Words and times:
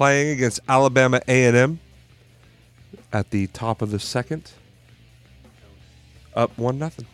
playing 0.00 0.30
against 0.30 0.58
Alabama 0.66 1.20
A&M 1.28 1.78
at 3.12 3.30
the 3.32 3.46
top 3.48 3.82
of 3.82 3.90
the 3.90 3.98
second. 3.98 4.50
Up 6.34 6.56
one 6.56 6.78
nothing. 6.78 7.04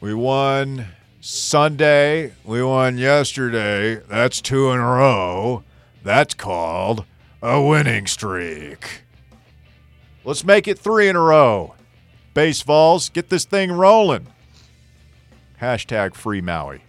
We 0.00 0.14
won 0.14 0.86
Sunday. 1.20 2.32
We 2.42 2.62
won 2.62 2.96
yesterday. 2.96 3.96
That's 4.08 4.40
two 4.40 4.70
in 4.70 4.78
a 4.78 4.82
row. 4.82 5.62
That's 6.02 6.32
called 6.32 7.04
a 7.42 7.60
winning 7.60 8.06
streak. 8.06 9.02
Let's 10.24 10.44
make 10.44 10.66
it 10.66 10.78
three 10.78 11.06
in 11.06 11.16
a 11.16 11.20
row. 11.20 11.74
Baseballs, 12.32 13.10
get 13.10 13.28
this 13.28 13.44
thing 13.44 13.70
rolling. 13.70 14.26
Hashtag 15.60 16.14
free 16.14 16.40
Maui. 16.40 16.80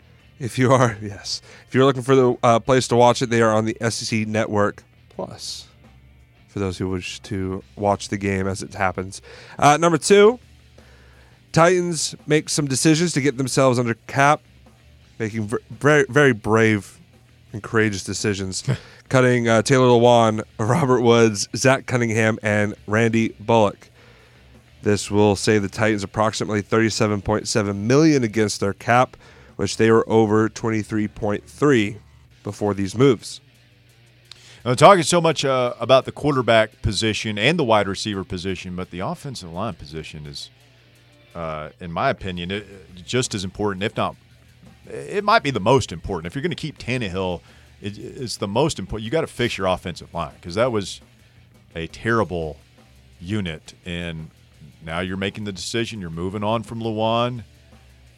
If 0.44 0.60
you 0.60 0.74
are, 0.74 0.98
yes. 1.02 1.42
If 1.68 1.74
you're 1.74 1.86
looking 1.86 2.02
for 2.02 2.16
the 2.16 2.36
uh, 2.44 2.60
place 2.60 2.90
to 2.90 2.98
watch 2.98 3.22
it, 3.22 3.30
they 3.30 3.42
are 3.42 3.54
on 3.54 3.64
the 3.64 3.78
SEC 3.90 4.28
Network 4.28 4.84
Plus. 5.08 5.68
For 6.50 6.60
those 6.60 6.78
who 6.78 6.90
wish 6.90 7.22
to 7.22 7.64
watch 7.78 8.10
the 8.10 8.18
game 8.18 8.46
as 8.46 8.62
it 8.62 8.74
happens. 8.74 9.22
Uh, 9.58 9.78
number 9.78 9.98
two, 9.98 10.40
Titans 11.54 12.14
make 12.28 12.50
some 12.50 12.68
decisions 12.68 13.14
to 13.14 13.22
get 13.22 13.38
themselves 13.38 13.80
under 13.80 13.94
cap, 14.06 14.42
making 15.18 15.50
very, 15.72 16.06
very 16.10 16.34
brave 16.34 17.00
and 17.54 17.64
courageous 17.64 18.04
decisions, 18.04 18.64
cutting 19.10 19.48
uh, 19.48 19.62
Taylor 19.62 19.88
Lewan, 19.88 20.44
Robert 20.60 21.02
Woods, 21.02 21.48
Zach 21.56 21.86
Cunningham, 21.86 22.38
and 22.44 22.76
Randy 22.86 23.30
Bullock. 23.40 23.90
This 24.82 25.10
will 25.10 25.38
save 25.38 25.62
the 25.62 25.70
Titans 25.70 26.04
approximately 26.04 26.62
37.7 26.62 27.76
million 27.78 28.24
against 28.24 28.60
their 28.60 28.74
cap, 28.74 29.16
which 29.56 29.78
they 29.78 29.92
were 29.92 30.08
over 30.10 30.50
23.3 30.50 31.98
before 32.44 32.74
these 32.74 32.96
moves. 32.96 33.42
I'm 34.66 34.78
talking 34.78 35.04
so 35.04 35.20
much 35.20 35.44
uh, 35.44 35.74
about 35.80 36.06
the 36.06 36.14
quarterback 36.14 36.82
position 36.82 37.38
and 37.38 37.60
the 37.60 37.66
wide 37.66 37.88
receiver 37.88 38.24
position, 38.24 38.78
but 38.78 38.92
the 38.92 39.00
offensive 39.00 39.52
line 39.52 39.74
position 39.74 40.26
is, 40.26 40.50
uh, 41.36 41.70
in 41.82 41.92
my 41.92 42.10
opinion, 42.10 42.50
it, 42.50 42.66
just 43.06 43.36
as 43.36 43.44
important, 43.44 43.84
if 43.84 43.98
not, 43.98 44.16
it 44.88 45.24
might 45.24 45.44
be 45.44 45.52
the 45.52 45.60
most 45.60 45.92
important. 45.92 46.28
If 46.28 46.36
you're 46.36 46.42
going 46.42 46.52
to 46.52 46.56
keep 46.56 46.78
Tannehill, 46.78 47.42
it, 47.82 47.98
it's 47.98 48.38
the 48.38 48.48
most 48.48 48.80
important. 48.80 49.04
You 49.04 49.12
got 49.12 49.22
to 49.22 49.28
fix 49.28 49.58
your 49.58 49.68
offensive 49.68 50.14
line 50.14 50.34
because 50.36 50.56
that 50.56 50.72
was 50.72 51.02
a 51.76 51.88
terrible 51.88 52.58
unit, 53.20 53.74
and 53.86 54.30
now 54.86 55.02
you're 55.02 55.18
making 55.18 55.44
the 55.44 55.52
decision. 55.52 56.00
You're 56.00 56.10
moving 56.10 56.44
on 56.44 56.64
from 56.64 56.80
Lewan. 56.80 57.44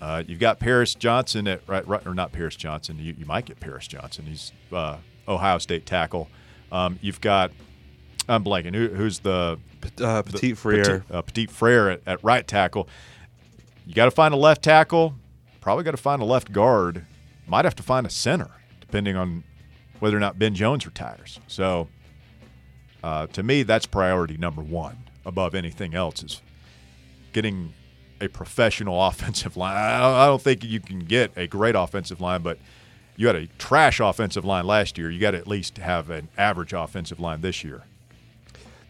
Uh, 0.06 0.22
you've 0.28 0.40
got 0.40 0.60
Paris 0.60 0.94
Johnson 0.94 1.48
at 1.48 1.62
right, 1.66 1.86
right 1.88 2.06
or 2.06 2.14
not 2.14 2.32
Paris 2.32 2.56
Johnson. 2.56 3.00
You, 3.00 3.16
you 3.18 3.26
might 3.26 3.46
get 3.46 3.60
Paris 3.60 3.88
Johnson. 3.88 4.28
He's 4.28 4.52
uh, 4.72 4.98
Ohio 5.28 5.58
State 5.58 5.88
tackle. 5.88 6.30
Um, 6.72 7.00
you've 7.02 7.20
got 7.22 7.52
I'm 8.30 8.44
blanking. 8.44 8.76
Who, 8.76 8.90
who's 8.90 9.18
the 9.18 9.58
uh, 10.00 10.22
Petit 10.22 10.54
Frere? 10.54 11.00
Petit, 11.00 11.12
uh, 11.12 11.22
Petit 11.24 11.48
Frere 11.48 11.90
at, 11.90 12.02
at 12.06 12.24
right 12.24 12.48
tackle. 12.48 12.88
You 13.88 13.96
got 13.96 14.06
to 14.06 14.12
find 14.12 14.32
a 14.32 14.38
left 14.38 14.62
tackle. 14.62 15.16
Probably 15.60 15.84
got 15.84 15.92
to 15.92 15.98
find 15.98 16.22
a 16.22 16.26
left 16.26 16.52
guard. 16.52 17.04
Might 17.48 17.66
have 17.66 17.76
to 17.78 17.84
find 17.84 18.06
a 18.06 18.12
center, 18.12 18.52
depending 18.82 19.16
on 19.16 19.44
whether 20.00 20.16
or 20.16 20.20
not 20.20 20.38
Ben 20.38 20.54
Jones 20.54 20.86
retires. 20.86 21.40
So, 21.48 21.88
uh, 23.04 23.26
to 23.26 23.42
me, 23.42 23.64
that's 23.64 23.88
priority 23.88 24.38
number 24.38 24.62
one 24.62 24.98
above 25.26 25.56
anything 25.56 25.96
else 25.96 26.22
is 26.22 26.44
getting 27.34 27.74
a 28.22 28.28
professional 28.28 29.02
offensive 29.08 29.58
line. 29.58 29.76
I 29.76 30.26
don't 30.26 30.42
think 30.42 30.64
you 30.64 30.80
can 30.80 31.00
get 31.00 31.32
a 31.36 31.48
great 31.48 31.76
offensive 31.76 32.22
line, 32.22 32.42
but 32.42 32.58
you 33.18 33.28
had 33.28 33.36
a 33.36 33.48
trash 33.58 34.00
offensive 34.00 34.46
line 34.46 34.66
last 34.66 34.98
year. 34.98 35.10
You 35.10 35.20
got 35.20 35.32
to 35.32 35.38
at 35.38 35.48
least 35.48 35.78
have 35.78 36.10
an 36.10 36.30
average 36.38 36.74
offensive 36.74 37.20
line 37.20 37.42
this 37.42 37.64
year. 37.64 37.84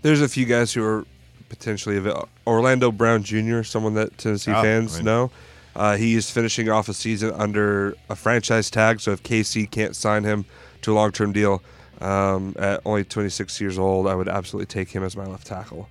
There's 0.02 0.22
a 0.22 0.30
few 0.30 0.45
guys 0.45 0.73
who 0.73 0.84
are 0.84 1.06
potentially 1.50 1.98
available. 1.98 2.30
Orlando 2.45 2.92
Brown 2.92 3.23
Jr., 3.23 3.64
someone 3.64 3.94
that 3.95 4.17
Tennessee 4.17 4.52
oh, 4.52 4.62
fans 4.62 4.95
I 4.95 4.98
mean, 4.98 5.06
know. 5.06 5.32
Uh, 5.76 5.98
he 5.98 6.16
is 6.16 6.32
finishing 6.32 6.70
off 6.70 6.88
a 6.88 6.94
season 6.94 7.32
under 7.32 7.95
a 8.10 8.16
franchise 8.16 8.70
tag, 8.70 9.02
so 9.02 9.11
if 9.11 9.22
KC 9.23 9.70
can't 9.70 9.95
sign 9.95 10.23
him 10.23 10.45
to 10.82 10.94
a 10.94 10.95
long-term 10.95 11.33
deal 11.33 11.61
um, 11.99 12.55
at 12.58 12.82
only 12.86 13.04
26 13.04 13.60
years 13.60 13.78
old, 13.78 14.08
I 14.08 14.16
would 14.16 14.30
absolutely 14.30 14.67
take 14.67 14.89
him 14.89 15.04
as 15.04 15.17
my 15.17 15.26
left 15.26 15.45
tackle. 15.45 15.89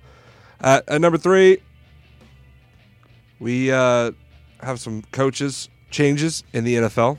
At 0.59 1.01
number 1.01 1.17
three, 1.17 1.59
we 3.39 3.71
uh, 3.71 4.11
have 4.61 4.79
some 4.79 5.03
coaches 5.11 5.69
changes 5.89 6.43
in 6.53 6.63
the 6.63 6.75
NFL 6.75 7.17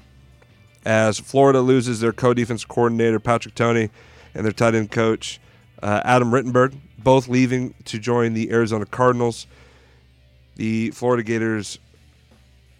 as 0.84 1.19
Florida 1.19 1.60
loses 1.60 2.00
their 2.00 2.12
co-defense 2.12 2.65
coordinator 2.65 3.19
Patrick 3.19 3.54
Toney 3.54 3.91
and 4.34 4.44
their 4.44 4.53
tight 4.53 4.75
end 4.75 4.91
coach 4.91 5.41
uh, 5.82 6.00
Adam 6.04 6.31
Rittenberg, 6.31 6.77
both 6.99 7.28
leaving 7.28 7.75
to 7.84 7.99
join 7.99 8.34
the 8.34 8.50
Arizona 8.50 8.87
Cardinals. 8.87 9.47
The 10.54 10.91
Florida 10.93 11.22
Gators 11.22 11.78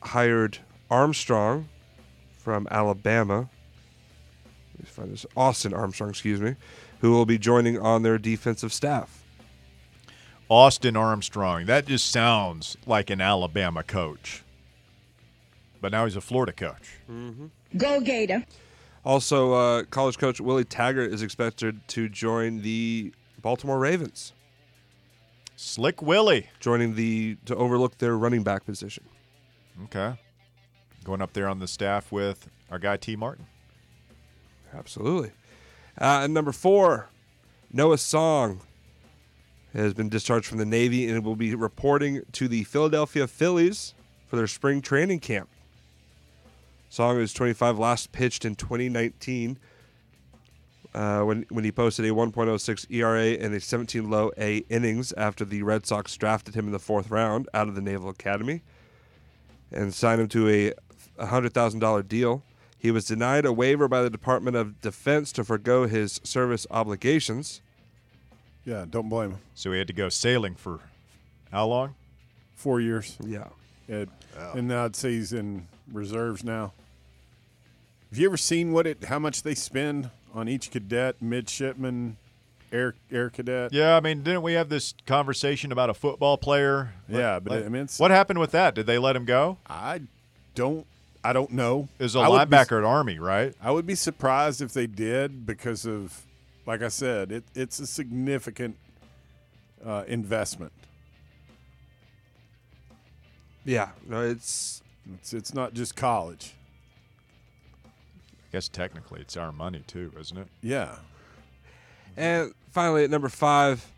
hired 0.03 0.59
Armstrong 0.91 1.69
from 2.39 2.69
Alabama. 2.71 3.49
Let 4.75 4.81
me 4.81 4.87
find 4.87 5.13
this 5.13 5.27
Austin 5.37 5.75
Armstrong, 5.75 6.11
excuse 6.11 6.41
me, 6.41 6.55
who 7.01 7.11
will 7.11 7.27
be 7.27 7.39
joining 7.39 7.79
on 7.79 8.03
their 8.03 8.19
defensive 8.19 8.73
staff. 8.73 9.26
Austin 10.49 10.97
Armstrong. 10.97 11.67
That 11.67 11.87
just 11.87 12.11
sounds 12.11 12.77
like 12.87 13.11
an 13.11 13.21
Alabama 13.21 13.83
coach. 13.83 14.43
But 15.81 15.93
now 15.93 16.05
he's 16.05 16.17
a 16.17 16.21
Florida 16.21 16.53
coach. 16.53 16.99
Mm-hmm. 17.11 17.47
Go 17.77 18.01
Gator. 18.01 18.45
Also, 19.05 19.53
uh, 19.53 19.83
college 19.85 20.19
coach 20.19 20.41
Willie 20.41 20.65
Taggart 20.65 21.13
is 21.13 21.23
expected 21.23 21.87
to 21.89 22.09
join 22.09 22.63
the 22.63 23.13
Baltimore 23.41 23.79
Ravens. 23.79 24.33
Slick 25.57 26.03
Willie. 26.03 26.49
Joining 26.61 26.95
the 26.95 27.37
to 27.47 27.55
overlook 27.55 27.99
their 27.99 28.17
running 28.17 28.43
back 28.43 28.65
position. 28.65 29.05
Okay. 29.85 30.19
Going 31.05 31.23
up 31.23 31.33
there 31.33 31.49
on 31.49 31.61
the 31.61 31.69
staff 31.69 32.11
with 32.11 32.49
our 32.71 32.79
guy 32.79 32.97
Tee 32.97 33.17
Martin. 33.17 33.47
Absolutely. 34.75 35.31
Uh, 35.99 36.23
and 36.25 36.35
number 36.35 36.53
four, 36.53 37.09
Noah 37.73 37.99
Song 37.99 38.61
has 39.83 39.95
been 39.95 40.09
discharged 40.09 40.47
from 40.47 40.59
the 40.59 40.65
Navy 40.65 41.09
and 41.09 41.25
will 41.25 41.37
be 41.37 41.55
reporting 41.55 42.23
to 42.33 42.49
the 42.49 42.65
Philadelphia 42.65 43.27
Phillies 43.27 43.95
for 44.27 44.37
their 44.37 44.47
spring 44.47 44.81
training 44.81 45.21
camp. 45.21 45.49
Song 46.89 47.19
is 47.21 47.33
25, 47.33 47.79
last 47.79 48.13
pitched 48.13 48.45
in 48.45 48.55
2019 48.55 49.59
uh, 50.95 51.21
when, 51.21 51.45
when 51.51 51.63
he 51.63 51.71
posted 51.71 52.07
a 52.07 52.09
1.06 52.09 52.91
ERA 52.91 53.33
and 53.45 53.55
a 53.55 53.61
17 53.61 54.09
low 54.09 54.33
A 54.39 54.59
innings 54.71 55.13
after 55.13 55.45
the 55.45 55.63
Red 55.63 55.85
Sox 55.85 56.17
drafted 56.17 56.55
him 56.55 56.67
in 56.67 56.73
the 56.73 56.79
fourth 56.79 57.11
round 57.11 57.49
out 57.53 57.69
of 57.69 57.75
the 57.75 57.83
Naval 57.83 58.09
Academy 58.09 58.63
and 59.71 59.93
signed 59.93 60.23
him 60.23 60.29
to 60.29 60.49
a 60.49 60.73
$100,000 61.23 62.09
deal. 62.09 62.43
He 62.79 62.91
was 62.91 63.05
denied 63.05 63.45
a 63.45 63.53
waiver 63.53 63.89
by 63.89 64.03
the 64.03 64.11
Department 64.11 64.57
of 64.57 64.81
Defense 64.81 65.33
to 65.33 65.45
forego 65.45 65.87
his 65.87 66.21
service 66.25 66.67
obligations. 66.71 67.61
Yeah, 68.67 68.85
don't 68.91 69.09
blame 69.09 69.31
him. 69.31 69.39
So 69.55 69.73
he 69.73 69.79
had 69.79 69.87
to 69.87 69.93
go 69.95 70.09
sailing 70.09 70.57
for 70.57 70.81
how 71.53 71.67
long? 71.69 71.95
Four 72.57 72.81
years. 72.81 73.17
Yeah. 73.25 73.49
It, 73.89 74.09
oh. 74.37 74.53
And 74.55 74.69
now 74.69 74.85
I'd 74.85 74.97
say 74.97 75.13
he's 75.13 75.33
in 75.33 75.69
reserves 75.93 76.43
now. 76.43 76.73
Have 78.11 78.19
you 78.19 78.29
ever 78.29 78.37
seen 78.37 78.73
what 78.73 78.87
it? 78.87 79.05
How 79.05 79.21
much 79.21 79.43
they 79.43 79.55
spend 79.55 80.11
on 80.35 80.49
each 80.49 80.71
cadet, 80.71 81.23
midshipman, 81.23 82.17
air 82.73 82.95
air 83.11 83.31
cadet? 83.31 83.73
Yeah, 83.73 83.97
I 83.97 84.01
mean, 84.01 84.23
didn't 84.23 84.43
we 84.43 84.55
have 84.55 84.69
this 84.69 84.95
conversation 85.07 85.71
about 85.71 85.91
a 85.91 85.95
football 85.95 86.37
player? 86.37 86.93
Yeah, 87.09 87.39
but 87.39 87.65
I 87.65 87.69
mean, 87.69 87.89
what 87.99 88.11
happened 88.11 88.39
with 88.39 88.53
that? 88.53 88.75
Did 88.75 88.87
they 88.87 88.99
let 88.99 89.15
him 89.15 89.25
go? 89.25 89.59
I 89.69 90.03
don't. 90.55 90.87
I 91.23 91.33
don't 91.33 91.51
know. 91.51 91.89
Is 91.99 92.15
a 92.15 92.19
linebacker 92.19 92.71
be, 92.71 92.77
at 92.77 92.85
Army, 92.85 93.19
right? 93.19 93.55
I 93.61 93.73
would 93.73 93.87
be 93.87 93.97
surprised 93.97 94.63
if 94.63 94.73
they 94.73 94.87
did 94.87 95.45
because 95.45 95.85
of 95.85 96.23
like 96.67 96.83
I 96.83 96.89
said, 96.89 97.33
it, 97.33 97.45
it's 97.55 97.79
a 97.79 97.87
significant 97.87 98.77
uh, 99.85 100.05
investment. 100.07 100.73
Yeah, 103.65 103.91
no, 104.07 104.23
it's 104.23 104.83
it's 105.15 105.33
it's 105.33 105.55
not 105.55 105.75
just 105.75 105.97
college. 105.97 106.55
I 107.85 108.53
guess 108.53 108.69
technically 108.69 109.21
it's 109.21 109.37
our 109.37 109.53
money 109.53 109.83
too, 109.87 110.13
isn't 110.19 110.37
it? 110.37 110.49
Yeah. 110.63 110.97
And 112.17 112.55
finally, 112.71 113.05
at 113.05 113.11
number 113.11 113.29
five, 113.29 113.93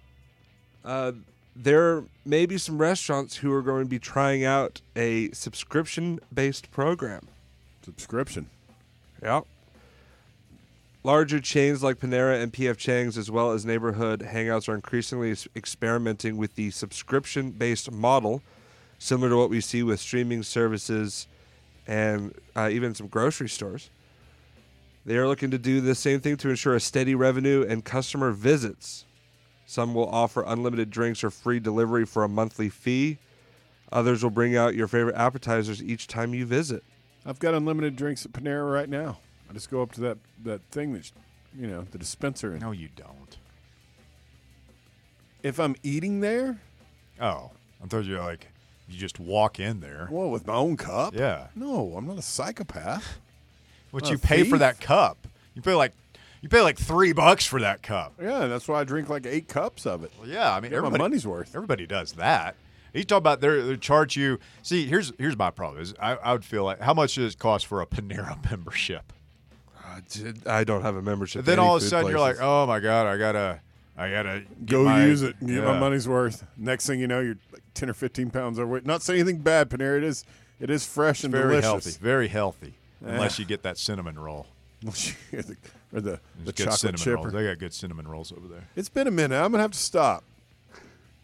uh, 0.85 1.13
there 1.55 2.05
may 2.25 2.47
be 2.47 2.59
some 2.59 2.79
restaurants 2.79 3.37
who 3.37 3.53
are 3.53 3.63
going 3.63 3.85
to 3.85 3.89
be 3.89 3.99
trying 3.99 4.45
out 4.45 4.81
a 4.97 5.31
subscription-based 5.33 6.71
program. 6.71 7.29
Subscription. 7.85 8.49
Yep. 9.23 9.47
Larger 11.09 11.41
chains 11.41 11.83
like 11.83 12.01
Panera 12.01 12.39
and 12.39 12.53
PF 12.53 12.77
Chang's, 12.77 13.17
as 13.17 13.31
well 13.31 13.53
as 13.53 13.65
neighborhood 13.65 14.21
hangouts, 14.21 14.69
are 14.69 14.75
increasingly 14.75 15.35
experimenting 15.57 16.37
with 16.37 16.55
the 16.55 16.71
subscription 16.71 17.51
based 17.51 17.91
model, 17.91 18.43
similar 18.99 19.31
to 19.31 19.37
what 19.39 19.49
we 19.49 19.63
see 19.63 19.83
with 19.83 20.01
streaming 20.01 20.43
services 20.43 21.27
and 21.87 22.35
uh, 22.55 22.69
even 22.71 22.95
some 22.95 23.07
grocery 23.07 23.49
stores. 23.49 23.89
They 25.07 25.17
are 25.17 25.27
looking 25.27 25.51
to 25.51 25.57
do 25.57 25.81
the 25.81 25.95
same 25.95 26.21
thing 26.21 26.37
to 26.37 26.51
ensure 26.51 26.75
a 26.75 26.81
steady 26.81 27.15
revenue 27.15 27.65
and 27.67 27.83
customer 27.83 28.31
visits. 28.31 29.07
Some 29.65 29.95
will 29.95 30.11
offer 30.11 30.45
unlimited 30.47 30.91
drinks 30.91 31.25
or 31.25 31.31
free 31.31 31.59
delivery 31.59 32.05
for 32.05 32.23
a 32.23 32.29
monthly 32.29 32.69
fee. 32.69 33.17
Others 33.91 34.23
will 34.23 34.29
bring 34.29 34.59
out 34.59 34.75
your 34.75 34.89
favorite 34.89 35.17
appetizers 35.17 35.83
each 35.83 36.07
time 36.07 36.35
you 36.35 36.45
visit. 36.45 36.85
I've 37.25 37.39
got 37.39 37.55
unlimited 37.55 37.97
drinks 37.97 38.27
at 38.27 38.33
Panera 38.33 38.71
right 38.71 38.91
now. 38.91 39.21
I 39.49 39.53
just 39.53 39.71
go 39.71 39.83
up 39.83 39.93
to 39.93 40.01
that 40.03 40.19
that 40.45 40.61
thing 40.71 40.93
that's, 40.93 41.13
you 41.59 41.67
know, 41.67 41.87
the 41.91 41.99
dispenser. 41.99 42.53
And 42.53 42.61
No, 42.61 42.73
you 42.73 42.89
don't. 42.97 43.37
if 45.43 45.59
I'm 45.59 45.77
eating 45.83 46.21
there, 46.21 46.59
Oh, 47.21 47.51
I 47.83 47.87
thought 47.89 48.05
you 48.05 48.15
were 48.15 48.21
like 48.21 48.49
you 48.89 48.99
just 48.99 49.19
walk 49.21 49.61
in 49.61 49.81
there. 49.81 50.09
well, 50.11 50.31
with 50.31 50.47
my 50.47 50.55
own 50.55 50.77
cup. 50.77 51.15
Yeah. 51.15 51.49
No, 51.55 51.95
I'm 51.97 52.07
not 52.07 52.19
a 52.19 52.23
psychopath. 52.23 53.19
What 53.91 54.07
A 54.07 54.11
you 54.13 54.19
pay 54.19 54.45
for 54.45 54.59
that 54.59 54.81
cup? 54.83 55.17
You 55.55 55.63
pay 55.63 55.73
like 55.75 55.93
you 56.43 56.51
pay 56.51 56.61
like 56.61 56.77
three 56.77 57.15
bucks 57.15 57.47
for 57.47 57.59
that 57.61 57.83
cup. 57.83 58.13
Yeah, 58.21 58.47
that's 58.47 58.69
why 58.69 58.81
I 58.81 58.85
drink 58.85 59.09
like 59.09 59.25
eight 59.25 59.49
cups 59.49 59.87
of 59.87 60.05
it. 60.05 60.13
Well, 60.19 60.29
yeah, 60.29 60.53
I 60.55 60.61
mean 60.61 60.71
Get 60.71 60.73
my 60.73 60.87
everybody, 60.89 61.03
money's 61.05 61.27
worth. 61.27 61.55
Everybody 61.57 61.87
does 61.87 62.13
that. 62.13 62.55
He's 62.93 63.07
talking 63.07 63.19
about 63.23 63.41
they 63.41 63.63
they 63.63 63.77
charge 63.79 64.15
you. 64.15 64.39
See, 64.63 64.85
here's 64.85 65.15
here's 65.17 65.39
my 65.39 65.51
problem 65.51 65.81
is 65.81 65.95
I, 65.99 66.17
I 66.17 66.33
would 66.35 66.45
feel 66.45 66.65
like 66.65 66.81
how 66.81 66.93
much 66.93 67.15
does 67.15 67.33
it 67.33 67.39
cost 67.39 67.65
for 67.65 67.81
a 67.81 67.87
Panera 67.87 68.37
membership? 68.51 69.11
I 70.47 70.65
don't 70.65 70.83
have 70.83 70.97
a 70.97 71.03
membership. 71.03 71.45
Then 71.45 71.59
all 71.59 71.77
of 71.77 71.83
a 71.83 71.87
sudden 71.87 72.11
you're 72.11 72.21
like, 72.21 72.37
oh 72.41 72.67
my 72.67 72.81
god, 72.81 73.07
I 73.07 73.17
gotta 73.17 73.61
I 73.97 74.11
gotta 74.11 74.43
Go 74.65 74.85
my- 74.85 75.05
use 75.05 75.23
it 75.23 75.37
get 75.45 75.65
my 75.65 75.79
money's 75.79 76.09
worth. 76.09 76.45
Next 76.57 76.87
thing 76.87 77.01
you 77.01 77.07
know, 77.07 77.21
you're 77.21 77.39
like 77.53 77.63
ten 77.75 77.91
or 77.91 77.95
fifteen 77.95 78.31
pounds 78.31 78.59
overweight. 78.59 78.87
Not 78.87 79.03
saying 79.03 79.21
anything 79.21 79.39
bad, 79.41 79.69
Panera. 79.71 79.99
It 79.99 80.05
is 80.05 80.25
it 80.61 80.71
is 80.71 80.87
fresh 80.87 81.25
and 81.25 81.33
Very 81.33 81.45
delicious. 81.61 81.65
healthy, 81.65 81.91
very 82.03 82.29
healthy. 82.29 82.75
Yeah. 83.05 83.13
Unless 83.13 83.39
you 83.39 83.45
get 83.45 83.63
that 83.63 83.79
cinnamon 83.79 84.19
roll. 84.19 84.47
or 84.87 84.91
the, 85.43 85.57
or 85.93 86.01
the, 86.01 86.21
the 86.45 86.53
chocolate 86.53 86.79
cinnamon 86.79 86.99
chipper. 87.01 87.17
rolls. 87.17 87.33
They 87.33 87.45
got 87.47 87.59
good 87.59 87.75
cinnamon 87.75 88.07
rolls 88.07 88.31
over 88.33 88.47
there. 88.47 88.65
It's 88.77 88.89
been 88.89 89.07
a 89.09 89.11
minute. 89.11 89.37
I'm 89.37 89.51
gonna 89.51 89.63
have 89.63 89.73
to 89.73 89.79
stop. 89.79 90.23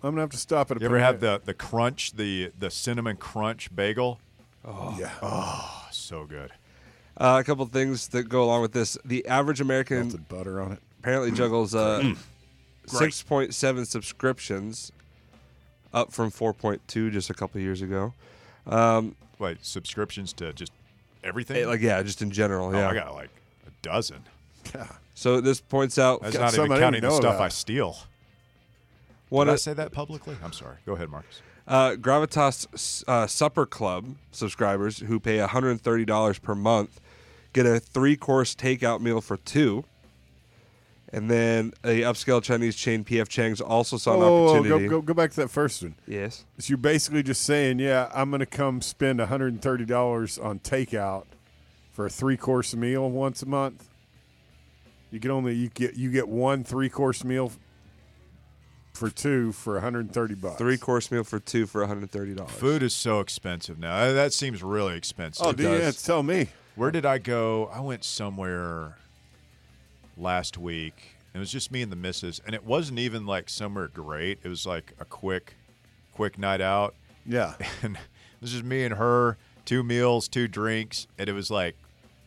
I'm 0.03 0.11
gonna 0.11 0.21
have 0.23 0.31
to 0.31 0.37
stop 0.37 0.71
at 0.71 0.77
a 0.77 0.81
You 0.81 0.87
ever 0.87 0.99
have 0.99 1.21
the 1.21 1.41
the 1.45 1.55
crunch, 1.55 2.13
the 2.13 2.51
the 2.59 2.71
cinnamon 2.71 3.17
crunch 3.17 3.75
bagel? 3.75 4.19
Oh 4.65 4.97
Yeah. 4.99 5.11
Oh, 5.23 5.87
so 5.93 6.25
good. 6.25 6.51
Uh, 7.17 7.37
a 7.41 7.45
couple 7.45 7.65
things 7.67 8.09
that 8.09 8.25
go 8.25 8.43
along 8.43 8.63
with 8.63 8.73
this. 8.73 8.99
The 9.05 9.25
average 9.27 9.61
American 9.61 9.99
Melted 10.09 10.29
butter 10.29 10.61
on 10.61 10.73
it. 10.73 10.81
apparently 10.99 11.31
juggles 11.31 11.75
uh, 11.75 12.01
Mm. 12.03 12.17
6.7 12.87 13.87
subscriptions, 13.87 14.93
up 15.93 16.13
from 16.13 16.31
4.2 16.31 17.11
just 17.13 17.31
a 17.31 17.35
couple 17.35 17.61
years 17.61 17.81
ago. 17.83 18.13
Um, 18.67 19.17
Wait, 19.39 19.65
subscriptions 19.65 20.33
to 20.35 20.53
just 20.53 20.73
everything? 21.23 21.57
eh, 21.63 21.67
like 21.67 21.81
yeah, 21.81 22.03
just 22.03 22.21
in 22.21 22.31
general. 22.31 22.69
oh, 22.69 22.73
Yeah. 22.79 22.89
I 22.91 22.95
got 22.95 23.15
like 23.15 23.31
a 23.67 23.71
dozen. 23.83 24.25
Yeah. 24.75 24.87
so 25.15 25.41
this 25.41 25.61
points 25.61 25.99
out 25.99 26.23
That's 26.23 26.37
not 26.37 26.53
some 26.53 26.67
even 26.67 26.73
I 26.73 26.75
didn't 26.77 26.85
counting 26.85 27.01
the 27.03 27.09
know 27.09 27.17
stuff 27.17 27.35
about. 27.37 27.45
I 27.45 27.49
steal. 27.49 27.97
one 29.29 29.47
Did 29.47 29.53
I 29.53 29.55
of, 29.55 29.61
say 29.61 29.73
that 29.75 29.93
publicly? 29.93 30.37
I'm 30.43 30.53
sorry. 30.53 30.77
Go 30.87 30.95
ahead, 30.95 31.11
Marcus. 31.11 31.41
uh, 31.69 31.91
Gravitas 31.93 33.05
uh, 33.09 33.27
Supper 33.27 33.67
Club 33.67 34.17
subscribers 34.31 34.99
who 35.01 35.19
pay 35.21 35.39
$130 35.39 36.43
per 36.43 36.55
month 36.55 37.01
get 37.55 37.65
a 37.65 37.81
three-course 37.81 38.55
takeout 38.55 39.01
meal 39.01 39.23
for 39.23 39.39
two. 39.39 39.85
And 41.13 41.31
then 41.31 41.73
a 41.85 42.01
upscale 42.03 42.43
Chinese 42.43 42.75
chain 42.75 43.05
PF 43.05 43.29
Chang's 43.29 43.61
also 43.61 43.97
saw 43.97 44.17
an 44.17 44.23
opportunity. 44.23 44.89
go, 44.89 45.01
go, 45.01 45.03
go 45.03 45.15
back 45.15 45.31
to 45.31 45.37
that 45.37 45.49
first 45.49 45.81
one. 45.81 45.95
Yes. 46.09 46.45
So 46.59 46.71
you're 46.73 46.77
basically 46.79 47.23
just 47.23 47.43
saying, 47.45 47.79
yeah, 47.79 48.11
I'm 48.13 48.31
going 48.31 48.41
to 48.41 48.47
come 48.47 48.81
spend 48.83 49.21
$130 49.21 50.45
on 50.45 50.59
takeout 50.59 51.27
for 51.93 52.07
a 52.07 52.11
three 52.11 52.37
course 52.37 52.75
meal 52.75 53.09
once 53.09 53.43
a 53.43 53.47
month. 53.47 53.89
You 55.13 55.21
can 55.21 55.31
only 55.31 55.55
you 55.55 55.69
get 55.69 55.95
you 55.95 56.11
get 56.11 56.27
one 56.27 56.65
three 56.65 56.89
course 56.89 57.23
meal 57.23 57.53
for 58.95 59.09
two 59.09 59.53
for 59.53 59.75
130 59.75 60.35
bucks. 60.35 60.59
Three 60.59 60.77
course 60.77 61.13
meal 61.13 61.23
for 61.23 61.39
two 61.39 61.67
for 61.67 61.87
$130. 61.87 62.49
Food 62.49 62.83
is 62.83 62.93
so 62.95 63.21
expensive 63.21 63.79
now. 63.79 64.13
That 64.13 64.33
seems 64.33 64.65
really 64.65 64.97
expensive. 64.97 65.47
Oh, 65.47 65.51
It 65.51 65.57
dude, 65.59 65.67
yeah, 65.71 65.79
does. 65.79 66.03
tell 66.03 66.25
me. 66.25 66.49
Where 66.77 66.91
did 66.91 67.07
I 67.07 67.19
go? 67.19 67.71
I 67.73 67.81
went 67.81 68.05
somewhere 68.05 68.99
last 70.17 70.59
week. 70.59 71.17
It 71.35 71.39
was 71.39 71.51
just 71.51 71.71
me 71.73 71.83
and 71.83 71.91
the 71.91 71.97
missus, 71.97 72.41
and 72.47 72.55
it 72.55 72.65
wasn't 72.65 72.99
even 72.99 73.27
like 73.27 73.49
somewhere 73.49 73.89
great. 73.89 74.39
It 74.43 74.49
was 74.49 74.67
like 74.67 74.93
a 75.01 75.05
quick, 75.05 75.55
quick 76.15 76.39
night 76.39 76.61
out, 76.61 76.95
Yeah, 77.27 77.55
and 77.83 77.97
it 77.97 78.41
was 78.41 78.53
just 78.53 78.65
me 78.65 78.85
and 78.85 78.95
her, 78.95 79.37
two 79.65 79.83
meals, 79.83 80.29
two 80.29 80.47
drinks, 80.49 81.07
and 81.19 81.29
it 81.29 81.33
was 81.33 81.51
like, 81.51 81.77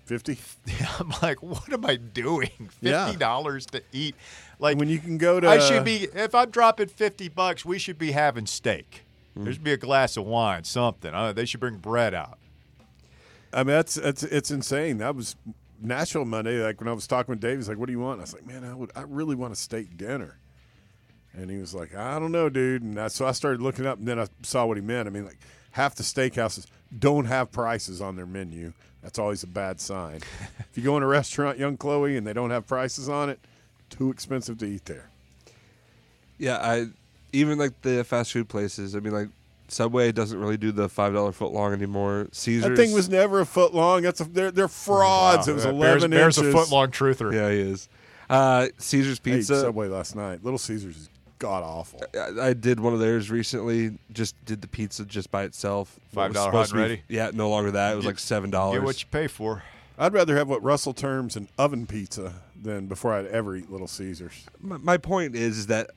50. 0.06 0.38
I'm 1.00 1.14
like, 1.22 1.44
what 1.44 1.72
am 1.72 1.86
I 1.86 1.98
doing? 1.98 2.50
Fifty 2.82 3.18
dollars 3.18 3.66
to 3.68 3.82
eat? 3.92 4.16
Like 4.60 4.78
when 4.78 4.88
you 4.88 5.00
can 5.00 5.18
go 5.18 5.40
to 5.40 5.48
I 5.50 5.60
should 5.60 5.84
be 5.84 6.08
if 6.14 6.34
I'm 6.34 6.50
dropping 6.50 6.88
fifty 6.88 7.28
bucks, 7.28 7.66
we 7.66 7.78
should 7.78 7.98
be 7.98 8.12
having 8.14 8.46
steak. 8.46 9.04
Hmm. 9.36 9.44
There 9.44 9.54
should 9.54 9.66
be 9.66 9.74
a 9.74 9.78
glass 9.78 10.16
of 10.16 10.26
wine, 10.26 10.64
something. 10.64 11.14
Uh, 11.14 11.34
they 11.34 11.46
should 11.46 11.60
bring 11.60 11.76
bread 11.76 12.14
out. 12.14 12.40
I 13.54 13.58
mean, 13.60 13.68
that's 13.68 13.96
that's 13.96 14.24
it's 14.24 14.52
insane. 14.52 14.98
That 14.98 15.16
was 15.16 15.36
Nashville 15.82 16.26
Monday. 16.26 16.64
Like 16.64 16.80
when 16.80 16.88
I 16.88 16.94
was 16.94 17.08
talking 17.08 17.32
with 17.32 17.40
Dave, 17.40 17.58
he's 17.58 17.70
like, 17.70 17.78
"What 17.78 17.88
do 17.88 17.94
you 17.94 18.00
want?" 18.00 18.20
I 18.20 18.24
was 18.24 18.34
like, 18.34 18.46
"Man, 18.46 18.64
I 18.64 18.74
would, 18.74 18.92
I 18.96 19.02
really 19.02 19.36
want 19.36 19.54
a 19.54 19.56
steak 19.56 19.98
dinner." 19.98 20.38
And 21.34 21.50
he 21.50 21.58
was 21.58 21.74
like, 21.74 21.96
"I 21.96 22.20
don't 22.20 22.32
know, 22.32 22.50
dude." 22.50 22.82
And 22.82 23.00
I, 23.00 23.08
so 23.08 23.26
I 23.26 23.32
started 23.32 23.62
looking 23.62 23.86
up, 23.86 24.00
and 24.00 24.08
then 24.08 24.20
I 24.20 24.28
saw 24.42 24.66
what 24.66 24.78
he 24.78 24.82
meant. 24.82 25.08
I 25.08 25.12
mean, 25.12 25.26
like 25.26 25.40
half 25.72 25.96
the 25.96 26.04
steakhouses 26.04 26.66
don't 26.98 27.26
have 27.26 27.52
prices 27.52 28.02
on 28.02 28.16
their 28.16 28.26
menu. 28.26 28.74
That's 29.02 29.20
always 29.20 29.44
a 29.44 29.48
bad 29.48 29.80
sign. 29.80 30.18
if 30.60 30.72
you 30.76 30.84
go 30.84 30.98
in 30.98 31.04
a 31.04 31.08
restaurant, 31.08 31.58
young 31.58 31.78
Chloe, 31.78 32.18
and 32.18 32.26
they 32.26 32.34
don't 32.34 32.50
have 32.50 32.68
prices 32.68 33.08
on 33.08 33.30
it, 33.30 33.40
too 33.90 34.10
expensive 34.10 34.58
to 34.60 34.66
eat 34.66 34.86
there. 34.86 35.10
Yeah, 36.38 36.58
I 36.58 36.88
even 37.32 37.58
like 37.58 37.82
the 37.82 38.04
fast 38.04 38.32
food 38.34 38.50
places. 38.50 38.96
I 38.96 39.00
mean, 39.00 39.14
like 39.14 39.30
Subway 39.70 40.12
doesn't 40.12 40.40
really 40.40 40.58
do 40.58 40.72
the 40.72 40.88
five 40.88 41.14
dollar 41.14 41.32
foot 41.32 41.52
long 41.52 41.74
anymore. 41.74 42.28
Caesars. 42.32 42.70
That 42.70 42.76
thing 42.82 42.94
was 42.94 43.10
never 43.10 43.42
a 43.42 43.46
foot 43.46 43.74
long. 43.74 44.02
That's 44.02 44.22
a, 44.22 44.24
they're 44.24 44.52
they're 44.52 44.68
frauds. 44.68 45.48
Wow, 45.48 45.52
it 45.52 45.56
was 45.56 45.64
that 45.64 45.74
eleven 45.74 46.12
Bears, 46.12 46.38
inches. 46.38 46.54
Bears 46.54 46.56
a 46.56 46.66
foot 46.66 46.74
long 46.74 46.92
truther. 46.92 47.34
Yeah, 47.34 47.50
he 47.50 47.60
is. 47.60 47.90
Uh, 48.30 48.68
Caesar's 48.78 49.20
I 49.26 49.30
ate 49.30 49.36
Pizza. 49.36 49.62
Subway 49.62 49.88
last 49.88 50.16
night. 50.16 50.44
Little 50.44 50.58
Caesars 50.58 50.98
is 50.98 51.10
god 51.40 51.64
awful. 51.64 52.02
I, 52.16 52.48
I 52.50 52.54
did 52.54 52.80
one 52.80 52.94
of 52.94 53.00
theirs 53.00 53.30
recently. 53.30 53.98
Just 54.12 54.36
did 54.46 54.62
the 54.62 54.68
pizza 54.68 55.06
just 55.06 55.32
by 55.32 55.44
itself. 55.44 56.00
$5 56.16 56.36
hot 56.36 56.70
and 56.72 56.80
ready? 56.80 57.02
Yeah, 57.08 57.32
no 57.34 57.50
longer 57.50 57.72
that. 57.72 57.94
It 57.94 57.96
was 57.96 58.04
Get- 58.06 58.10
like 58.10 58.20
seven 58.20 58.50
dollars. 58.50 58.76
Get 58.76 58.80
dollars. 58.82 58.86
what 58.96 59.02
you 59.02 59.08
pay 59.12 59.28
for. 59.28 59.64
I'd 60.00 60.14
rather 60.14 60.36
have 60.38 60.48
what 60.48 60.62
Russell 60.62 60.94
terms 60.94 61.36
an 61.36 61.48
oven 61.58 61.88
pizza 61.88 62.34
than 62.62 62.86
before 62.86 63.14
I'd 63.14 63.26
ever 63.28 63.56
eat 63.56 63.72
Little 63.72 63.88
Caesars. 63.88 64.46
my, 64.62 64.78
my 64.78 64.98
point 64.98 65.36
is, 65.36 65.58
is 65.58 65.68
that 65.68 65.90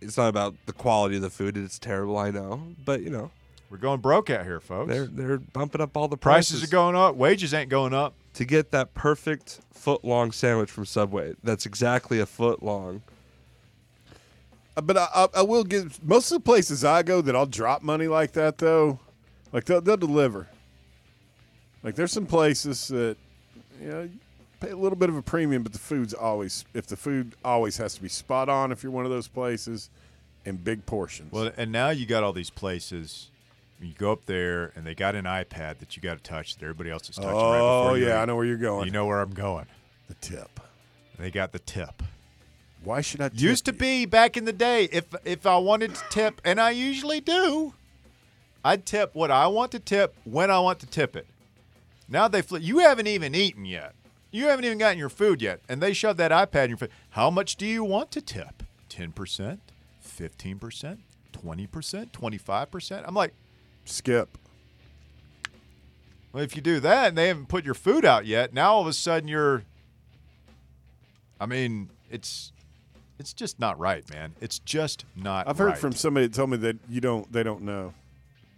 it's 0.00 0.16
not 0.16 0.28
about 0.28 0.54
the 0.66 0.72
quality 0.72 1.16
of 1.16 1.22
the 1.22 1.30
food. 1.30 1.56
It's 1.56 1.78
terrible, 1.78 2.16
I 2.18 2.30
know, 2.30 2.62
but 2.84 3.02
you 3.02 3.10
know 3.10 3.30
We're 3.70 3.78
going 3.78 4.00
broke 4.00 4.30
out 4.30 4.44
here, 4.44 4.60
folks. 4.60 4.90
they're 4.90 5.06
they're 5.06 5.38
bumping 5.38 5.80
up 5.80 5.96
all 5.96 6.08
the 6.08 6.16
prices, 6.16 6.52
Prices 6.60 6.68
are 6.68 6.72
going 6.72 6.96
up. 6.96 7.14
Wages 7.16 7.52
ain't 7.54 7.70
going 7.70 7.94
up. 7.94 8.14
to 8.34 8.44
get 8.44 8.70
that 8.72 8.94
perfect 8.94 9.60
foot 9.72 10.04
long 10.04 10.32
sandwich 10.32 10.70
from 10.70 10.84
Subway. 10.86 11.34
That's 11.42 11.66
exactly 11.66 12.18
a 12.20 12.26
foot 12.26 12.62
long. 12.62 13.02
Uh, 14.76 14.80
But 14.80 14.96
I, 14.96 15.08
I, 15.14 15.28
I 15.36 15.42
will 15.42 15.64
give 15.64 16.02
most 16.04 16.30
of 16.30 16.36
the 16.36 16.44
places 16.44 16.84
I 16.84 17.02
go 17.02 17.20
that 17.20 17.34
I'll 17.36 17.46
drop 17.46 17.82
money 17.82 18.06
like 18.08 18.32
that 18.32 18.58
though, 18.58 18.98
like 19.52 19.64
they'll, 19.64 19.80
they'll 19.80 19.96
deliver. 19.96 20.48
Like 21.82 21.94
there's 21.94 22.12
some 22.12 22.26
places 22.26 22.88
that 22.88 23.16
you 23.80 23.88
know 23.88 24.02
you 24.02 24.10
pay 24.60 24.70
a 24.70 24.76
little 24.76 24.96
bit 24.96 25.08
of 25.08 25.16
a 25.16 25.22
premium, 25.22 25.62
but 25.62 25.72
the 25.72 25.78
food's 25.78 26.14
always 26.14 26.64
if 26.74 26.86
the 26.86 26.96
food 26.96 27.34
always 27.44 27.76
has 27.78 27.94
to 27.94 28.02
be 28.02 28.08
spot 28.08 28.48
on 28.48 28.72
if 28.72 28.82
you're 28.82 28.92
one 28.92 29.04
of 29.04 29.10
those 29.10 29.28
places, 29.28 29.90
and 30.44 30.62
big 30.62 30.86
portions. 30.86 31.32
Well, 31.32 31.50
and 31.56 31.70
now 31.72 31.90
you 31.90 32.06
got 32.06 32.22
all 32.24 32.32
these 32.32 32.50
places. 32.50 33.30
You 33.80 33.92
go 33.96 34.10
up 34.10 34.26
there 34.26 34.72
and 34.74 34.84
they 34.84 34.94
got 34.94 35.14
an 35.14 35.24
iPad 35.24 35.78
that 35.78 35.96
you 35.96 36.02
got 36.02 36.16
to 36.16 36.22
touch 36.22 36.56
that 36.56 36.64
everybody 36.64 36.90
else 36.90 37.08
is 37.08 37.16
touching. 37.16 37.30
right 37.30 37.60
oh 37.60 37.84
before 37.84 37.98
yeah. 37.98 38.20
I 38.20 38.24
know 38.24 38.34
where 38.34 38.44
you're 38.44 38.56
going. 38.56 38.86
You 38.86 38.92
know 38.92 39.06
where 39.06 39.20
I'm 39.20 39.32
going. 39.32 39.66
the 40.08 40.14
tip. 40.14 40.60
They 41.18 41.30
got 41.30 41.52
the 41.52 41.58
tip. 41.60 42.02
Why 42.82 43.00
should 43.00 43.20
I? 43.20 43.28
Tip 43.28 43.40
Used 43.40 43.64
to 43.66 43.72
you? 43.72 43.78
be 43.78 44.06
back 44.06 44.36
in 44.36 44.44
the 44.44 44.52
day, 44.52 44.84
if 44.90 45.04
if 45.24 45.46
I 45.46 45.58
wanted 45.58 45.94
to 45.94 46.02
tip, 46.10 46.40
and 46.44 46.60
I 46.60 46.70
usually 46.70 47.20
do, 47.20 47.74
I'd 48.64 48.86
tip 48.86 49.14
what 49.14 49.30
I 49.30 49.46
want 49.48 49.72
to 49.72 49.80
tip 49.80 50.14
when 50.24 50.50
I 50.50 50.60
want 50.60 50.78
to 50.80 50.86
tip 50.86 51.16
it. 51.16 51.26
Now 52.08 52.28
they 52.28 52.40
flip. 52.42 52.62
You 52.62 52.78
haven't 52.78 53.06
even 53.06 53.34
eaten 53.34 53.64
yet. 53.64 53.94
You 54.30 54.48
haven't 54.48 54.64
even 54.66 54.78
gotten 54.78 54.98
your 54.98 55.08
food 55.08 55.40
yet, 55.40 55.60
and 55.68 55.80
they 55.80 55.92
shove 55.92 56.18
that 56.18 56.30
iPad 56.30 56.64
in 56.64 56.70
your 56.70 56.76
face. 56.78 56.90
How 57.10 57.30
much 57.30 57.56
do 57.56 57.66
you 57.66 57.82
want 57.82 58.10
to 58.10 58.20
tip? 58.20 58.62
Ten 58.88 59.12
percent, 59.12 59.60
fifteen 60.00 60.58
percent, 60.58 61.00
twenty 61.32 61.66
percent, 61.66 62.12
twenty-five 62.12 62.70
percent. 62.70 63.06
I'm 63.08 63.14
like, 63.14 63.32
skip. 63.84 64.36
well, 66.32 66.42
if 66.42 66.54
you 66.54 66.62
do 66.62 66.80
that 66.80 67.08
and 67.08 67.18
they 67.18 67.28
haven't 67.28 67.48
put 67.48 67.64
your 67.64 67.74
food 67.74 68.04
out 68.04 68.26
yet, 68.26 68.52
now 68.52 68.74
all 68.74 68.80
of 68.80 68.86
a 68.86 68.92
sudden 68.92 69.28
you're. 69.28 69.64
I 71.40 71.46
mean, 71.46 71.90
it's 72.10 72.52
it's 73.18 73.32
just 73.32 73.58
not 73.58 73.78
right, 73.78 74.08
man. 74.10 74.34
It's 74.40 74.58
just 74.58 75.04
not. 75.16 75.48
I've 75.48 75.58
heard 75.58 75.70
right. 75.70 75.78
from 75.78 75.92
somebody 75.92 76.26
that 76.26 76.34
told 76.34 76.50
me 76.50 76.56
that 76.58 76.76
you 76.88 77.00
don't. 77.00 77.30
They 77.32 77.42
don't 77.42 77.62
know. 77.62 77.94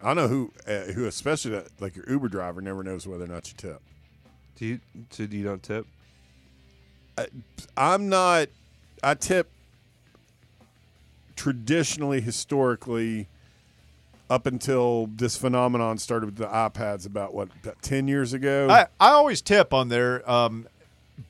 I 0.03 0.15
know 0.15 0.29
who, 0.29 0.50
uh, 0.67 0.93
who 0.93 1.05
especially 1.05 1.50
that, 1.53 1.69
like 1.79 1.95
your 1.95 2.09
Uber 2.09 2.29
driver 2.29 2.62
never 2.62 2.83
knows 2.83 3.07
whether 3.07 3.25
or 3.25 3.29
not 3.29 3.49
you 3.49 3.55
tip. 3.57 3.83
Do 4.61 4.67
you? 4.67 4.81
So 5.09 5.23
you 5.23 5.43
don't 5.43 5.62
tip? 5.62 5.87
I'm 7.79 8.11
not. 8.11 8.49
I 9.02 9.14
tip 9.14 9.49
traditionally, 11.35 12.21
historically, 12.21 13.26
up 14.29 14.45
until 14.45 15.07
this 15.17 15.38
phenomenon 15.38 15.97
started 15.97 16.26
with 16.26 16.37
the 16.37 16.47
iPads 16.47 17.07
about 17.07 17.33
what 17.33 17.49
about 17.62 17.81
ten 17.81 18.07
years 18.07 18.35
ago. 18.35 18.69
I, 18.71 18.83
I 19.00 19.12
always 19.12 19.40
tip 19.40 19.73
on 19.73 19.88
there, 19.88 20.31
um, 20.31 20.69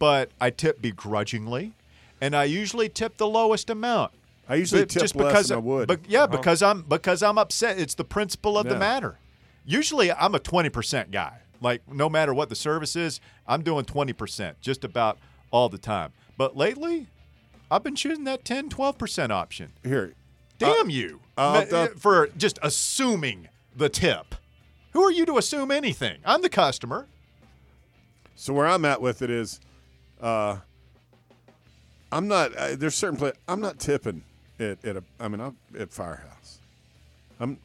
but 0.00 0.32
I 0.40 0.50
tip 0.50 0.82
begrudgingly, 0.82 1.74
and 2.20 2.34
I 2.34 2.44
usually 2.44 2.88
tip 2.88 3.16
the 3.16 3.28
lowest 3.28 3.70
amount. 3.70 4.10
I 4.48 4.56
usually 4.56 4.82
But 4.82 4.88
tip 4.88 5.02
just 5.02 5.14
less 5.14 5.28
because 5.28 5.48
than 5.50 5.58
I 5.58 5.60
would. 5.60 5.86
But 5.86 6.00
yeah, 6.08 6.26
because 6.26 6.64
I'm 6.64 6.82
because 6.82 7.22
I'm 7.22 7.38
upset. 7.38 7.78
It's 7.78 7.94
the 7.94 8.02
principle 8.02 8.58
of 8.58 8.66
the 8.68 8.76
matter. 8.76 9.18
Usually, 9.64 10.10
I'm 10.10 10.34
a 10.34 10.40
twenty 10.40 10.68
percent 10.68 11.12
guy. 11.12 11.42
Like 11.60 11.82
no 11.90 12.08
matter 12.08 12.32
what 12.34 12.48
the 12.48 12.54
service 12.56 12.96
is, 12.96 13.20
I'm 13.46 13.62
doing 13.62 13.84
twenty 13.84 14.12
percent 14.12 14.60
just 14.60 14.84
about 14.84 15.18
all 15.50 15.68
the 15.68 15.78
time. 15.78 16.12
But 16.36 16.56
lately, 16.56 17.06
I've 17.70 17.82
been 17.82 17.96
choosing 17.96 18.24
that 18.24 18.44
10, 18.44 18.68
12 18.70 18.96
percent 18.98 19.30
option. 19.32 19.72
Here, 19.84 20.14
Damn 20.58 20.88
you 20.90 21.20
uh, 21.36 21.64
Ma- 21.70 21.84
the- 21.86 21.92
for 21.96 22.28
just 22.36 22.58
assuming 22.62 23.48
the 23.76 23.88
tip. 23.88 24.34
Who 24.92 25.02
are 25.02 25.12
you 25.12 25.24
to 25.26 25.38
assume 25.38 25.70
anything? 25.70 26.18
I'm 26.24 26.42
the 26.42 26.48
customer. 26.48 27.06
So 28.34 28.52
where 28.54 28.66
I'm 28.66 28.84
at 28.84 29.00
with 29.02 29.22
it 29.22 29.30
is, 29.30 29.60
uh, 30.20 30.56
I'm 32.10 32.26
not. 32.26 32.54
Uh, 32.56 32.74
there's 32.76 32.94
certain 32.94 33.16
place 33.18 33.34
I'm 33.46 33.60
not 33.60 33.78
tipping 33.78 34.22
at, 34.58 34.84
at 34.84 34.96
a. 34.96 35.04
I 35.20 35.28
mean, 35.28 35.40
I'm 35.40 35.56
at 35.78 35.92
Firehouse. 35.92 36.58
I'm 37.38 37.58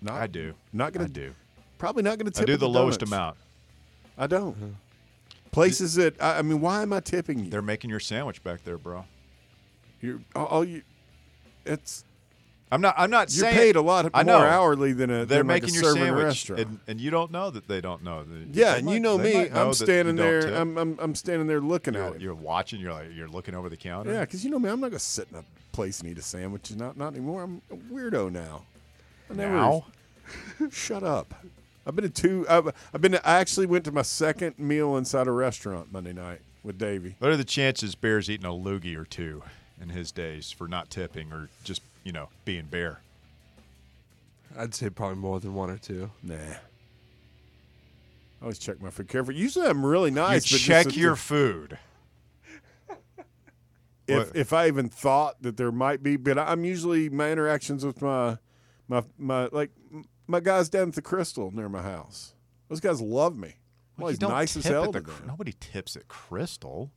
not. 0.00 0.14
I 0.20 0.26
do. 0.26 0.54
Not 0.72 0.92
gonna 0.92 1.08
do. 1.08 1.34
Probably 1.80 2.02
not 2.02 2.18
gonna 2.18 2.30
tip. 2.30 2.42
I 2.42 2.46
do 2.46 2.52
at 2.52 2.60
the 2.60 2.68
lowest 2.68 3.00
donuts. 3.00 3.12
amount. 3.12 3.36
I 4.18 4.26
don't. 4.26 4.54
Mm-hmm. 4.54 4.70
Places 5.50 5.94
that 5.94 6.22
I, 6.22 6.38
I 6.38 6.42
mean, 6.42 6.60
why 6.60 6.82
am 6.82 6.92
I 6.92 7.00
tipping 7.00 7.38
you? 7.44 7.50
They're 7.50 7.62
making 7.62 7.88
your 7.90 8.00
sandwich 8.00 8.44
back 8.44 8.62
there, 8.64 8.76
bro. 8.78 9.04
You're 10.02 10.20
all, 10.36 10.44
all 10.46 10.64
you. 10.64 10.82
It's 11.64 12.04
I'm 12.70 12.80
not. 12.82 12.94
I'm 12.98 13.10
not 13.10 13.34
you're 13.34 13.44
saying 13.44 13.56
paid 13.56 13.76
a 13.76 13.80
lot 13.80 14.10
I 14.14 14.22
more 14.22 14.40
know. 14.40 14.44
hourly 14.44 14.92
than 14.92 15.10
a. 15.10 15.24
They're 15.24 15.38
than 15.38 15.48
like 15.48 15.62
making 15.62 15.70
a 15.76 15.80
your 15.80 15.82
server 15.94 15.96
in 15.96 16.02
a 16.02 16.06
sandwich, 16.06 16.24
restaurant. 16.24 16.60
and, 16.60 16.80
and 16.86 17.00
you 17.00 17.10
don't 17.10 17.32
know 17.32 17.50
that 17.50 17.66
they 17.66 17.80
don't 17.80 18.04
know. 18.04 18.22
They- 18.24 18.60
yeah, 18.60 18.72
they 18.72 18.76
and 18.78 18.86
might- 18.86 18.92
you 18.94 19.00
know 19.00 19.18
me. 19.18 19.48
know 19.48 19.66
I'm 19.68 19.72
standing 19.74 20.16
there. 20.16 20.54
I'm, 20.54 20.76
I'm 20.78 20.98
I'm 21.00 21.14
standing 21.14 21.46
there 21.48 21.60
looking 21.60 21.96
at 21.96 22.06
you're, 22.06 22.14
it. 22.16 22.20
you're 22.20 22.34
watching. 22.34 22.78
You're 22.78 22.92
like 22.92 23.08
you're 23.14 23.26
looking 23.28 23.54
over 23.54 23.68
the 23.70 23.76
counter. 23.76 24.12
Yeah, 24.12 24.20
because 24.20 24.44
you 24.44 24.50
know 24.50 24.58
me, 24.58 24.68
I'm 24.68 24.80
not 24.80 24.90
gonna 24.90 24.98
sit 25.00 25.28
in 25.32 25.38
a 25.38 25.44
place 25.72 26.00
and 26.00 26.10
eat 26.10 26.18
a 26.18 26.22
sandwich. 26.22 26.70
Not 26.76 26.96
not 26.96 27.14
anymore. 27.14 27.42
I'm 27.42 27.62
a 27.70 27.76
weirdo 27.76 28.30
now. 28.30 28.62
I 29.30 29.34
never. 29.34 29.52
Now? 29.56 29.86
Shut 30.70 31.02
up. 31.02 31.34
I've 31.86 31.96
been 31.96 32.04
to 32.04 32.10
two. 32.10 32.46
I've, 32.48 32.68
I've 32.92 33.00
been. 33.00 33.12
To, 33.12 33.28
I 33.28 33.38
actually 33.38 33.66
went 33.66 33.84
to 33.86 33.92
my 33.92 34.02
second 34.02 34.58
meal 34.58 34.96
inside 34.96 35.26
a 35.26 35.32
restaurant 35.32 35.92
Monday 35.92 36.12
night 36.12 36.40
with 36.62 36.78
Davey. 36.78 37.16
What 37.18 37.30
are 37.30 37.36
the 37.36 37.44
chances 37.44 37.94
Bear's 37.94 38.28
eating 38.28 38.46
a 38.46 38.50
loogie 38.50 38.96
or 38.96 39.04
two 39.04 39.42
in 39.80 39.88
his 39.88 40.12
days 40.12 40.50
for 40.50 40.68
not 40.68 40.90
tipping 40.90 41.32
or 41.32 41.48
just 41.64 41.82
you 42.04 42.12
know 42.12 42.28
being 42.44 42.66
Bear? 42.66 43.00
I'd 44.58 44.74
say 44.74 44.90
probably 44.90 45.16
more 45.16 45.40
than 45.40 45.54
one 45.54 45.70
or 45.70 45.78
two. 45.78 46.10
Nah. 46.22 46.34
I 46.34 46.58
always 48.42 48.58
check 48.58 48.80
my 48.80 48.90
food 48.90 49.08
carefully. 49.08 49.36
Usually 49.36 49.66
I'm 49.66 49.84
really 49.84 50.10
nice. 50.10 50.50
you 50.50 50.56
but 50.56 50.62
check 50.62 50.84
just, 50.86 50.96
your 50.96 51.14
food. 51.16 51.78
if 54.06 54.28
what- 54.28 54.36
if 54.36 54.52
I 54.52 54.66
even 54.66 54.88
thought 54.88 55.42
that 55.42 55.56
there 55.56 55.72
might 55.72 56.02
be, 56.02 56.16
but 56.16 56.38
I'm 56.38 56.64
usually 56.64 57.08
my 57.08 57.30
interactions 57.30 57.84
with 57.84 58.02
my 58.02 58.38
my 58.88 59.04
my 59.18 59.48
like 59.52 59.70
my 60.30 60.40
guys 60.40 60.68
down 60.68 60.88
at 60.88 60.94
the 60.94 61.02
Crystal 61.02 61.50
near 61.50 61.68
my 61.68 61.82
house. 61.82 62.34
Those 62.68 62.80
guys 62.80 63.00
love 63.00 63.36
me. 63.36 63.56
I'm 63.98 64.02
Well, 64.04 64.08
he's 64.10 64.20
nice 64.20 64.56
as 64.56 64.64
hell 64.64 64.84
at 64.84 64.92
to 64.92 65.00
the 65.00 65.10
them. 65.10 65.24
Nobody 65.26 65.52
tips 65.58 65.96
at 65.96 66.08
Crystal. 66.08 66.90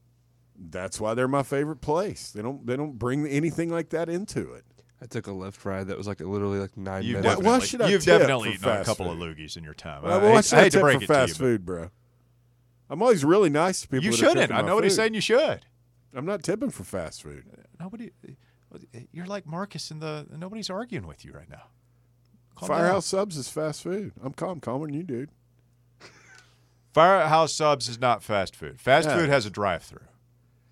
That's 0.56 1.00
why 1.02 1.14
they're 1.16 1.28
my 1.28 1.44
favorite 1.44 1.82
place. 1.82 2.32
They 2.32 2.42
don't 2.42 2.66
they 2.66 2.78
don't 2.78 2.98
bring 3.00 3.28
anything 3.28 3.70
like 3.70 3.90
that 3.90 4.08
into 4.08 4.54
it. 4.54 4.64
I 5.02 5.06
took 5.06 5.28
a 5.28 5.32
Lyft 5.32 5.66
ride 5.66 5.88
that 5.88 5.98
was 5.98 6.08
like 6.08 6.22
literally 6.22 6.60
like 6.60 6.78
nine 6.78 7.04
You've 7.04 7.22
minutes. 7.22 7.42
Why- 7.44 7.58
why 7.58 7.60
should 7.60 7.82
I 7.82 7.90
you've 7.90 8.04
tip 8.04 8.20
definitely 8.20 8.50
for 8.52 8.56
eaten 8.56 8.70
on 8.70 8.82
a 8.82 8.86
couple 8.86 9.06
food? 9.08 9.22
of 9.22 9.38
loogies 9.38 9.58
in 9.58 9.64
your 9.64 9.74
time. 9.74 10.04
Well, 10.04 10.14
I, 10.20 10.24
why 10.24 10.36
hate- 10.36 10.46
should 10.46 10.56
I 10.56 10.60
I 10.60 10.64
hate 10.64 10.72
to 10.72 10.78
tip 10.78 10.82
break 10.82 10.98
for 11.00 11.04
it 11.04 11.08
fast 11.08 11.36
to 11.38 11.44
you, 11.44 11.50
food, 11.50 11.66
bro? 11.66 11.90
I'm 12.90 13.02
always 13.02 13.26
really 13.26 13.50
nice 13.50 13.82
to 13.82 13.88
people. 13.88 14.06
you 14.06 14.12
that 14.12 14.18
shouldn't. 14.18 14.38
cooking 14.38 14.56
I 14.56 14.62
know 14.62 14.68
nobody's 14.68 14.94
food. 14.94 14.98
saying 14.98 15.14
you 15.16 15.22
should. 15.22 15.66
I'm 16.16 16.26
not 16.26 16.44
tipping 16.44 16.70
for 16.70 16.84
fast 16.84 17.24
food. 17.24 17.44
Nobody. 17.80 18.12
Eh, 18.94 19.00
you're 19.12 19.26
like 19.26 19.46
Marcus 19.48 19.90
in 19.92 20.00
the. 20.00 20.28
Nobody's 20.38 20.70
arguing 20.70 21.08
with 21.08 21.26
you 21.26 21.34
right 21.34 21.50
now. 21.50 21.64
Calm 22.56 22.70
down. 22.70 22.78
Firehouse 22.78 23.06
subs 23.06 23.38
is 23.38 23.50
fast 23.50 23.84
food. 23.84 24.12
I'm 24.24 24.34
calm, 24.34 24.60
calmer 24.60 24.86
than 24.88 24.96
you, 24.96 25.04
dude. 25.04 25.30
Firehouse 26.94 27.54
subs 27.54 27.90
is 27.90 28.00
not 28.00 28.24
fast 28.24 28.56
food. 28.56 28.80
Fast 28.80 29.08
Yeah. 29.10 29.18
food 29.18 29.30
has 29.30 29.46
a 29.46 29.50
drive-through. 29.50 30.00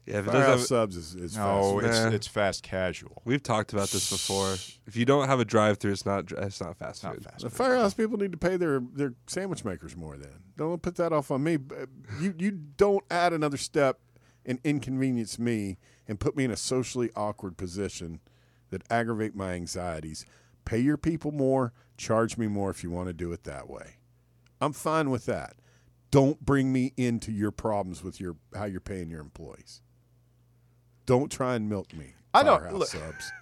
Yeah, 0.06 0.20
if 0.20 0.28
it 0.28 0.32
Firehouse 0.32 0.48
doesn't 0.48 0.78
have, 0.78 0.94
subs 0.94 0.96
is, 0.98 1.16
is 1.16 1.38
No, 1.38 1.80
fast 1.80 1.86
it's 1.92 2.00
Nah. 2.00 2.10
it's 2.16 2.28
fast 2.28 2.64
casual. 2.64 3.22
we've 3.24 3.42
talked 3.44 3.72
about 3.72 3.90
this 3.90 4.10
before. 4.10 4.54
If 4.88 4.96
you 4.96 5.06
don't 5.06 5.28
have 5.28 5.40
a 5.40 5.46
drive-through, 5.46 5.92
it's 5.92 6.06
not 6.06 6.32
it's 6.32 6.60
not 6.60 6.76
fast 6.78 7.04
Not 7.04 7.16
food. 7.16 7.24
fast 7.24 7.36
food. 7.42 7.46
The 7.46 7.50
food. 7.56 7.58
firehouse 7.58 7.94
people 7.94 8.18
need 8.18 8.32
to 8.32 8.38
pay 8.38 8.58
their, 8.58 8.80
their 8.80 9.14
sandwich 9.28 9.64
makers 9.64 9.96
more. 9.96 10.18
Then 10.18 10.32
don't 10.58 10.82
put 10.82 10.96
that 10.96 11.14
off 11.14 11.30
on 11.32 11.44
me. 11.44 11.58
You 12.20 12.34
you 12.38 12.52
don't 12.52 13.04
add 13.12 13.32
another 13.32 13.58
step 13.58 14.00
and 14.46 14.60
inconvenience 14.64 15.38
me 15.38 15.78
and 16.08 16.20
put 16.20 16.36
me 16.36 16.44
in 16.46 16.52
a 16.52 16.58
socially 16.58 17.12
awkward 17.16 17.56
position 17.56 18.22
that 18.72 18.82
aggravate 18.90 19.36
my 19.36 19.54
anxieties. 19.54 20.26
Pay 20.66 20.80
your 20.80 20.98
people 20.98 21.32
more, 21.32 21.74
charge 21.98 22.38
me 22.38 22.48
more 22.48 22.70
if 22.70 22.84
you 22.84 22.90
want 22.92 23.08
to 23.08 23.14
do 23.14 23.32
it 23.32 23.44
that 23.44 23.70
way. 23.70 23.98
I'm 24.60 24.74
fine 24.74 25.10
with 25.10 25.26
that. 25.26 25.56
Don't 26.12 26.44
bring 26.46 26.72
me 26.74 26.94
into 26.98 27.32
your 27.32 27.52
problems 27.52 28.04
with 28.04 28.20
your 28.20 28.36
how 28.56 28.66
you're 28.66 28.80
paying 28.82 29.10
your 29.10 29.22
employees. 29.22 29.82
Don't 31.06 31.32
try 31.32 31.56
and 31.56 31.68
milk 31.70 31.94
me. 31.94 32.14
I 32.34 32.44
don't- 32.44 32.74
look- 32.74 32.88
subs. 32.90 33.32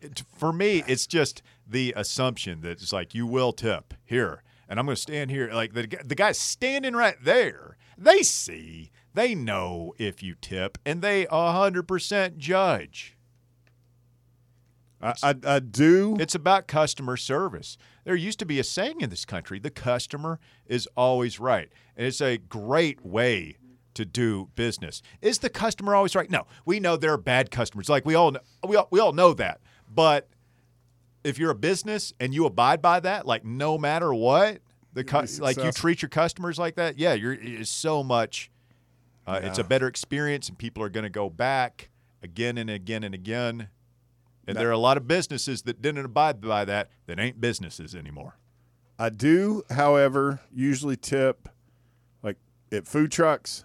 It- 0.00 0.22
for 0.36 0.52
me, 0.52 0.84
it's 0.86 1.06
just 1.06 1.40
the 1.66 1.94
assumption 1.96 2.60
that 2.60 2.72
it's 2.82 2.92
like 2.92 3.14
you 3.14 3.26
will 3.26 3.52
tip 3.54 3.94
here, 4.04 4.42
and 4.68 4.78
I'm 4.78 4.84
going 4.84 4.96
to 4.96 5.00
stand 5.00 5.30
here. 5.30 5.50
Like 5.50 5.72
the 5.72 5.86
the 6.04 6.14
guy's 6.14 6.38
standing 6.38 6.92
right 6.94 7.16
there. 7.22 7.78
They 7.96 8.22
see, 8.22 8.90
they 9.14 9.34
know 9.34 9.94
if 9.98 10.22
you 10.22 10.34
tip, 10.34 10.76
and 10.84 11.00
they 11.00 11.24
hundred 11.24 11.84
percent 11.84 12.36
judge. 12.36 13.13
I, 15.04 15.14
I, 15.30 15.34
I 15.44 15.58
do. 15.60 16.16
It's 16.18 16.34
about 16.34 16.66
customer 16.66 17.16
service. 17.16 17.76
There 18.04 18.16
used 18.16 18.38
to 18.40 18.46
be 18.46 18.58
a 18.58 18.64
saying 18.64 19.00
in 19.00 19.10
this 19.10 19.24
country: 19.24 19.58
the 19.58 19.70
customer 19.70 20.40
is 20.66 20.88
always 20.96 21.38
right, 21.38 21.70
and 21.96 22.06
it's 22.06 22.20
a 22.20 22.38
great 22.38 23.04
way 23.04 23.56
to 23.94 24.04
do 24.04 24.48
business. 24.56 25.02
Is 25.20 25.38
the 25.38 25.50
customer 25.50 25.94
always 25.94 26.14
right? 26.16 26.30
No, 26.30 26.46
we 26.64 26.80
know 26.80 26.96
there 26.96 27.12
are 27.12 27.18
bad 27.18 27.50
customers. 27.50 27.88
Like 27.88 28.04
we 28.04 28.14
all 28.14 28.32
know, 28.32 28.40
we 28.66 28.76
all, 28.76 28.88
we 28.90 28.98
all 29.00 29.12
know 29.12 29.34
that. 29.34 29.60
But 29.88 30.28
if 31.22 31.38
you're 31.38 31.50
a 31.52 31.54
business 31.54 32.12
and 32.18 32.34
you 32.34 32.44
abide 32.46 32.82
by 32.82 33.00
that, 33.00 33.26
like 33.26 33.44
no 33.44 33.78
matter 33.78 34.12
what, 34.12 34.58
the 34.92 35.04
cu- 35.04 35.26
like 35.40 35.56
you 35.56 35.72
treat 35.72 36.02
your 36.02 36.08
customers 36.08 36.58
like 36.58 36.74
that, 36.76 36.98
yeah, 36.98 37.14
you're 37.14 37.34
it's 37.34 37.70
so 37.70 38.02
much. 38.02 38.50
Uh, 39.26 39.40
It's 39.42 39.58
a 39.58 39.64
better 39.64 39.86
experience, 39.86 40.48
and 40.48 40.58
people 40.58 40.82
are 40.82 40.90
going 40.90 41.04
to 41.04 41.10
go 41.10 41.30
back 41.30 41.88
again 42.22 42.58
and 42.58 42.68
again 42.68 43.04
and 43.04 43.14
again. 43.14 43.68
And 44.46 44.56
That- 44.56 44.60
there 44.60 44.68
are 44.68 44.72
a 44.72 44.78
lot 44.78 44.96
of 44.96 45.06
businesses 45.08 45.62
that 45.62 45.80
didn't 45.80 46.04
abide 46.04 46.40
by 46.40 46.64
that 46.64 46.90
that 47.06 47.18
ain't 47.18 47.40
businesses 47.40 47.94
anymore. 47.94 48.36
I 48.98 49.08
do, 49.10 49.62
however, 49.70 50.40
usually 50.52 50.96
tip 50.96 51.48
like 52.22 52.36
at 52.70 52.86
food 52.86 53.10
trucks 53.10 53.64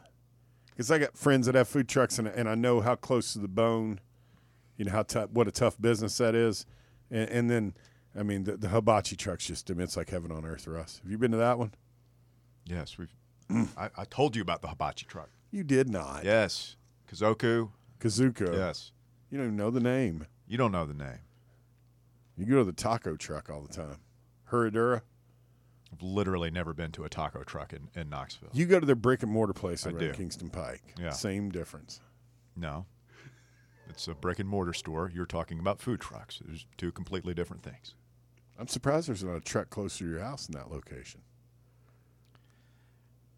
because 0.70 0.90
I 0.90 0.98
got 0.98 1.18
friends 1.18 1.46
that 1.46 1.56
have 1.56 1.68
food 1.68 1.88
trucks 1.88 2.18
and, 2.18 2.28
and 2.28 2.50
I 2.50 2.56
know 2.56 2.82
how 2.82 2.96
close 2.96 3.34
to 3.34 3.40
the 3.40 3.48
bone, 3.48 4.00
you 4.78 4.86
know 4.86 4.92
how 4.92 5.04
tough, 5.04 5.30
what 5.32 5.48
a 5.48 5.52
tough 5.52 5.80
business 5.80 6.18
that 6.18 6.34
is, 6.34 6.66
and, 7.12 7.30
and 7.30 7.50
then 7.50 7.74
I 8.18 8.24
mean 8.24 8.46
the, 8.46 8.58
the 8.58 8.70
hibachi 8.70 9.16
trucks 9.16 9.46
just 9.46 9.70
I 9.70 9.74
mean, 9.76 9.84
it's 9.84 9.98
like 9.98 10.10
heaven 10.10 10.32
on 10.32 10.46
earth 10.46 10.64
for 10.64 10.78
us. 10.80 11.00
Have 11.04 11.12
you 11.12 11.18
been 11.18 11.32
to 11.32 11.38
that 11.38 11.60
one? 11.60 11.74
Yes, 12.66 12.98
we've. 12.98 13.14
I, 13.78 13.90
I 13.98 14.06
told 14.06 14.36
you 14.36 14.42
about 14.42 14.62
the 14.62 14.68
hibachi 14.70 15.06
truck. 15.06 15.30
You 15.52 15.64
did 15.64 15.90
not. 15.90 16.24
Yes, 16.24 16.76
Kazoku. 17.12 17.70
Kazuko. 18.00 18.56
Yes, 18.56 18.92
You 19.30 19.38
don't 19.38 19.48
even 19.48 19.58
know 19.58 19.70
the 19.70 19.80
name. 19.80 20.26
You 20.50 20.58
don't 20.58 20.74
know 20.74 20.86
the 20.86 20.94
name. 20.94 21.20
You 22.36 22.46
go 22.46 22.58
to 22.58 22.64
the 22.66 22.74
taco 22.74 23.16
truck 23.16 23.50
all 23.50 23.62
the 23.62 23.74
time. 23.74 23.98
Herradura. 24.52 25.02
I've 25.94 26.02
literally 26.02 26.52
never 26.52 26.74
been 26.74 26.92
to 26.94 27.04
a 27.04 27.10
taco 27.10 27.44
truck 27.44 27.74
in, 27.74 27.90
in 28.00 28.10
Knoxville. 28.10 28.50
You 28.54 28.66
go 28.66 28.80
to 28.80 28.86
their 28.86 28.96
brick 28.96 29.24
and 29.24 29.32
mortar 29.32 29.54
place 29.54 29.86
I 29.86 29.90
over 29.90 30.00
do. 30.00 30.06
in 30.08 30.14
Kingston 30.14 30.50
Pike. 30.50 30.84
Yeah. 31.00 31.12
Same 31.12 31.50
difference. 31.50 32.00
No, 32.56 32.86
it's 33.90 34.08
a 34.08 34.14
brick 34.14 34.40
and 34.40 34.48
mortar 34.50 34.74
store. 34.74 35.10
You're 35.14 35.26
talking 35.26 35.60
about 35.60 35.80
food 35.80 36.00
trucks. 36.02 36.42
There's 36.46 36.66
two 36.78 36.92
completely 36.92 37.34
different 37.34 37.64
things. 37.64 37.96
I'm 38.60 38.68
surprised 38.68 39.08
there's 39.08 39.24
not 39.24 39.36
a 39.36 39.40
truck 39.42 39.70
closer 39.70 40.00
to 40.04 40.10
your 40.10 40.20
house 40.20 40.48
in 40.48 40.54
that 40.54 40.70
location. 40.70 41.22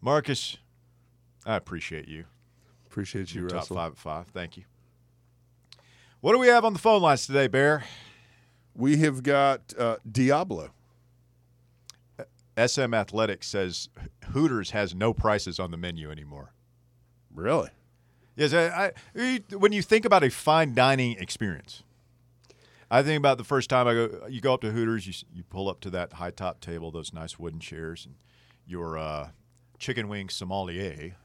Marcus, 0.00 0.56
I 1.46 1.56
appreciate 1.56 2.08
you. 2.08 2.24
Appreciate 2.86 3.34
you, 3.34 3.42
You're 3.42 3.50
top 3.50 3.58
Russell. 3.60 3.76
five 3.76 3.92
at 3.92 3.98
five. 3.98 4.26
Thank 4.28 4.56
you. 4.56 4.64
What 6.22 6.34
do 6.34 6.38
we 6.38 6.46
have 6.46 6.64
on 6.64 6.72
the 6.72 6.78
phone 6.78 7.02
lines 7.02 7.26
today, 7.26 7.48
Bear? 7.48 7.82
We 8.76 8.98
have 8.98 9.24
got 9.24 9.74
uh, 9.76 9.96
Diablo. 10.08 10.70
SM 12.56 12.94
Athletics 12.94 13.48
says 13.48 13.88
Hooters 14.30 14.70
has 14.70 14.94
no 14.94 15.12
prices 15.12 15.58
on 15.58 15.72
the 15.72 15.76
menu 15.76 16.12
anymore. 16.12 16.52
Really? 17.34 17.70
Yes, 18.36 18.54
I, 18.54 18.92
I, 19.16 19.40
when 19.56 19.72
you 19.72 19.82
think 19.82 20.04
about 20.04 20.22
a 20.22 20.30
fine 20.30 20.74
dining 20.74 21.18
experience, 21.18 21.82
I 22.88 23.02
think 23.02 23.18
about 23.18 23.36
the 23.36 23.44
first 23.44 23.68
time 23.68 23.88
I 23.88 23.94
go. 23.94 24.26
You 24.28 24.40
go 24.40 24.54
up 24.54 24.60
to 24.60 24.70
Hooters, 24.70 25.08
you 25.08 25.14
you 25.34 25.42
pull 25.42 25.68
up 25.68 25.80
to 25.80 25.90
that 25.90 26.12
high 26.12 26.30
top 26.30 26.60
table, 26.60 26.92
those 26.92 27.12
nice 27.12 27.36
wooden 27.36 27.58
chairs, 27.58 28.06
and 28.06 28.14
your 28.64 28.96
uh, 28.96 29.30
chicken 29.80 30.06
wing 30.06 30.28
sommelier 30.28 31.16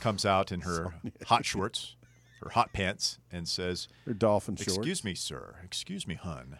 comes 0.00 0.24
out 0.24 0.50
in 0.50 0.62
her 0.62 0.94
hot 1.26 1.44
shorts, 1.44 1.96
her 2.42 2.50
hot 2.50 2.72
pants, 2.72 3.18
and 3.32 3.48
says, 3.48 3.88
dolphin 4.18 4.56
shorts. 4.56 4.76
"Excuse 4.76 5.04
me, 5.04 5.14
sir. 5.14 5.56
Excuse 5.64 6.06
me, 6.06 6.14
hun." 6.14 6.58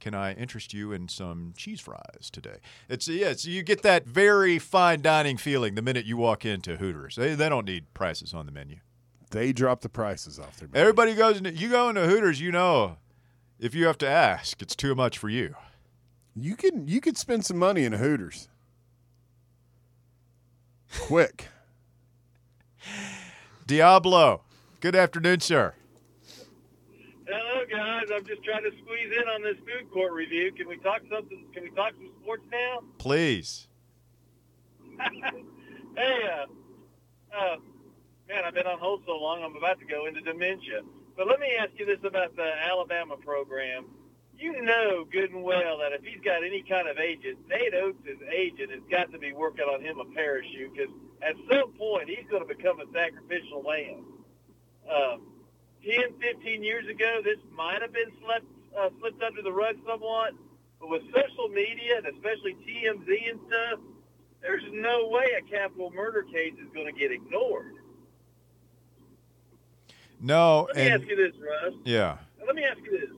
Can 0.00 0.14
I 0.14 0.32
interest 0.34 0.72
you 0.72 0.92
in 0.92 1.08
some 1.08 1.54
cheese 1.56 1.80
fries 1.80 2.30
today? 2.30 2.58
It's 2.88 3.08
yeah, 3.08 3.30
yes, 3.30 3.44
you 3.44 3.62
get 3.62 3.82
that 3.82 4.06
very 4.06 4.58
fine 4.58 5.02
dining 5.02 5.36
feeling 5.36 5.74
the 5.74 5.82
minute 5.82 6.06
you 6.06 6.16
walk 6.16 6.44
into 6.44 6.76
Hooters. 6.76 7.16
They, 7.16 7.34
they 7.34 7.48
don't 7.48 7.66
need 7.66 7.92
prices 7.94 8.32
on 8.32 8.46
the 8.46 8.52
menu. 8.52 8.76
They 9.30 9.52
drop 9.52 9.80
the 9.80 9.88
prices 9.88 10.38
off 10.38 10.58
their 10.58 10.68
menu. 10.68 10.80
Everybody 10.80 11.14
goes 11.14 11.38
into 11.38 11.52
you 11.52 11.68
go 11.68 11.88
into 11.88 12.06
Hooters, 12.06 12.40
you 12.40 12.52
know, 12.52 12.98
if 13.58 13.74
you 13.74 13.86
have 13.86 13.98
to 13.98 14.08
ask, 14.08 14.62
it's 14.62 14.76
too 14.76 14.94
much 14.94 15.18
for 15.18 15.28
you. 15.28 15.54
You 16.36 16.54
can 16.54 16.86
you 16.86 17.00
could 17.00 17.18
spend 17.18 17.44
some 17.44 17.58
money 17.58 17.84
in 17.84 17.92
a 17.92 17.98
Hooters. 17.98 18.48
Quick. 21.00 21.48
Diablo, 23.66 24.42
good 24.80 24.94
afternoon, 24.94 25.40
sir. 25.40 25.74
Hello, 27.26 27.64
guys. 27.70 28.04
I'm 28.14 28.24
just 28.24 28.42
trying 28.42 28.62
to 28.62 28.70
squeeze 28.82 29.12
in 29.12 29.28
on 29.28 29.42
this 29.42 29.56
food 29.58 29.90
court 29.92 30.12
review. 30.12 30.52
Can 30.52 30.68
we 30.68 30.78
talk 30.78 31.02
something? 31.12 31.44
Can 31.52 31.62
we 31.62 31.70
talk 31.70 31.92
some 31.92 32.10
sports 32.22 32.44
now? 32.50 32.80
Please. 32.96 33.68
hey, 35.96 36.20
uh, 36.32 36.46
uh, 37.36 37.56
man, 38.28 38.44
I've 38.44 38.54
been 38.54 38.66
on 38.66 38.78
hold 38.78 39.02
so 39.06 39.16
long. 39.18 39.42
I'm 39.42 39.56
about 39.56 39.78
to 39.80 39.84
go 39.84 40.06
into 40.06 40.20
dementia. 40.20 40.80
But 41.16 41.26
let 41.26 41.40
me 41.40 41.48
ask 41.58 41.70
you 41.76 41.84
this 41.84 41.98
about 42.04 42.36
the 42.36 42.48
Alabama 42.70 43.16
program. 43.16 43.86
You 44.38 44.62
know 44.62 45.04
good 45.10 45.32
and 45.32 45.42
well 45.42 45.78
that 45.78 45.92
if 45.92 46.04
he's 46.04 46.22
got 46.24 46.44
any 46.44 46.62
kind 46.62 46.88
of 46.88 46.96
agent, 46.98 47.38
Nate 47.48 47.74
Oats' 47.74 48.22
agent 48.32 48.70
has 48.70 48.82
got 48.88 49.10
to 49.10 49.18
be 49.18 49.32
working 49.32 49.64
on 49.64 49.82
him 49.82 49.98
a 49.98 50.04
parachute 50.14 50.72
because 50.72 50.94
at 51.20 51.34
some 51.50 51.72
point 51.72 52.08
he's 52.08 52.24
going 52.30 52.46
to 52.46 52.54
become 52.54 52.78
a 52.78 52.86
sacrificial 52.92 53.62
lamb. 53.66 54.17
Um, 54.88 55.22
10, 55.84 56.14
15 56.20 56.62
years 56.62 56.86
ago, 56.88 57.20
this 57.22 57.38
might 57.52 57.80
have 57.82 57.92
been 57.92 58.10
slept, 58.24 58.44
uh, 58.78 58.88
slipped 59.00 59.22
under 59.22 59.42
the 59.42 59.52
rug 59.52 59.76
somewhat. 59.86 60.32
But 60.80 60.90
with 60.90 61.02
social 61.14 61.48
media 61.48 61.98
and 61.98 62.06
especially 62.06 62.54
TMZ 62.66 63.30
and 63.30 63.40
stuff, 63.48 63.80
there's 64.40 64.62
no 64.72 65.08
way 65.08 65.26
a 65.38 65.42
capital 65.50 65.90
murder 65.90 66.22
case 66.22 66.54
is 66.54 66.68
going 66.72 66.86
to 66.86 66.92
get 66.98 67.10
ignored. 67.10 67.74
No, 70.20 70.66
Let 70.68 70.76
me 70.76 70.82
and 70.82 71.02
ask 71.02 71.10
you 71.10 71.16
this, 71.16 71.34
Russ. 71.40 71.74
yeah, 71.84 72.18
Let 72.44 72.54
me 72.56 72.64
ask 72.64 72.78
you 72.84 72.90
this. 72.98 73.10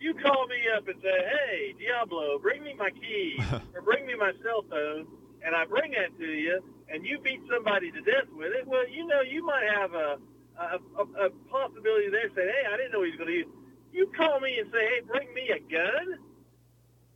You 0.00 0.14
call 0.14 0.46
me 0.46 0.56
up 0.76 0.86
and 0.88 0.96
say, 1.02 1.08
hey, 1.10 1.74
Diablo, 1.78 2.38
bring 2.38 2.62
me 2.62 2.74
my 2.78 2.90
keys 2.90 3.40
or 3.74 3.82
bring 3.82 4.06
me 4.06 4.14
my 4.14 4.32
cell 4.42 4.64
phone, 4.70 5.06
and 5.44 5.54
I 5.54 5.64
bring 5.66 5.92
that 5.92 6.16
to 6.18 6.24
you, 6.26 6.62
and 6.90 7.04
you 7.04 7.18
beat 7.18 7.40
somebody 7.52 7.90
to 7.90 8.00
death 8.00 8.28
with 8.32 8.52
it, 8.52 8.66
well, 8.66 8.88
you 8.88 9.06
know, 9.06 9.20
you 9.20 9.44
might 9.44 9.68
have 9.74 9.92
a, 9.94 10.18
a, 10.58 11.02
a, 11.26 11.30
possibility 11.50 12.10
there 12.10 12.30
saying, 12.34 12.50
hey, 12.50 12.64
I 12.66 12.76
didn't 12.76 12.92
know 12.92 13.02
he 13.02 13.14
was 13.14 13.18
going 13.18 13.30
to 13.30 13.38
use. 13.46 13.52
You 13.92 14.10
call 14.16 14.40
me 14.40 14.58
and 14.58 14.70
say, 14.72 14.82
hey, 14.82 15.00
bring 15.06 15.32
me 15.32 15.50
a 15.54 15.60
gun? 15.70 16.18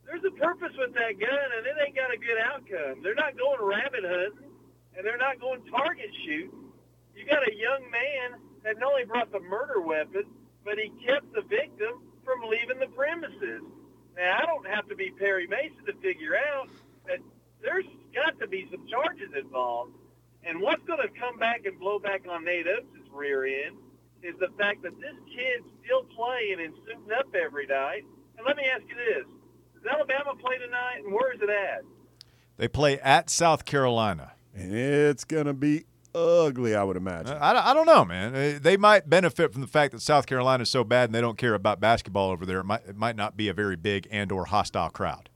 There's 0.05 0.23
a 0.23 0.31
purpose 0.31 0.73
with 0.77 0.93
that 0.95 1.19
gun, 1.19 1.47
and 1.57 1.63
it 1.67 1.75
ain't 1.79 1.95
got 1.95 2.13
a 2.13 2.17
good 2.17 2.39
outcome. 2.39 3.03
They're 3.03 3.15
not 3.15 3.37
going 3.37 3.59
rabbit 3.61 4.03
hunting, 4.03 4.51
and 4.95 5.05
they're 5.05 5.19
not 5.19 5.39
going 5.39 5.61
target 5.71 6.11
shooting. 6.25 6.71
You 7.15 7.25
got 7.25 7.47
a 7.47 7.55
young 7.55 7.83
man 7.91 8.39
that 8.63 8.79
not 8.79 8.91
only 8.91 9.05
brought 9.05 9.31
the 9.31 9.39
murder 9.39 9.81
weapon, 9.81 10.23
but 10.65 10.79
he 10.79 10.91
kept 11.05 11.31
the 11.33 11.41
victim 11.41 12.01
from 12.23 12.41
leaving 12.49 12.79
the 12.79 12.91
premises. 12.95 13.61
Now, 14.15 14.39
I 14.41 14.45
don't 14.45 14.67
have 14.67 14.87
to 14.89 14.95
be 14.95 15.11
Perry 15.11 15.47
Mason 15.47 15.85
to 15.85 15.93
figure 16.01 16.35
out 16.35 16.69
that 17.07 17.19
there's 17.61 17.85
got 18.13 18.39
to 18.39 18.47
be 18.47 18.67
some 18.71 18.87
charges 18.87 19.31
involved. 19.35 19.93
And 20.43 20.59
what's 20.61 20.83
going 20.83 20.99
to 21.01 21.19
come 21.19 21.37
back 21.39 21.65
and 21.65 21.79
blow 21.79 21.99
back 21.99 22.23
on 22.29 22.43
Nate 22.43 22.67
Oats' 22.67 23.02
rear 23.13 23.45
end 23.45 23.77
is 24.23 24.35
the 24.39 24.49
fact 24.57 24.83
that 24.83 24.99
this 24.99 25.15
kid's 25.27 25.67
still 25.83 26.03
playing 26.15 26.59
and 26.63 26.73
suiting 26.85 27.11
up 27.17 27.27
every 27.35 27.67
night. 27.67 28.03
And 28.37 28.45
let 28.45 28.57
me 28.57 28.63
ask 28.73 28.83
you 28.87 28.95
this. 28.95 29.25
Does 29.75 29.91
Alabama 29.91 30.33
play 30.39 30.57
tonight, 30.57 31.03
and 31.03 31.13
where 31.13 31.33
is 31.33 31.41
it 31.41 31.49
at? 31.49 31.83
they 32.57 32.67
play 32.67 32.99
at 32.99 33.29
South 33.29 33.65
Carolina. 33.65 34.33
And 34.55 34.73
it's 34.73 35.23
gonna 35.23 35.53
be 35.53 35.85
ugly, 36.13 36.75
I 36.75 36.83
would 36.83 36.97
imagine. 36.97 37.35
I, 37.37 37.71
I 37.71 37.73
don't 37.73 37.87
know, 37.87 38.05
man. 38.05 38.61
They 38.61 38.77
might 38.77 39.09
benefit 39.09 39.51
from 39.51 39.61
the 39.61 39.67
fact 39.67 39.93
that 39.93 40.01
South 40.01 40.27
Carolina 40.27 40.63
is 40.63 40.69
so 40.69 40.83
bad 40.83 41.05
and 41.05 41.15
they 41.15 41.21
don't 41.21 41.37
care 41.37 41.55
about 41.55 41.79
basketball 41.79 42.29
over 42.29 42.45
there. 42.45 42.59
It 42.59 42.65
might, 42.65 42.85
it 42.87 42.95
might 42.95 43.15
not 43.15 43.35
be 43.35 43.49
a 43.49 43.53
very 43.53 43.75
big 43.75 44.07
and 44.11 44.31
or 44.31 44.45
hostile 44.45 44.89
crowd. 44.89 45.29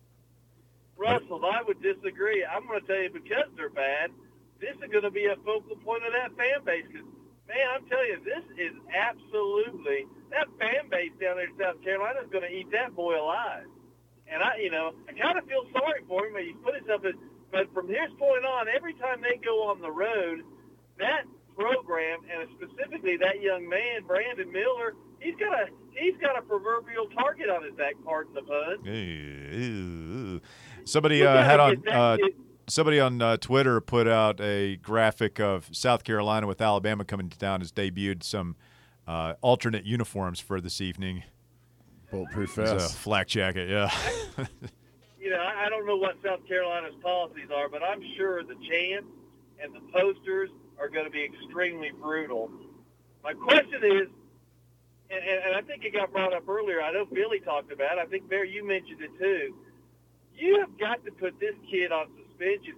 Russell, 0.96 1.42
I 1.46 1.64
would 1.64 1.82
disagree. 1.82 2.46
I'm 2.46 2.68
going 2.68 2.82
to 2.82 2.88
tell 2.88 3.02
you 3.02 3.10
because 3.10 3.46
they're 3.56 3.70
bad, 3.70 4.12
this 4.60 4.76
is 4.76 4.92
going 4.92 5.04
to 5.04 5.12
be 5.12 5.26
a 5.26 5.36
focal 5.38 5.76
point 5.84 6.04
of 6.06 6.12
that 6.14 6.36
fan 6.38 6.64
base. 6.64 6.86
Because, 6.88 7.08
man, 7.48 7.66
I'm 7.74 7.86
telling 7.88 8.08
you, 8.08 8.20
this 8.24 8.46
is 8.60 8.74
absolutely 8.94 10.06
that 10.32 10.48
fan 10.60 10.90
base 10.90 11.12
down 11.22 11.38
there 11.38 11.48
in 11.48 11.58
South 11.58 11.82
Carolina 11.84 12.20
is 12.24 12.30
going 12.32 12.44
to 12.44 12.54
eat 12.54 12.72
that 12.72 12.96
boy 12.96 13.20
alive. 13.20 13.66
And 14.28 14.44
I, 14.44 14.58
you 14.58 14.72
know, 14.72 14.92
I 15.08 15.14
kind 15.14 15.38
of 15.38 15.46
feel 15.48 15.64
sorry 15.72 16.04
for 16.08 16.28
him. 16.28 16.34
But 16.34 16.44
he 16.44 16.54
put 16.64 16.76
himself 16.76 17.06
in. 17.06 17.14
But 17.52 17.74
from 17.74 17.88
his 17.88 18.12
point 18.20 18.44
on, 18.44 18.68
every 18.68 18.94
time 18.96 19.22
they 19.22 19.40
go 19.40 19.72
on 19.72 19.80
the 19.80 19.92
road, 19.92 20.44
that 21.00 21.24
program 21.56 22.20
and 22.28 22.50
specifically 22.60 23.18
that 23.18 23.42
young 23.42 23.68
man, 23.68 24.04
Brandon 24.06 24.52
Miller, 24.52 24.96
he's 25.20 25.36
got 25.36 25.54
a 25.54 25.68
he's 25.92 26.18
got 26.20 26.38
a 26.38 26.42
proverbial 26.42 27.08
target 27.08 27.50
on 27.50 27.64
his 27.64 27.74
back. 27.76 27.96
Pardon 28.04 28.34
the 28.34 28.42
pun. 28.42 28.84
Ew. 28.84 30.42
Somebody 30.84 31.26
uh, 31.26 31.44
had 31.44 31.60
on 31.60 31.82
that 31.86 31.96
uh, 31.96 32.18
somebody 32.68 33.00
on 33.00 33.22
uh, 33.22 33.38
Twitter 33.38 33.82
put 33.82 34.08
out 34.08 34.40
a 34.42 34.78
graphic 34.78 35.40
of 35.40 35.70
South 35.72 36.04
Carolina 36.04 36.48
with 36.48 36.62
Alabama 36.62 37.04
coming 37.06 37.30
to 37.30 37.38
town. 37.38 37.62
Has 37.62 37.72
debuted 37.72 38.24
some 38.24 38.56
uh, 39.08 39.34
alternate 39.42 39.86
uniforms 39.86 40.40
for 40.40 40.62
this 40.62 40.82
evening. 40.82 41.24
Bulletproof 42.12 42.58
a 42.58 42.66
vest. 42.66 42.98
flak 42.98 43.28
jacket, 43.28 43.70
yeah. 43.70 43.92
you 45.20 45.30
know, 45.30 45.40
I 45.40 45.66
I 45.66 45.70
don't 45.70 45.86
know 45.86 45.98
what 45.98 46.16
South 46.24 46.46
Carolina's 46.48 46.96
policies 47.02 47.50
are, 47.54 47.68
but 47.70 47.84
I'm 47.84 48.02
sure 48.16 48.44
the 48.44 48.56
chants 48.70 49.10
and 49.62 49.74
the 49.74 49.82
posters 49.92 50.50
are 50.80 50.90
going 50.90 51.06
to 51.06 51.12
be 51.12 51.24
extremely 51.24 51.92
brutal. 52.02 52.52
My 53.24 53.34
question 53.34 53.84
is, 53.84 54.08
and, 55.10 55.24
and, 55.24 55.44
and 55.48 55.56
I 55.56 55.62
think 55.62 55.84
it 55.84 55.94
got 55.94 56.12
brought 56.12 56.34
up 56.34 56.48
earlier. 56.48 56.82
I 56.82 56.92
know 56.92 57.06
Billy 57.06 57.40
talked 57.40 57.72
about. 57.72 57.98
it. 57.98 58.02
I 58.02 58.06
think 58.06 58.30
Bear, 58.30 58.46
you 58.46 58.66
mentioned 58.66 59.02
it 59.02 59.12
too. 59.20 59.56
You 60.36 60.60
have 60.60 60.78
got 60.78 61.04
to 61.06 61.12
put 61.12 61.40
this 61.40 61.56
kid 61.70 61.92
on 61.92 62.08
suspension 62.08 62.27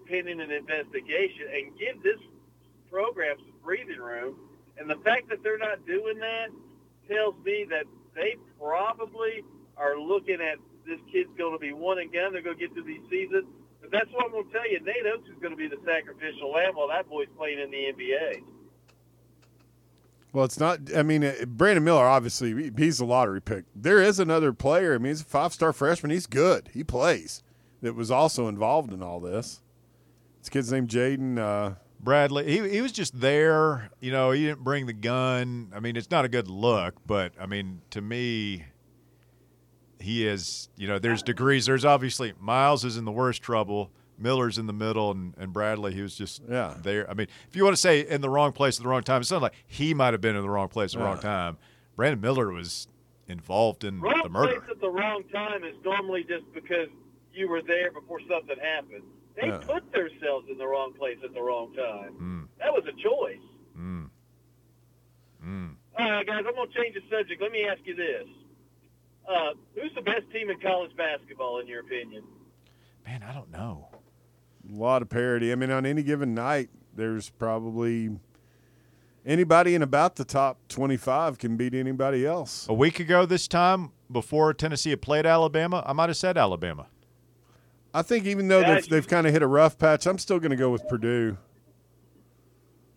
pending 0.08 0.42
an 0.42 0.52
investigation 0.52 1.48
and 1.54 1.78
give 1.78 2.02
this 2.04 2.20
program 2.90 3.38
some 3.38 3.54
breathing 3.64 4.00
room. 4.00 4.36
And 4.78 4.90
the 4.90 4.98
fact 4.98 5.30
that 5.30 5.44
they're 5.44 5.58
not 5.58 5.86
doing 5.86 6.20
that 6.20 6.50
tells 7.08 7.36
me 7.44 7.66
that 7.70 7.86
they 8.16 8.36
probably 8.60 9.44
are 9.78 9.98
looking 9.98 10.42
at 10.42 10.58
this 10.86 11.00
kid's 11.12 11.30
going 11.38 11.54
to 11.54 11.60
be 11.60 11.74
one 11.74 11.98
gun. 12.12 12.34
They're 12.34 12.42
going 12.42 12.58
to 12.58 12.62
get 12.62 12.74
through 12.74 12.84
these 12.84 13.04
seasons. 13.10 13.46
But 13.82 13.92
that's 13.92 14.12
what 14.12 14.26
I'm 14.26 14.32
going 14.32 14.46
to 14.46 14.52
tell 14.52 14.70
you. 14.70 14.80
Nate 14.82 15.06
Oats 15.06 15.28
is 15.30 15.38
going 15.40 15.52
to 15.52 15.58
be 15.58 15.68
the 15.68 15.80
sacrificial 15.86 16.52
lamb 16.52 16.76
while 16.76 16.88
that 16.90 17.08
boy's 17.10 17.28
playing 17.38 17.60
in 17.60 17.72
the 17.72 17.94
NBA. 17.94 18.44
Well, 20.32 20.46
it's 20.46 20.60
not. 20.60 20.80
I 20.96 21.02
mean, 21.02 21.24
uh, 21.24 21.34
Brandon 21.48 21.84
Miller 21.84 22.06
obviously 22.06 22.72
he's 22.78 23.00
a 23.00 23.06
lottery 23.06 23.42
pick. 23.42 23.66
There 23.76 24.02
is 24.02 24.20
another 24.20 24.54
player. 24.54 24.94
I 24.94 24.98
mean, 25.00 25.08
he's 25.08 25.22
a 25.22 25.26
five-star 25.26 25.74
freshman. 25.74 26.12
He's 26.12 26.28
good. 26.28 26.70
He 26.74 26.84
plays. 26.84 27.42
That 27.82 27.96
was 27.96 28.12
also 28.12 28.48
involved 28.48 28.92
in 28.92 29.02
all 29.02 29.20
this. 29.20 29.62
This 30.40 30.50
kid's 30.50 30.72
named 30.72 30.90
Jaden. 30.90 31.38
Uh, 31.38 31.76
Bradley, 32.02 32.46
he, 32.50 32.70
he 32.70 32.82
was 32.82 32.92
just 32.94 33.20
there. 33.20 33.90
You 34.00 34.12
know, 34.12 34.32
he 34.32 34.46
didn't 34.46 34.64
bring 34.64 34.86
the 34.86 34.94
gun. 34.94 35.72
I 35.76 35.80
mean, 35.82 35.96
it's 35.98 36.10
not 36.12 36.24
a 36.26 36.30
good 36.30 36.48
look, 36.48 36.96
but 37.06 37.34
I 37.40 37.46
mean, 37.46 37.82
to 37.92 38.02
me, 38.02 38.64
he 40.00 40.26
is, 40.26 40.70
you 40.78 40.88
know, 40.88 40.98
there's 41.00 41.22
degrees. 41.24 41.66
There's 41.66 41.84
obviously 41.86 42.34
Miles 42.40 42.86
is 42.86 42.96
in 42.98 43.04
the 43.06 43.12
worst 43.12 43.42
trouble. 43.42 43.92
Miller's 44.18 44.58
in 44.58 44.68
the 44.68 44.74
middle, 44.74 45.12
and, 45.12 45.34
and 45.38 45.54
Bradley, 45.54 45.94
he 45.94 46.02
was 46.02 46.16
just 46.16 46.42
Yeah. 46.50 46.74
there. 46.84 47.10
I 47.10 47.14
mean, 47.14 47.28
if 47.50 47.56
you 47.56 47.64
want 47.64 47.76
to 47.76 47.82
say 47.82 48.02
in 48.02 48.20
the 48.22 48.30
wrong 48.30 48.52
place 48.52 48.78
at 48.78 48.84
the 48.84 48.90
wrong 48.90 49.04
time, 49.04 49.22
it's 49.22 49.32
not 49.32 49.42
like 49.42 49.54
he 49.66 49.94
might 49.94 50.14
have 50.14 50.20
been 50.22 50.36
in 50.36 50.42
the 50.42 50.50
wrong 50.50 50.68
place 50.68 50.94
at 50.94 51.00
the 51.00 51.06
wrong 51.06 51.20
time. 51.20 51.58
Brandon 51.96 52.20
Miller 52.20 52.52
was 52.52 52.88
involved 53.28 53.84
in 53.86 54.02
Wrong 54.02 54.20
the 54.24 54.30
murder. 54.30 54.60
place 54.60 54.72
at 54.72 54.82
the 54.82 54.90
wrong 54.90 55.24
time 55.32 55.64
is 55.64 55.76
normally 55.86 56.24
just 56.24 56.44
because 56.54 56.88
you 57.34 57.48
were 57.50 57.62
there 57.62 57.92
before 57.92 58.20
something 58.30 58.58
happened. 58.60 59.04
They 59.36 59.48
Yeah. 59.48 59.58
put 59.60 59.92
themselves 59.92 60.48
in 60.50 60.58
the 60.58 60.68
wrong 60.68 60.94
place 60.94 61.18
at 61.24 61.34
the 61.34 61.42
wrong 61.42 61.74
time. 61.74 62.14
Mm, 62.20 62.48
That 62.60 62.74
was 62.74 62.84
a 62.88 62.92
choice. 62.94 63.40
mm, 63.78 64.10
mm. 65.46 65.76
All 65.98 66.10
right, 66.12 66.26
guys, 66.26 66.44
I'm 66.48 66.56
going 66.56 66.70
to 66.70 66.74
change 66.82 66.96
the 66.96 67.02
subject. 67.10 67.42
Let 67.42 67.52
me 67.52 67.66
ask 67.66 67.80
you 67.86 67.96
this. 67.96 68.28
Uh, 69.28 69.54
who's 69.76 69.94
the 69.96 70.02
best 70.02 70.30
team 70.32 70.50
in 70.50 70.60
college 70.60 70.96
basketball, 70.96 71.60
in 71.60 71.68
your 71.68 71.82
opinion? 71.82 72.24
Man, 73.06 73.24
I 73.24 73.34
don't 73.34 73.52
know. 73.52 73.88
a 74.70 74.76
lot 74.76 75.02
of 75.02 75.10
parity. 75.10 75.52
I 75.52 75.56
mean, 75.56 75.72
on 75.72 75.86
any 75.86 76.04
given 76.04 76.34
night, 76.34 76.70
there's 76.96 77.30
probably 77.30 78.10
Anybody 79.26 79.76
in 79.76 79.82
about 79.84 80.16
the 80.16 80.24
top 80.26 80.58
25 80.70 81.38
can 81.38 81.58
beat 81.58 81.74
anybody 81.74 82.26
else. 82.26 82.68
A 82.70 82.74
week 82.74 83.00
ago, 83.00 83.26
this 83.26 83.48
time 83.48 83.92
before 84.12 84.54
Tennessee 84.54 84.92
had 84.92 85.02
played 85.02 85.26
Alabama, 85.26 85.84
I 85.86 85.94
might 85.94 86.10
have 86.10 86.18
said 86.18 86.38
Alabama. 86.38 86.88
I 87.94 88.02
think 88.02 88.26
even 88.26 88.48
though 88.48 88.62
Guys, 88.62 88.84
they've, 88.84 88.90
they've 88.90 89.08
kind 89.08 89.26
of 89.26 89.34
hit 89.34 89.42
a 89.42 89.48
rough 89.48 89.78
patch, 89.78 90.06
I'm 90.06 90.18
still 90.18 90.40
going 90.40 90.52
to 90.52 90.58
go 90.58 90.70
with 90.70 90.88
Purdue. 90.88 91.38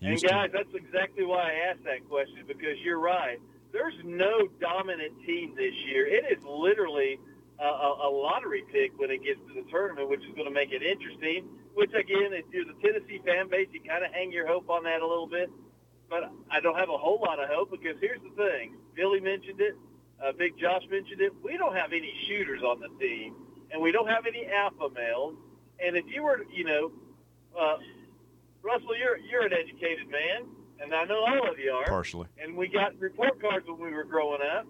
And 0.02 0.20
guys, 0.20 0.50
that's 0.52 0.74
exactly 0.74 1.24
why 1.24 1.52
I 1.52 1.70
asked 1.70 1.84
that 1.84 2.08
question 2.08 2.44
because 2.48 2.76
you're 2.82 2.98
right. 2.98 3.38
There's 3.72 3.94
no 4.04 4.48
dominant 4.60 5.12
team 5.24 5.54
this 5.56 5.72
year. 5.86 6.06
It 6.06 6.36
is 6.36 6.44
literally 6.44 7.18
a, 7.60 7.64
a, 7.64 8.10
lottery 8.10 8.64
pick 8.72 8.98
when 8.98 9.10
it 9.10 9.22
gets 9.22 9.38
to 9.46 9.54
the 9.54 9.70
tournament, 9.70 10.10
which 10.10 10.20
is 10.20 10.34
going 10.34 10.48
to 10.48 10.52
make 10.52 10.72
it 10.72 10.82
interesting. 10.82 11.46
Which 11.74 11.92
again, 11.94 12.34
if 12.34 12.44
you're 12.52 12.66
the 12.66 12.76
Tennessee 12.82 13.20
fan 13.24 13.48
base, 13.48 13.68
you 13.72 13.80
kind 13.80 14.04
of 14.04 14.12
hang 14.12 14.32
your 14.32 14.46
hope 14.46 14.68
on 14.68 14.82
that 14.84 15.00
a 15.00 15.06
little 15.06 15.28
bit. 15.28 15.48
But 16.10 16.30
I 16.50 16.60
don't 16.60 16.76
have 16.76 16.90
a 16.90 16.98
whole 16.98 17.20
lot 17.24 17.38
of 17.38 17.48
hope 17.48 17.70
because 17.70 17.96
here's 18.00 18.20
the 18.20 18.34
thing: 18.36 18.74
Billy 18.94 19.20
mentioned 19.20 19.60
it, 19.60 19.76
uh, 20.22 20.32
Big 20.32 20.58
Josh 20.58 20.82
mentioned 20.90 21.20
it. 21.20 21.32
We 21.42 21.56
don't 21.56 21.74
have 21.74 21.92
any 21.92 22.12
shooters 22.26 22.62
on 22.62 22.80
the 22.80 22.88
team, 23.00 23.34
and 23.72 23.80
we 23.80 23.90
don't 23.90 24.08
have 24.08 24.26
any 24.26 24.46
alpha 24.46 24.88
males. 24.94 25.34
And 25.84 25.96
if 25.96 26.04
you 26.06 26.22
were, 26.22 26.44
you 26.52 26.64
know, 26.64 26.92
uh, 27.58 27.78
Russell, 28.62 28.96
you're 28.96 29.18
you're 29.18 29.46
an 29.46 29.52
educated 29.52 30.08
man, 30.08 30.46
and 30.80 30.94
I 30.94 31.04
know 31.04 31.24
all 31.24 31.50
of 31.50 31.58
you 31.58 31.72
are. 31.72 31.84
partially. 31.86 32.28
And 32.38 32.56
we 32.56 32.68
got 32.68 32.98
report 33.00 33.40
cards 33.40 33.66
when 33.66 33.80
we 33.80 33.92
were 33.92 34.04
growing 34.04 34.40
up. 34.42 34.66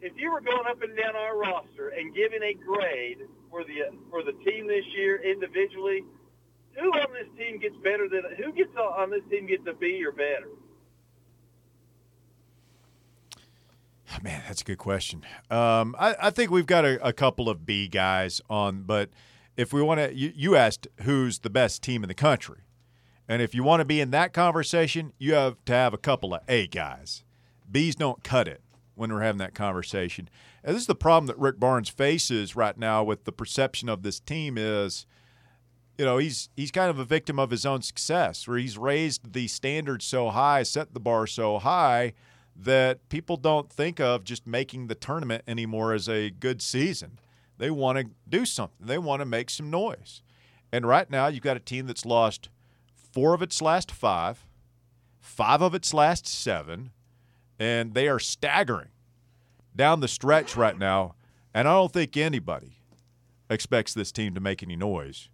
If 0.00 0.12
you 0.16 0.30
were 0.30 0.40
going 0.40 0.66
up 0.68 0.82
and 0.82 0.96
down 0.96 1.16
our 1.16 1.36
roster 1.36 1.88
and 1.88 2.14
giving 2.14 2.42
a 2.42 2.54
grade 2.54 3.18
for 3.50 3.64
the 3.64 3.92
for 4.10 4.22
the 4.22 4.32
team 4.44 4.66
this 4.66 4.84
year 4.96 5.22
individually, 5.22 6.04
who 6.78 6.88
on 6.92 7.12
this 7.12 7.28
team 7.38 7.58
gets 7.58 7.76
better 7.82 8.08
than 8.08 8.22
who 8.36 8.52
gets 8.52 8.74
on 8.76 9.10
this 9.10 9.22
team 9.30 9.46
gets 9.46 9.66
a 9.68 9.74
B 9.74 10.02
or 10.04 10.12
better? 10.12 10.48
Man, 14.24 14.42
that's 14.48 14.62
a 14.62 14.64
good 14.64 14.78
question. 14.78 15.22
Um, 15.50 15.94
I, 15.98 16.16
I 16.18 16.30
think 16.30 16.50
we've 16.50 16.64
got 16.64 16.86
a, 16.86 17.06
a 17.06 17.12
couple 17.12 17.50
of 17.50 17.66
B 17.66 17.88
guys 17.88 18.40
on, 18.48 18.84
but 18.84 19.10
if 19.54 19.70
we 19.70 19.82
want 19.82 20.00
to, 20.00 20.14
you, 20.14 20.32
you 20.34 20.56
asked 20.56 20.88
who's 21.02 21.40
the 21.40 21.50
best 21.50 21.82
team 21.82 22.02
in 22.02 22.08
the 22.08 22.14
country. 22.14 22.60
And 23.28 23.42
if 23.42 23.54
you 23.54 23.62
want 23.62 23.80
to 23.80 23.84
be 23.84 24.00
in 24.00 24.12
that 24.12 24.32
conversation, 24.32 25.12
you 25.18 25.34
have 25.34 25.62
to 25.66 25.74
have 25.74 25.92
a 25.92 25.98
couple 25.98 26.32
of 26.32 26.40
A 26.48 26.66
guys. 26.66 27.22
B's 27.70 27.96
don't 27.96 28.24
cut 28.24 28.48
it 28.48 28.62
when 28.94 29.12
we're 29.12 29.20
having 29.20 29.40
that 29.40 29.54
conversation. 29.54 30.30
And 30.62 30.74
this 30.74 30.80
is 30.80 30.86
the 30.86 30.94
problem 30.94 31.26
that 31.26 31.38
Rick 31.38 31.60
Barnes 31.60 31.90
faces 31.90 32.56
right 32.56 32.78
now 32.78 33.04
with 33.04 33.24
the 33.24 33.32
perception 33.32 33.90
of 33.90 34.04
this 34.04 34.20
team 34.20 34.56
is, 34.56 35.04
you 35.98 36.06
know, 36.06 36.16
he's 36.16 36.48
he's 36.56 36.70
kind 36.70 36.88
of 36.88 36.98
a 36.98 37.04
victim 37.04 37.38
of 37.38 37.50
his 37.50 37.66
own 37.66 37.82
success, 37.82 38.48
where 38.48 38.56
he's 38.56 38.78
raised 38.78 39.34
the 39.34 39.48
standards 39.48 40.06
so 40.06 40.30
high, 40.30 40.62
set 40.62 40.94
the 40.94 41.00
bar 41.00 41.26
so 41.26 41.58
high 41.58 42.14
that 42.56 43.08
people 43.08 43.36
don't 43.36 43.70
think 43.70 44.00
of 44.00 44.24
just 44.24 44.46
making 44.46 44.86
the 44.86 44.94
tournament 44.94 45.42
anymore 45.46 45.92
as 45.92 46.08
a 46.08 46.30
good 46.30 46.62
season. 46.62 47.18
They 47.58 47.70
want 47.70 47.98
to 47.98 48.06
do 48.28 48.44
something. 48.44 48.86
They 48.86 48.98
want 48.98 49.20
to 49.20 49.26
make 49.26 49.50
some 49.50 49.70
noise. 49.70 50.22
And 50.72 50.86
right 50.86 51.08
now, 51.08 51.28
you've 51.28 51.42
got 51.42 51.56
a 51.56 51.60
team 51.60 51.86
that's 51.86 52.04
lost 52.04 52.48
four 53.12 53.34
of 53.34 53.42
its 53.42 53.62
last 53.62 53.90
five, 53.90 54.46
five 55.20 55.62
of 55.62 55.74
its 55.74 55.94
last 55.94 56.26
seven, 56.26 56.90
and 57.58 57.94
they 57.94 58.08
are 58.08 58.18
staggering 58.18 58.88
down 59.76 60.00
the 60.00 60.08
stretch 60.08 60.56
right 60.56 60.78
now. 60.78 61.14
And 61.52 61.68
I 61.68 61.72
don't 61.72 61.92
think 61.92 62.16
anybody 62.16 62.78
expects 63.48 63.94
this 63.94 64.10
team 64.10 64.34
to 64.34 64.40
make 64.40 64.62
any 64.62 64.76
noise 64.76 65.28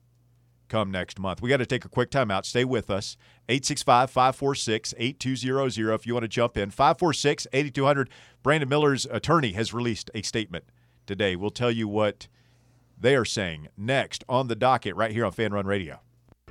come 0.70 0.90
next 0.90 1.18
month. 1.18 1.42
We 1.42 1.50
got 1.50 1.58
to 1.58 1.66
take 1.66 1.84
a 1.84 1.88
quick 1.88 2.10
timeout. 2.10 2.46
Stay 2.46 2.64
with 2.64 2.88
us. 2.88 3.16
865 3.48 4.10
546 4.10 4.94
8200 4.96 5.94
if 5.94 6.06
you 6.06 6.14
want 6.14 6.24
to 6.24 6.28
jump 6.28 6.56
in. 6.56 6.70
546 6.70 7.46
8200. 7.52 8.08
Brandon 8.42 8.68
Miller's 8.68 9.04
attorney 9.10 9.52
has 9.52 9.74
released 9.74 10.10
a 10.14 10.22
statement 10.22 10.64
today. 11.06 11.36
We'll 11.36 11.50
tell 11.50 11.70
you 11.70 11.88
what 11.88 12.28
they 12.98 13.16
are 13.16 13.24
saying 13.24 13.68
next 13.76 14.24
on 14.28 14.48
the 14.48 14.56
docket 14.56 14.94
right 14.94 15.10
here 15.10 15.26
on 15.26 15.32
Fan 15.32 15.52
Run 15.52 15.66
Radio. 15.66 16.00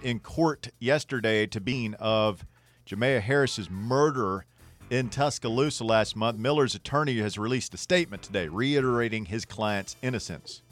In 0.04 0.20
court 0.20 0.70
yesterday 0.80 1.48
to 1.48 1.60
being 1.60 1.94
of 1.96 2.46
Jamea 2.86 3.22
Harris's 3.22 3.70
murder 3.70 4.46
in 4.90 5.10
Tuscaloosa 5.10 5.84
last 5.84 6.16
month, 6.16 6.38
Miller's 6.38 6.76
attorney 6.76 7.18
has 7.20 7.38
released 7.38 7.74
a 7.74 7.78
statement 7.78 8.24
today 8.24 8.48
reiterating 8.48 9.26
his 9.26 9.46
client's 9.46 9.96
innocence. 10.02 10.64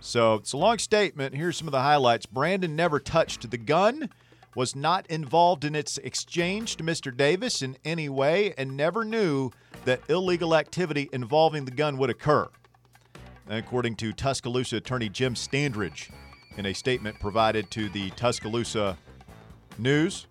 So 0.00 0.34
it's 0.34 0.52
a 0.52 0.56
long 0.56 0.78
statement. 0.78 1.34
Here's 1.34 1.56
some 1.56 1.66
of 1.66 1.72
the 1.72 1.80
highlights. 1.80 2.26
Brandon 2.26 2.76
never 2.76 3.00
touched 3.00 3.50
the 3.50 3.58
gun, 3.58 4.10
was 4.54 4.76
not 4.76 5.06
involved 5.08 5.64
in 5.64 5.74
its 5.74 5.98
exchange 5.98 6.76
to 6.76 6.84
Mr. 6.84 7.14
Davis 7.14 7.60
in 7.60 7.76
any 7.84 8.08
way, 8.08 8.54
and 8.56 8.76
never 8.76 9.04
knew 9.04 9.50
that 9.84 10.00
illegal 10.08 10.54
activity 10.54 11.08
involving 11.12 11.64
the 11.64 11.70
gun 11.70 11.98
would 11.98 12.10
occur. 12.10 12.48
According 13.48 13.96
to 13.96 14.12
Tuscaloosa 14.12 14.76
attorney 14.76 15.08
Jim 15.08 15.34
Standridge 15.34 16.10
in 16.56 16.66
a 16.66 16.72
statement 16.72 17.18
provided 17.20 17.70
to 17.72 17.88
the 17.88 18.10
Tuscaloosa 18.10 18.96
News. 19.78 20.26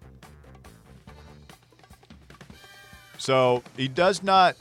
So 3.17 3.63
he 3.77 3.87
does 3.87 4.23
not 4.23 4.55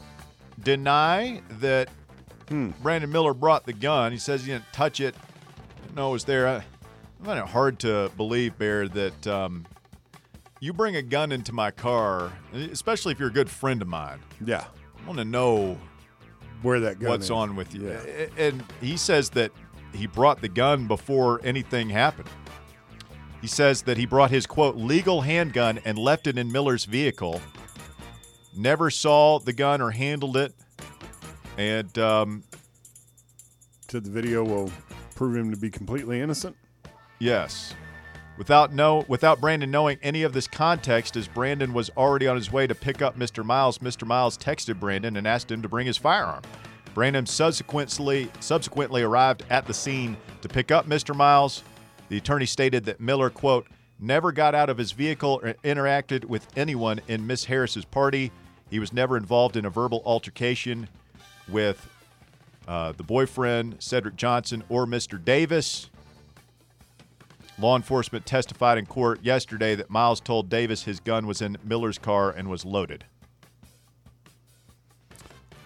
deny 0.62 1.40
that 1.60 1.88
Brandon 2.48 3.10
Miller 3.10 3.34
brought 3.34 3.66
the 3.66 3.72
gun. 3.72 4.12
He 4.12 4.18
says 4.18 4.44
he 4.44 4.52
didn't 4.52 4.72
touch 4.72 5.00
it. 5.00 5.14
Didn't 5.82 5.96
know 5.96 6.10
it 6.10 6.12
was 6.12 6.24
there. 6.24 6.46
I, 6.48 6.56
I 6.56 7.24
find 7.24 7.38
it 7.38 7.46
hard 7.46 7.78
to 7.80 8.10
believe, 8.16 8.58
Bear, 8.58 8.88
that 8.88 9.26
um, 9.26 9.66
you 10.60 10.72
bring 10.72 10.96
a 10.96 11.02
gun 11.02 11.32
into 11.32 11.52
my 11.52 11.70
car, 11.70 12.32
especially 12.52 13.12
if 13.12 13.18
you're 13.18 13.28
a 13.28 13.32
good 13.32 13.50
friend 13.50 13.80
of 13.82 13.88
mine. 13.88 14.20
Yeah. 14.44 14.64
I 15.02 15.06
want 15.06 15.18
to 15.18 15.24
know 15.24 15.78
Where 16.62 16.80
that 16.80 16.98
gun 16.98 17.10
what's 17.10 17.24
is. 17.26 17.30
on 17.30 17.56
with 17.56 17.74
you. 17.74 17.88
Yeah. 17.88 18.26
And 18.36 18.64
he 18.80 18.96
says 18.96 19.30
that 19.30 19.52
he 19.92 20.06
brought 20.06 20.40
the 20.40 20.48
gun 20.48 20.86
before 20.86 21.40
anything 21.44 21.88
happened. 21.90 22.28
He 23.40 23.46
says 23.46 23.82
that 23.82 23.98
he 23.98 24.06
brought 24.06 24.30
his 24.30 24.46
quote 24.46 24.76
legal 24.76 25.20
handgun 25.20 25.78
and 25.84 25.98
left 25.98 26.26
it 26.26 26.38
in 26.38 26.50
Miller's 26.50 26.86
vehicle. 26.86 27.42
Never 28.56 28.88
saw 28.90 29.38
the 29.38 29.52
gun 29.52 29.80
or 29.82 29.90
handled 29.90 30.36
it. 30.36 30.54
And 31.56 31.96
um, 31.98 32.42
To 33.88 34.00
the 34.00 34.10
video 34.10 34.44
will 34.44 34.70
prove 35.14 35.36
him 35.36 35.50
to 35.50 35.56
be 35.56 35.70
completely 35.70 36.20
innocent. 36.20 36.56
Yes. 37.18 37.74
Without 38.36 38.72
no 38.72 39.04
without 39.06 39.40
Brandon 39.40 39.70
knowing 39.70 39.96
any 40.02 40.24
of 40.24 40.32
this 40.32 40.48
context, 40.48 41.16
as 41.16 41.28
Brandon 41.28 41.72
was 41.72 41.90
already 41.96 42.26
on 42.26 42.34
his 42.34 42.50
way 42.50 42.66
to 42.66 42.74
pick 42.74 43.00
up 43.00 43.16
Mr. 43.16 43.44
Miles, 43.44 43.78
Mr. 43.78 44.04
Miles 44.04 44.36
texted 44.36 44.80
Brandon 44.80 45.16
and 45.16 45.26
asked 45.26 45.52
him 45.52 45.62
to 45.62 45.68
bring 45.68 45.86
his 45.86 45.96
firearm. 45.96 46.42
Brandon 46.94 47.26
subsequently 47.26 48.28
subsequently 48.40 49.02
arrived 49.02 49.44
at 49.50 49.66
the 49.66 49.74
scene 49.74 50.16
to 50.42 50.48
pick 50.48 50.72
up 50.72 50.88
Mr. 50.88 51.14
Miles. 51.14 51.62
The 52.08 52.16
attorney 52.16 52.46
stated 52.46 52.84
that 52.86 53.00
Miller, 53.00 53.30
quote, 53.30 53.68
never 54.00 54.32
got 54.32 54.54
out 54.54 54.68
of 54.68 54.78
his 54.78 54.90
vehicle 54.90 55.40
or 55.42 55.54
interacted 55.64 56.24
with 56.24 56.46
anyone 56.56 57.00
in 57.06 57.26
Miss 57.26 57.44
Harris's 57.44 57.84
party. 57.84 58.32
He 58.68 58.80
was 58.80 58.92
never 58.92 59.16
involved 59.16 59.56
in 59.56 59.64
a 59.64 59.70
verbal 59.70 60.02
altercation 60.04 60.88
with 61.48 61.88
uh, 62.66 62.92
the 62.92 63.02
boyfriend, 63.02 63.76
Cedric 63.78 64.16
Johnson, 64.16 64.64
or 64.68 64.86
Mr. 64.86 65.22
Davis. 65.22 65.90
Law 67.58 67.76
enforcement 67.76 68.26
testified 68.26 68.78
in 68.78 68.86
court 68.86 69.22
yesterday 69.22 69.74
that 69.76 69.88
Miles 69.88 70.20
told 70.20 70.48
Davis 70.48 70.82
his 70.84 70.98
gun 70.98 71.26
was 71.26 71.40
in 71.40 71.56
Miller's 71.64 71.98
car 71.98 72.30
and 72.30 72.48
was 72.48 72.64
loaded. 72.64 73.04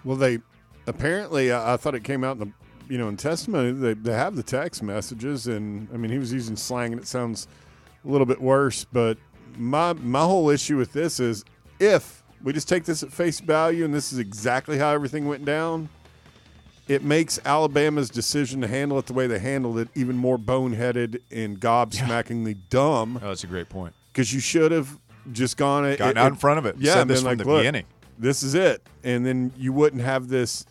Well, 0.03 0.15
they 0.15 0.39
apparently 0.87 1.51
I, 1.51 1.73
I 1.73 1.77
thought 1.77 1.95
it 1.95 2.03
came 2.03 2.23
out 2.23 2.37
in 2.37 2.39
the 2.39 2.51
you 2.91 2.97
know 2.97 3.07
in 3.07 3.17
testimony 3.17 3.71
they 3.71 3.93
they 3.93 4.13
have 4.13 4.35
the 4.35 4.43
text 4.43 4.81
messages 4.81 5.47
and 5.47 5.87
I 5.93 5.97
mean 5.97 6.11
he 6.11 6.17
was 6.17 6.33
using 6.33 6.55
slang 6.55 6.91
and 6.91 7.01
it 7.01 7.07
sounds 7.07 7.47
a 8.05 8.07
little 8.07 8.25
bit 8.25 8.41
worse, 8.41 8.85
but 8.85 9.17
my 9.57 9.93
my 9.93 10.21
whole 10.21 10.49
issue 10.49 10.77
with 10.77 10.93
this 10.93 11.19
is 11.19 11.43
if 11.79 12.18
we 12.43 12.53
just 12.53 12.67
take 12.69 12.85
this 12.85 13.03
at 13.03 13.11
face 13.11 13.39
value 13.39 13.83
and 13.85 13.93
this 13.93 14.11
is 14.13 14.19
exactly 14.19 14.77
how 14.77 14.91
everything 14.91 15.27
went 15.27 15.45
down, 15.45 15.89
it 16.87 17.03
makes 17.03 17.39
Alabama's 17.45 18.09
decision 18.09 18.61
to 18.61 18.67
handle 18.67 18.97
it 18.99 19.05
the 19.05 19.13
way 19.13 19.27
they 19.27 19.39
handled 19.39 19.77
it 19.77 19.89
even 19.95 20.15
more 20.17 20.37
boneheaded 20.37 21.21
and 21.31 21.59
gobsmackingly 21.59 22.57
dumb 22.69 23.19
Oh, 23.21 23.27
that's 23.27 23.43
a 23.43 23.47
great 23.47 23.69
point. 23.69 23.93
because 24.11 24.33
you 24.33 24.39
should 24.39 24.71
have 24.71 24.97
just 25.31 25.57
gone 25.57 25.85
it, 25.85 25.97
Gotten 25.99 26.17
out 26.17 26.31
in 26.31 26.35
front 26.37 26.57
of 26.59 26.65
it. 26.65 26.75
Yeah, 26.79 26.93
Said 26.93 27.07
this 27.07 27.19
from 27.19 27.27
like, 27.27 27.37
the 27.39 27.43
"Look, 27.45 27.59
beginning." 27.59 27.85
This 28.17 28.41
is 28.43 28.53
it, 28.55 28.81
and 29.03 29.25
then 29.25 29.51
you 29.55 29.71
wouldn't 29.71 30.01
have 30.01 30.27
this. 30.27 30.65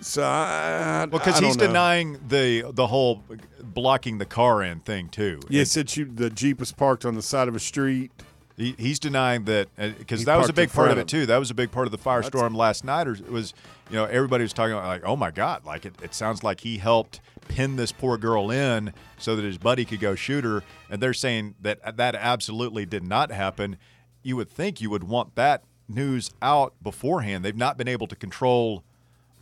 So 0.00 0.22
I, 0.22 1.06
Well, 1.10 1.18
because 1.18 1.38
he's 1.38 1.56
know. 1.58 1.66
denying 1.66 2.18
the 2.26 2.70
the 2.72 2.86
whole 2.86 3.22
blocking 3.62 4.16
the 4.18 4.24
car 4.24 4.62
in 4.62 4.80
thing 4.80 5.08
too. 5.10 5.40
Yeah, 5.50 5.64
said 5.64 5.94
you 5.96 6.06
the 6.06 6.30
jeep 6.30 6.58
was 6.58 6.72
parked 6.72 7.04
on 7.04 7.14
the 7.14 7.22
side 7.22 7.48
of 7.48 7.54
a 7.54 7.60
street. 7.60 8.10
He, 8.60 8.74
he's 8.78 8.98
denying 8.98 9.44
that 9.44 9.68
uh, 9.78 9.88
because 9.98 10.20
He 10.20 10.24
that 10.26 10.36
was 10.36 10.50
a 10.50 10.52
big 10.52 10.70
part 10.70 10.90
of 10.90 10.98
it 10.98 11.08
too. 11.08 11.24
That 11.24 11.38
was 11.38 11.50
a 11.50 11.54
big 11.54 11.70
part 11.70 11.86
of 11.86 11.92
the 11.92 11.98
firestorm 11.98 12.54
last 12.54 12.84
night. 12.84 13.08
Or 13.08 13.14
it 13.14 13.30
was, 13.30 13.54
you 13.88 13.96
know, 13.96 14.04
everybody 14.04 14.42
was 14.42 14.52
talking 14.52 14.72
about 14.72 14.86
like, 14.86 15.02
oh 15.04 15.16
my 15.16 15.30
god, 15.30 15.64
like 15.64 15.86
it, 15.86 15.94
it 16.02 16.14
sounds 16.14 16.42
like 16.44 16.60
he 16.60 16.76
helped 16.76 17.20
pin 17.48 17.76
this 17.76 17.90
poor 17.90 18.18
girl 18.18 18.50
in 18.50 18.92
so 19.18 19.34
that 19.34 19.44
his 19.44 19.56
buddy 19.58 19.84
could 19.84 19.98
go 20.00 20.14
shoot 20.14 20.44
her, 20.44 20.62
and 20.90 21.02
they're 21.02 21.14
saying 21.14 21.54
that 21.62 21.80
uh, 21.82 21.90
that 21.92 22.14
absolutely 22.14 22.84
did 22.84 23.02
not 23.02 23.32
happen. 23.32 23.76
you 24.22 24.36
would 24.36 24.50
think 24.50 24.80
you 24.80 24.90
would 24.90 25.04
want 25.04 25.34
that 25.36 25.64
news 25.88 26.30
out 26.42 26.74
beforehand. 26.82 27.44
They've 27.44 27.56
not 27.56 27.76
been 27.76 27.88
able 27.88 28.06
to 28.08 28.16
control 28.16 28.84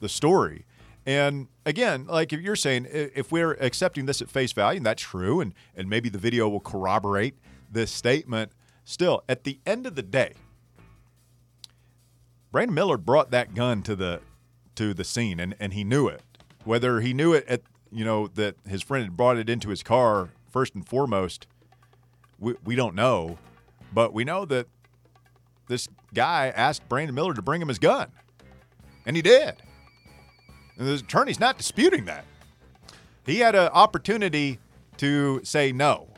the 0.00 0.09
story. 0.09 0.64
And 1.04 1.48
again, 1.64 2.07
like 2.07 2.33
if 2.33 2.40
you're 2.40 2.57
saying, 2.57 2.87
if 2.90 3.33
we're 3.33 3.54
accepting 3.54 4.07
this 4.07 4.20
at 4.20 4.28
face 4.31 4.52
value, 4.52 4.76
and 4.76 4.87
that's 4.87 5.02
true, 5.02 5.40
and, 5.40 5.54
and 5.76 5.88
maybe 5.88 6.09
the 6.09 6.18
video 6.18 6.48
will 6.48 6.61
corroborate 6.61 7.35
this 7.70 7.90
statement, 7.90 8.52
still, 8.88 9.22
at 9.29 9.44
the 9.44 9.59
end 9.66 9.87
of 9.87 9.94
the 9.94 10.03
day, 10.03 10.35
Brandon 12.51 12.74
Miller 12.74 12.96
brought 12.96 13.31
that 13.31 13.55
gun 13.55 13.83
to 13.83 13.94
the 13.94 14.20
to 14.74 14.94
the 14.94 15.05
scene 15.05 15.40
and, 15.40 15.57
and 15.59 15.72
he 15.72 15.83
knew 15.83 16.07
it. 16.07 16.22
Whether 16.64 17.01
he 17.01 17.12
knew 17.12 17.33
it 17.33 17.44
at 17.48 17.62
you 17.90 18.05
know, 18.05 18.29
that 18.29 18.57
his 18.66 18.83
friend 18.83 19.05
had 19.05 19.16
brought 19.16 19.37
it 19.38 19.48
into 19.48 19.68
his 19.68 19.83
car 19.83 20.31
first 20.51 20.74
and 20.74 20.87
foremost, 20.87 21.46
we, 22.38 22.55
we 22.64 22.74
don't 22.74 22.94
know. 22.94 23.38
But 23.92 24.12
we 24.12 24.24
know 24.24 24.44
that 24.46 24.66
this 25.68 25.88
guy 26.14 26.53
asked 26.55 26.88
Brandon 26.88 27.14
Miller 27.14 27.35
to 27.35 27.42
bring 27.42 27.62
him 27.62 27.68
his 27.68 27.79
gun. 27.79 28.11
And 29.07 29.16
he 29.16 29.22
did. 29.22 29.55
And 30.77 30.87
the 30.87 30.94
attorney's 30.94 31.40
not 31.40 31.57
disputing 31.57 32.05
that. 32.05 32.24
He 33.24 33.38
had 33.38 33.55
an 33.55 33.68
opportunity 33.68 34.59
to 34.98 35.40
say 35.44 35.72
no. 35.72 36.09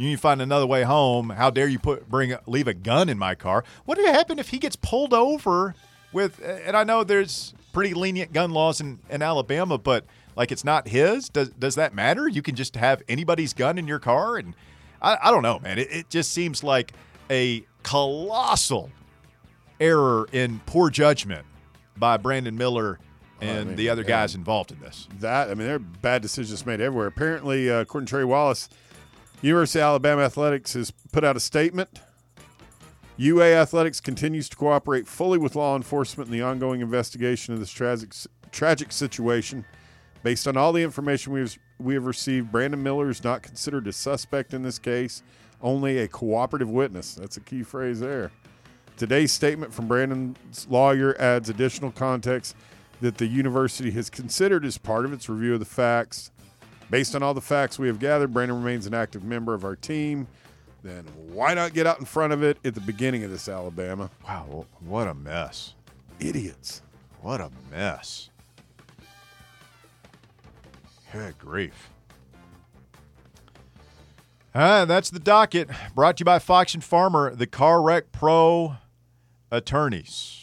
You 0.00 0.06
need 0.06 0.14
to 0.16 0.20
find 0.22 0.40
another 0.40 0.66
way 0.66 0.84
home. 0.84 1.28
How 1.28 1.50
dare 1.50 1.68
you 1.68 1.78
put 1.78 2.08
bring 2.08 2.34
leave 2.46 2.66
a 2.66 2.72
gun 2.72 3.10
in 3.10 3.18
my 3.18 3.34
car? 3.34 3.64
What 3.84 3.98
would 3.98 4.06
happen 4.06 4.38
if 4.38 4.48
he 4.48 4.58
gets 4.58 4.74
pulled 4.74 5.12
over 5.12 5.74
with? 6.10 6.40
And 6.42 6.74
I 6.74 6.84
know 6.84 7.04
there's 7.04 7.52
pretty 7.74 7.92
lenient 7.92 8.32
gun 8.32 8.50
laws 8.50 8.80
in, 8.80 9.00
in 9.10 9.20
Alabama, 9.20 9.76
but 9.76 10.06
like 10.36 10.50
it's 10.52 10.64
not 10.64 10.88
his. 10.88 11.28
Does 11.28 11.50
does 11.50 11.74
that 11.74 11.94
matter? 11.94 12.26
You 12.26 12.40
can 12.40 12.54
just 12.54 12.76
have 12.76 13.02
anybody's 13.10 13.52
gun 13.52 13.76
in 13.76 13.86
your 13.86 13.98
car, 13.98 14.38
and 14.38 14.56
I, 15.02 15.18
I 15.22 15.30
don't 15.30 15.42
know, 15.42 15.58
man. 15.58 15.78
It, 15.78 15.92
it 15.92 16.08
just 16.08 16.32
seems 16.32 16.64
like 16.64 16.94
a 17.28 17.66
colossal 17.82 18.90
error 19.78 20.30
in 20.32 20.62
poor 20.64 20.88
judgment 20.88 21.44
by 21.98 22.16
Brandon 22.16 22.56
Miller 22.56 22.98
and 23.42 23.58
I 23.58 23.64
mean, 23.64 23.76
the 23.76 23.90
other 23.90 24.04
guys 24.04 24.34
involved 24.34 24.72
in 24.72 24.80
this. 24.80 25.08
That 25.18 25.50
I 25.50 25.54
mean, 25.54 25.66
there 25.66 25.76
are 25.76 25.78
bad 25.78 26.22
decisions 26.22 26.64
made 26.64 26.80
everywhere. 26.80 27.06
Apparently, 27.06 27.70
uh, 27.70 27.80
according 27.80 28.06
to 28.06 28.10
Trey 28.10 28.24
Wallace, 28.24 28.70
University 29.42 29.78
of 29.78 29.84
Alabama 29.84 30.22
Athletics 30.22 30.74
has 30.74 30.90
put 31.12 31.24
out 31.24 31.36
a 31.36 31.40
statement. 31.40 32.00
UA 33.16 33.54
Athletics 33.54 34.00
continues 34.00 34.48
to 34.50 34.56
cooperate 34.56 35.06
fully 35.06 35.38
with 35.38 35.56
law 35.56 35.76
enforcement 35.76 36.28
in 36.28 36.32
the 36.32 36.42
ongoing 36.42 36.80
investigation 36.80 37.54
of 37.54 37.60
this 37.60 37.70
tragic 37.70 38.12
tragic 38.52 38.92
situation. 38.92 39.64
Based 40.22 40.46
on 40.46 40.56
all 40.56 40.72
the 40.72 40.82
information 40.82 41.32
we 41.32 41.40
have, 41.40 41.58
we 41.78 41.94
have 41.94 42.04
received, 42.04 42.52
Brandon 42.52 42.82
Miller 42.82 43.08
is 43.08 43.24
not 43.24 43.42
considered 43.42 43.86
a 43.86 43.92
suspect 43.92 44.52
in 44.52 44.62
this 44.62 44.78
case, 44.78 45.22
only 45.62 45.98
a 45.98 46.08
cooperative 46.08 46.68
witness. 46.68 47.14
That's 47.14 47.38
a 47.38 47.40
key 47.40 47.62
phrase 47.62 48.00
there. 48.00 48.30
Today's 48.98 49.32
statement 49.32 49.72
from 49.72 49.88
Brandon's 49.88 50.66
lawyer 50.68 51.18
adds 51.18 51.48
additional 51.48 51.90
context 51.90 52.54
that 53.00 53.16
the 53.16 53.26
university 53.26 53.90
has 53.92 54.10
considered 54.10 54.66
as 54.66 54.76
part 54.76 55.06
of 55.06 55.14
its 55.14 55.26
review 55.28 55.54
of 55.54 55.60
the 55.60 55.64
facts. 55.64 56.30
Based 56.90 57.14
on 57.14 57.22
all 57.22 57.34
the 57.34 57.40
facts 57.40 57.78
we 57.78 57.86
have 57.86 58.00
gathered, 58.00 58.34
Brandon 58.34 58.58
remains 58.58 58.86
an 58.86 58.94
active 58.94 59.22
member 59.22 59.54
of 59.54 59.64
our 59.64 59.76
team. 59.76 60.26
Then 60.82 61.04
why 61.28 61.54
not 61.54 61.72
get 61.72 61.86
out 61.86 62.00
in 62.00 62.04
front 62.04 62.32
of 62.32 62.42
it 62.42 62.58
at 62.64 62.74
the 62.74 62.80
beginning 62.80 63.22
of 63.22 63.30
this, 63.30 63.48
Alabama? 63.48 64.10
Wow, 64.26 64.66
what 64.80 65.06
a 65.06 65.14
mess. 65.14 65.74
Idiots. 66.18 66.82
What 67.20 67.40
a 67.40 67.50
mess. 67.70 68.30
Good 71.12 71.38
grief. 71.38 71.90
Ah, 74.54 74.84
that's 74.84 75.10
the 75.10 75.20
docket. 75.20 75.68
Brought 75.94 76.16
to 76.16 76.22
you 76.22 76.24
by 76.24 76.40
Fox 76.40 76.74
and 76.74 76.82
Farmer, 76.82 77.34
the 77.34 77.46
Car 77.46 77.82
Wreck 77.82 78.10
Pro 78.10 78.76
attorneys. 79.50 80.39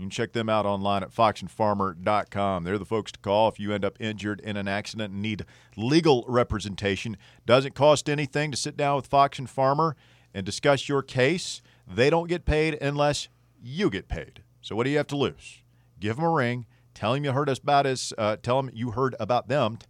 You 0.00 0.06
can 0.06 0.10
check 0.10 0.32
them 0.32 0.48
out 0.48 0.64
online 0.64 1.02
at 1.02 1.14
foxandfarmer.com. 1.14 2.64
They're 2.64 2.78
the 2.78 2.86
folks 2.86 3.12
to 3.12 3.18
call 3.18 3.48
if 3.48 3.60
you 3.60 3.74
end 3.74 3.84
up 3.84 4.00
injured 4.00 4.40
in 4.40 4.56
an 4.56 4.66
accident 4.66 5.12
and 5.12 5.20
need 5.20 5.44
legal 5.76 6.24
representation. 6.26 7.18
Doesn't 7.44 7.74
cost 7.74 8.08
anything 8.08 8.50
to 8.50 8.56
sit 8.56 8.78
down 8.78 8.96
with 8.96 9.06
Fox 9.06 9.38
and 9.38 9.48
Farmer 9.48 9.96
and 10.32 10.46
discuss 10.46 10.88
your 10.88 11.02
case. 11.02 11.60
They 11.86 12.08
don't 12.08 12.30
get 12.30 12.46
paid 12.46 12.78
unless 12.80 13.28
you 13.62 13.90
get 13.90 14.08
paid. 14.08 14.42
So 14.62 14.74
what 14.74 14.84
do 14.84 14.90
you 14.90 14.96
have 14.96 15.06
to 15.08 15.18
lose? 15.18 15.60
Give 16.00 16.16
them 16.16 16.24
a 16.24 16.30
ring. 16.30 16.64
Tell 16.94 17.12
them 17.12 17.22
you 17.22 17.32
heard 17.32 17.50
us 17.50 17.58
about 17.58 17.84
us. 17.84 18.14
Uh, 18.16 18.36
tell 18.42 18.56
them 18.56 18.70
you 18.72 18.92
heard 18.92 19.14
about 19.20 19.48
them 19.48 19.80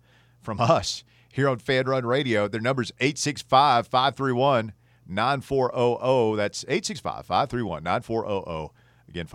from 0.43 0.61
us 0.61 1.05
here 1.33 1.49
on 1.49 1.61
Fan 1.61 1.87
Run 1.87 2.05
Radio. 2.05 2.49
Their 2.49 2.61
number's 2.61 2.91
865 2.99 3.87
531 3.87 4.73
9400. 5.07 6.37
That's 6.37 6.65
865 6.65 7.27
531 7.27 7.85
9400. 7.85 8.71
Again, 9.09 9.27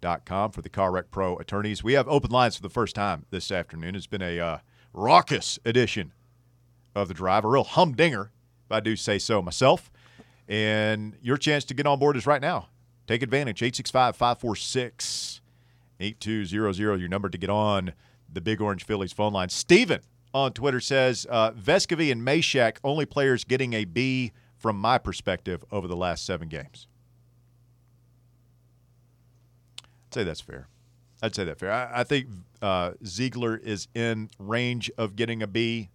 foxandfarmer.com 0.00 0.52
for 0.52 0.62
the 0.62 0.68
Car 0.68 0.92
Wreck 0.92 1.10
Pro 1.10 1.36
attorneys. 1.36 1.82
We 1.82 1.94
have 1.94 2.08
open 2.08 2.30
lines 2.30 2.56
for 2.56 2.62
the 2.62 2.70
first 2.70 2.94
time 2.94 3.26
this 3.30 3.50
afternoon. 3.50 3.94
It's 3.94 4.06
been 4.06 4.22
a 4.22 4.38
uh, 4.38 4.58
raucous 4.92 5.58
edition 5.64 6.12
of 6.94 7.08
the 7.08 7.14
drive, 7.14 7.44
a 7.44 7.48
real 7.48 7.64
humdinger, 7.64 8.30
if 8.64 8.72
I 8.72 8.80
do 8.80 8.96
say 8.96 9.18
so 9.18 9.42
myself. 9.42 9.90
And 10.48 11.16
your 11.20 11.36
chance 11.36 11.64
to 11.66 11.74
get 11.74 11.86
on 11.86 11.98
board 11.98 12.16
is 12.16 12.26
right 12.26 12.40
now. 12.40 12.68
Take 13.06 13.22
advantage. 13.22 13.62
865 13.62 14.16
546 14.16 15.40
8200, 15.98 17.00
your 17.00 17.08
number 17.08 17.30
to 17.30 17.38
get 17.38 17.48
on 17.48 17.94
the 18.30 18.40
Big 18.40 18.60
Orange 18.60 18.84
Phillies 18.84 19.12
phone 19.12 19.32
line. 19.32 19.48
Steven 19.48 20.00
on 20.34 20.52
Twitter 20.52 20.80
says 20.80 21.26
uh, 21.30 21.52
Vescovi 21.52 22.12
and 22.12 22.20
Mashack 22.20 22.76
only 22.84 23.06
players 23.06 23.44
getting 23.44 23.72
a 23.72 23.86
B 23.86 24.32
from 24.58 24.76
my 24.76 24.98
perspective 24.98 25.64
over 25.72 25.88
the 25.88 25.96
last 25.96 26.26
seven 26.26 26.48
games. 26.48 26.86
I'd 30.08 30.14
say 30.14 30.24
that's 30.24 30.40
fair. 30.40 30.68
I'd 31.22 31.34
say 31.34 31.44
that 31.44 31.58
fair. 31.58 31.72
I, 31.72 32.00
I 32.00 32.04
think 32.04 32.28
uh, 32.62 32.92
Zeigler 33.02 33.60
is 33.60 33.88
in 33.94 34.30
range 34.38 34.90
of 34.98 35.16
getting 35.16 35.42
a 35.42 35.46
B. 35.46 35.90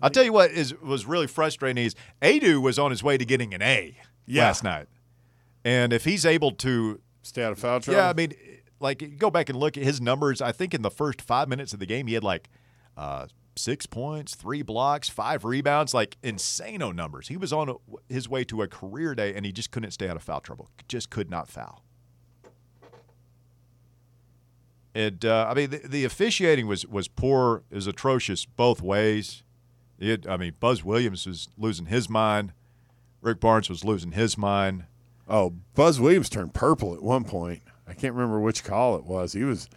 I'll 0.00 0.10
tell 0.10 0.24
you 0.24 0.32
what 0.32 0.50
is 0.50 0.74
was 0.80 1.06
really 1.06 1.26
frustrating 1.26 1.82
is 1.82 1.94
Aidoo 2.20 2.60
was 2.60 2.78
on 2.78 2.90
his 2.90 3.02
way 3.02 3.16
to 3.16 3.24
getting 3.24 3.54
an 3.54 3.62
A 3.62 3.96
yeah. 4.26 4.44
last 4.44 4.62
night, 4.62 4.88
and 5.64 5.92
if 5.92 6.04
he's 6.04 6.26
able 6.26 6.52
to 6.52 7.00
stay 7.22 7.42
out 7.42 7.52
of 7.52 7.58
foul 7.58 7.80
trouble, 7.80 7.98
yeah, 7.98 8.08
I 8.08 8.12
mean 8.12 8.34
like 8.78 9.18
go 9.18 9.30
back 9.30 9.48
and 9.48 9.58
look 9.58 9.76
at 9.76 9.84
his 9.84 10.00
numbers. 10.00 10.42
I 10.42 10.52
think 10.52 10.74
in 10.74 10.82
the 10.82 10.90
first 10.90 11.22
five 11.22 11.48
minutes 11.48 11.72
of 11.72 11.80
the 11.80 11.86
game, 11.86 12.06
he 12.06 12.14
had 12.14 12.22
like 12.22 12.48
uh, 12.96 13.26
six 13.56 13.86
points, 13.86 14.34
three 14.34 14.62
blocks, 14.62 15.08
five 15.08 15.44
rebounds, 15.44 15.94
like 15.94 16.16
insano 16.22 16.94
numbers. 16.94 17.28
He 17.28 17.36
was 17.36 17.52
on 17.52 17.68
a, 17.68 17.74
his 18.08 18.28
way 18.28 18.44
to 18.44 18.62
a 18.62 18.68
career 18.68 19.14
day, 19.14 19.34
and 19.34 19.44
he 19.44 19.52
just 19.52 19.70
couldn't 19.70 19.90
stay 19.92 20.08
out 20.08 20.16
of 20.16 20.22
foul 20.22 20.40
trouble. 20.40 20.68
Just 20.88 21.10
could 21.10 21.30
not 21.30 21.48
foul. 21.48 21.82
And 24.94 25.24
uh, 25.26 25.46
I 25.50 25.54
mean, 25.54 25.70
the, 25.70 25.78
the, 25.78 26.04
officiating 26.04 26.66
was 26.66 26.86
was 26.86 27.06
poor, 27.06 27.64
is 27.70 27.86
atrocious 27.86 28.46
both 28.46 28.80
ways. 28.80 29.42
It, 29.98 30.26
I 30.26 30.38
mean, 30.38 30.54
Buzz 30.58 30.82
Williams 30.82 31.26
was 31.26 31.48
losing 31.58 31.86
his 31.86 32.08
mind. 32.08 32.52
Rick 33.20 33.40
Barnes 33.40 33.68
was 33.68 33.84
losing 33.84 34.12
his 34.12 34.38
mind. 34.38 34.84
Oh, 35.28 35.54
Buzz 35.74 36.00
Williams 36.00 36.30
turned 36.30 36.54
purple 36.54 36.94
at 36.94 37.02
one 37.02 37.24
point. 37.24 37.62
I 37.86 37.92
can't 37.92 38.14
remember 38.14 38.40
which 38.40 38.64
call 38.64 38.96
it 38.96 39.04
was. 39.04 39.34
He 39.34 39.44
was. 39.44 39.68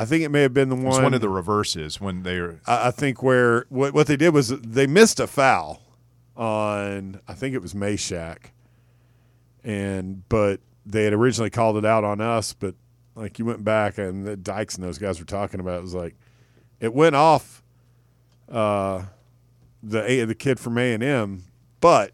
I 0.00 0.06
think 0.06 0.24
it 0.24 0.30
may 0.30 0.40
have 0.40 0.54
been 0.54 0.70
the 0.70 0.76
one. 0.76 0.86
It's 0.86 0.98
one 0.98 1.12
of 1.12 1.20
the 1.20 1.28
reverses 1.28 2.00
when 2.00 2.22
they 2.22 2.40
were. 2.40 2.60
I, 2.66 2.88
I 2.88 2.90
think 2.90 3.22
where 3.22 3.66
what 3.68 3.92
what 3.92 4.06
they 4.06 4.16
did 4.16 4.32
was 4.32 4.48
they 4.48 4.86
missed 4.86 5.20
a 5.20 5.26
foul 5.26 5.82
on 6.34 7.20
I 7.28 7.34
think 7.34 7.54
it 7.54 7.60
was 7.60 7.74
Mashack, 7.74 8.52
and 9.62 10.26
but 10.30 10.60
they 10.86 11.04
had 11.04 11.12
originally 11.12 11.50
called 11.50 11.76
it 11.76 11.84
out 11.84 12.02
on 12.02 12.22
us, 12.22 12.54
but 12.54 12.76
like 13.14 13.38
you 13.38 13.44
went 13.44 13.62
back 13.62 13.98
and 13.98 14.26
the 14.26 14.38
Dykes 14.38 14.76
and 14.76 14.82
those 14.82 14.96
guys 14.96 15.20
were 15.20 15.26
talking 15.26 15.60
about 15.60 15.80
it 15.80 15.82
was 15.82 15.94
like 15.94 16.16
it 16.80 16.94
went 16.94 17.14
off 17.14 17.62
uh, 18.48 19.02
the 19.82 20.24
the 20.24 20.34
kid 20.34 20.58
from 20.58 20.78
A 20.78 20.94
and 20.94 21.02
M, 21.02 21.44
but 21.82 22.12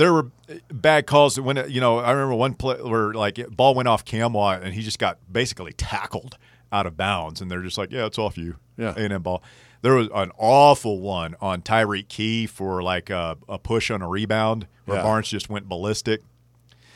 there 0.00 0.14
were 0.14 0.30
bad 0.72 1.06
calls 1.06 1.38
when 1.38 1.62
you 1.68 1.78
know 1.78 1.98
I 1.98 2.12
remember 2.12 2.34
one 2.34 2.54
play 2.54 2.76
where 2.76 3.12
like 3.12 3.38
ball 3.50 3.74
went 3.74 3.86
off 3.86 4.02
Nkamhoua 4.06 4.62
and 4.62 4.72
he 4.72 4.80
just 4.80 4.98
got 4.98 5.18
basically 5.30 5.74
tackled 5.74 6.38
out 6.72 6.86
of 6.86 6.96
bounds 6.96 7.42
and 7.42 7.50
they're 7.50 7.62
just 7.62 7.76
like 7.76 7.92
yeah 7.92 8.06
it's 8.06 8.18
off 8.18 8.38
you 8.38 8.56
yeah 8.78 8.94
A 8.96 9.00
and 9.00 9.12
M 9.12 9.22
ball. 9.22 9.42
There 9.82 9.94
was 9.94 10.08
an 10.14 10.30
awful 10.38 11.00
one 11.00 11.36
on 11.40 11.60
Tyreke 11.60 12.08
Key 12.08 12.46
for 12.46 12.82
like 12.82 13.10
a, 13.10 13.36
a 13.46 13.58
push 13.58 13.90
on 13.90 14.00
a 14.00 14.08
rebound 14.08 14.66
where 14.86 14.98
yeah. 14.98 15.02
Barnes 15.02 15.28
just 15.28 15.50
went 15.50 15.68
ballistic. 15.68 16.22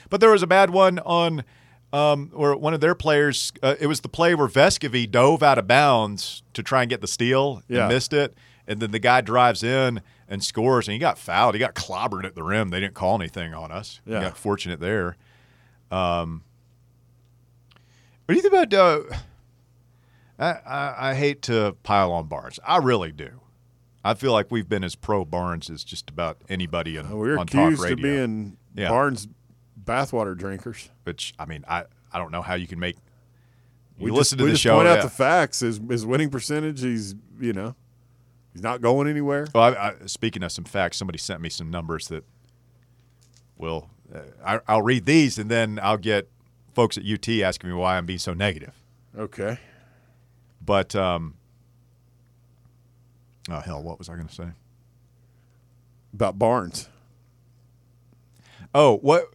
But 0.08 0.20
there 0.20 0.30
was 0.30 0.42
a 0.42 0.46
bad 0.46 0.70
one 0.70 0.98
on 1.00 1.44
um, 1.92 2.30
where 2.32 2.56
one 2.56 2.72
of 2.74 2.80
their 2.80 2.94
players. 2.94 3.52
Uh, 3.62 3.74
it 3.80 3.86
was 3.86 4.00
the 4.00 4.08
play 4.08 4.34
where 4.34 4.48
Vescovi 4.48 5.10
dove 5.10 5.42
out 5.42 5.58
of 5.58 5.66
bounds 5.66 6.42
to 6.54 6.62
try 6.62 6.82
and 6.82 6.90
get 6.90 7.00
the 7.00 7.06
steal 7.06 7.62
yeah. 7.68 7.80
and 7.80 7.94
missed 7.94 8.12
it, 8.12 8.34
and 8.66 8.80
then 8.80 8.90
the 8.90 8.98
guy 8.98 9.20
drives 9.20 9.62
in 9.62 10.00
and 10.28 10.42
scores, 10.42 10.88
and 10.88 10.92
he 10.92 10.98
got 10.98 11.18
fouled. 11.18 11.54
He 11.54 11.58
got 11.58 11.74
clobbered 11.74 12.24
at 12.24 12.34
the 12.34 12.42
rim. 12.42 12.70
They 12.70 12.80
didn't 12.80 12.94
call 12.94 13.14
anything 13.16 13.52
on 13.54 13.70
us. 13.70 14.00
Yeah. 14.06 14.20
got 14.22 14.36
fortunate 14.38 14.80
there. 14.80 15.16
Um, 15.90 16.42
what 18.26 18.32
do 18.32 18.36
you 18.36 18.42
think 18.42 18.54
about? 18.54 18.72
Uh, 18.74 19.00
I, 20.38 20.50
I, 20.66 21.10
I 21.10 21.14
hate 21.14 21.42
to 21.42 21.76
pile 21.82 22.10
on 22.12 22.26
Barnes. 22.26 22.58
I 22.66 22.78
really 22.78 23.12
do. 23.12 23.40
I 24.04 24.14
feel 24.14 24.32
like 24.32 24.50
we've 24.50 24.68
been 24.68 24.84
as 24.84 24.94
pro 24.94 25.24
Barnes 25.24 25.70
as 25.70 25.84
just 25.84 26.10
about 26.10 26.38
anybody 26.48 26.96
in, 26.96 27.08
We're 27.10 27.38
on 27.38 27.46
talk 27.46 27.66
accused 27.72 27.82
radio. 27.82 27.94
of 27.94 28.02
being 28.02 28.56
Yeah. 28.74 28.88
Barnes 28.88 29.28
bathwater 29.82 30.36
drinkers. 30.36 30.90
which 31.04 31.34
I 31.38 31.46
mean, 31.46 31.64
I, 31.68 31.84
I 32.12 32.18
don't 32.18 32.30
know 32.32 32.42
how 32.42 32.54
you 32.54 32.66
can 32.66 32.78
make. 32.78 32.96
You 33.98 34.06
we 34.06 34.10
listen 34.10 34.36
just, 34.36 34.38
to 34.38 34.44
we 34.44 34.50
the 34.50 34.54
just 34.54 34.62
show. 34.62 34.76
point 34.76 34.88
out 34.88 34.96
yeah. 34.96 35.02
the 35.04 35.10
facts. 35.10 35.60
His, 35.60 35.80
his 35.88 36.04
winning 36.04 36.28
percentage, 36.30 36.80
he's 36.80 37.14
you 37.40 37.52
know, 37.52 37.76
he's 38.54 38.62
not 38.62 38.80
going 38.80 39.06
anywhere. 39.06 39.46
Well, 39.54 39.74
I, 39.74 39.88
I, 39.88 39.94
speaking 40.06 40.42
of 40.42 40.52
some 40.52 40.64
facts, 40.64 40.96
somebody 40.96 41.18
sent 41.18 41.42
me 41.42 41.50
some 41.50 41.70
numbers 41.70 42.08
that 42.08 42.24
will. 43.58 43.90
Uh, 44.14 44.20
I, 44.44 44.60
I'll 44.66 44.82
read 44.82 45.04
these, 45.04 45.38
and 45.38 45.50
then 45.50 45.78
I'll 45.82 45.98
get 45.98 46.30
folks 46.72 46.96
at 46.96 47.04
UT 47.04 47.28
asking 47.28 47.70
me 47.70 47.76
why 47.76 47.98
I'm 47.98 48.06
being 48.06 48.18
so 48.18 48.32
negative. 48.32 48.74
Okay. 49.16 49.58
But 50.64 50.94
um, 50.96 51.34
oh 53.50 53.60
hell, 53.60 53.82
what 53.82 53.98
was 53.98 54.08
I 54.08 54.14
going 54.14 54.28
to 54.28 54.34
say? 54.34 54.48
About 56.14 56.38
Barnes. 56.38 56.88
Oh, 58.74 58.96
what? 58.98 59.32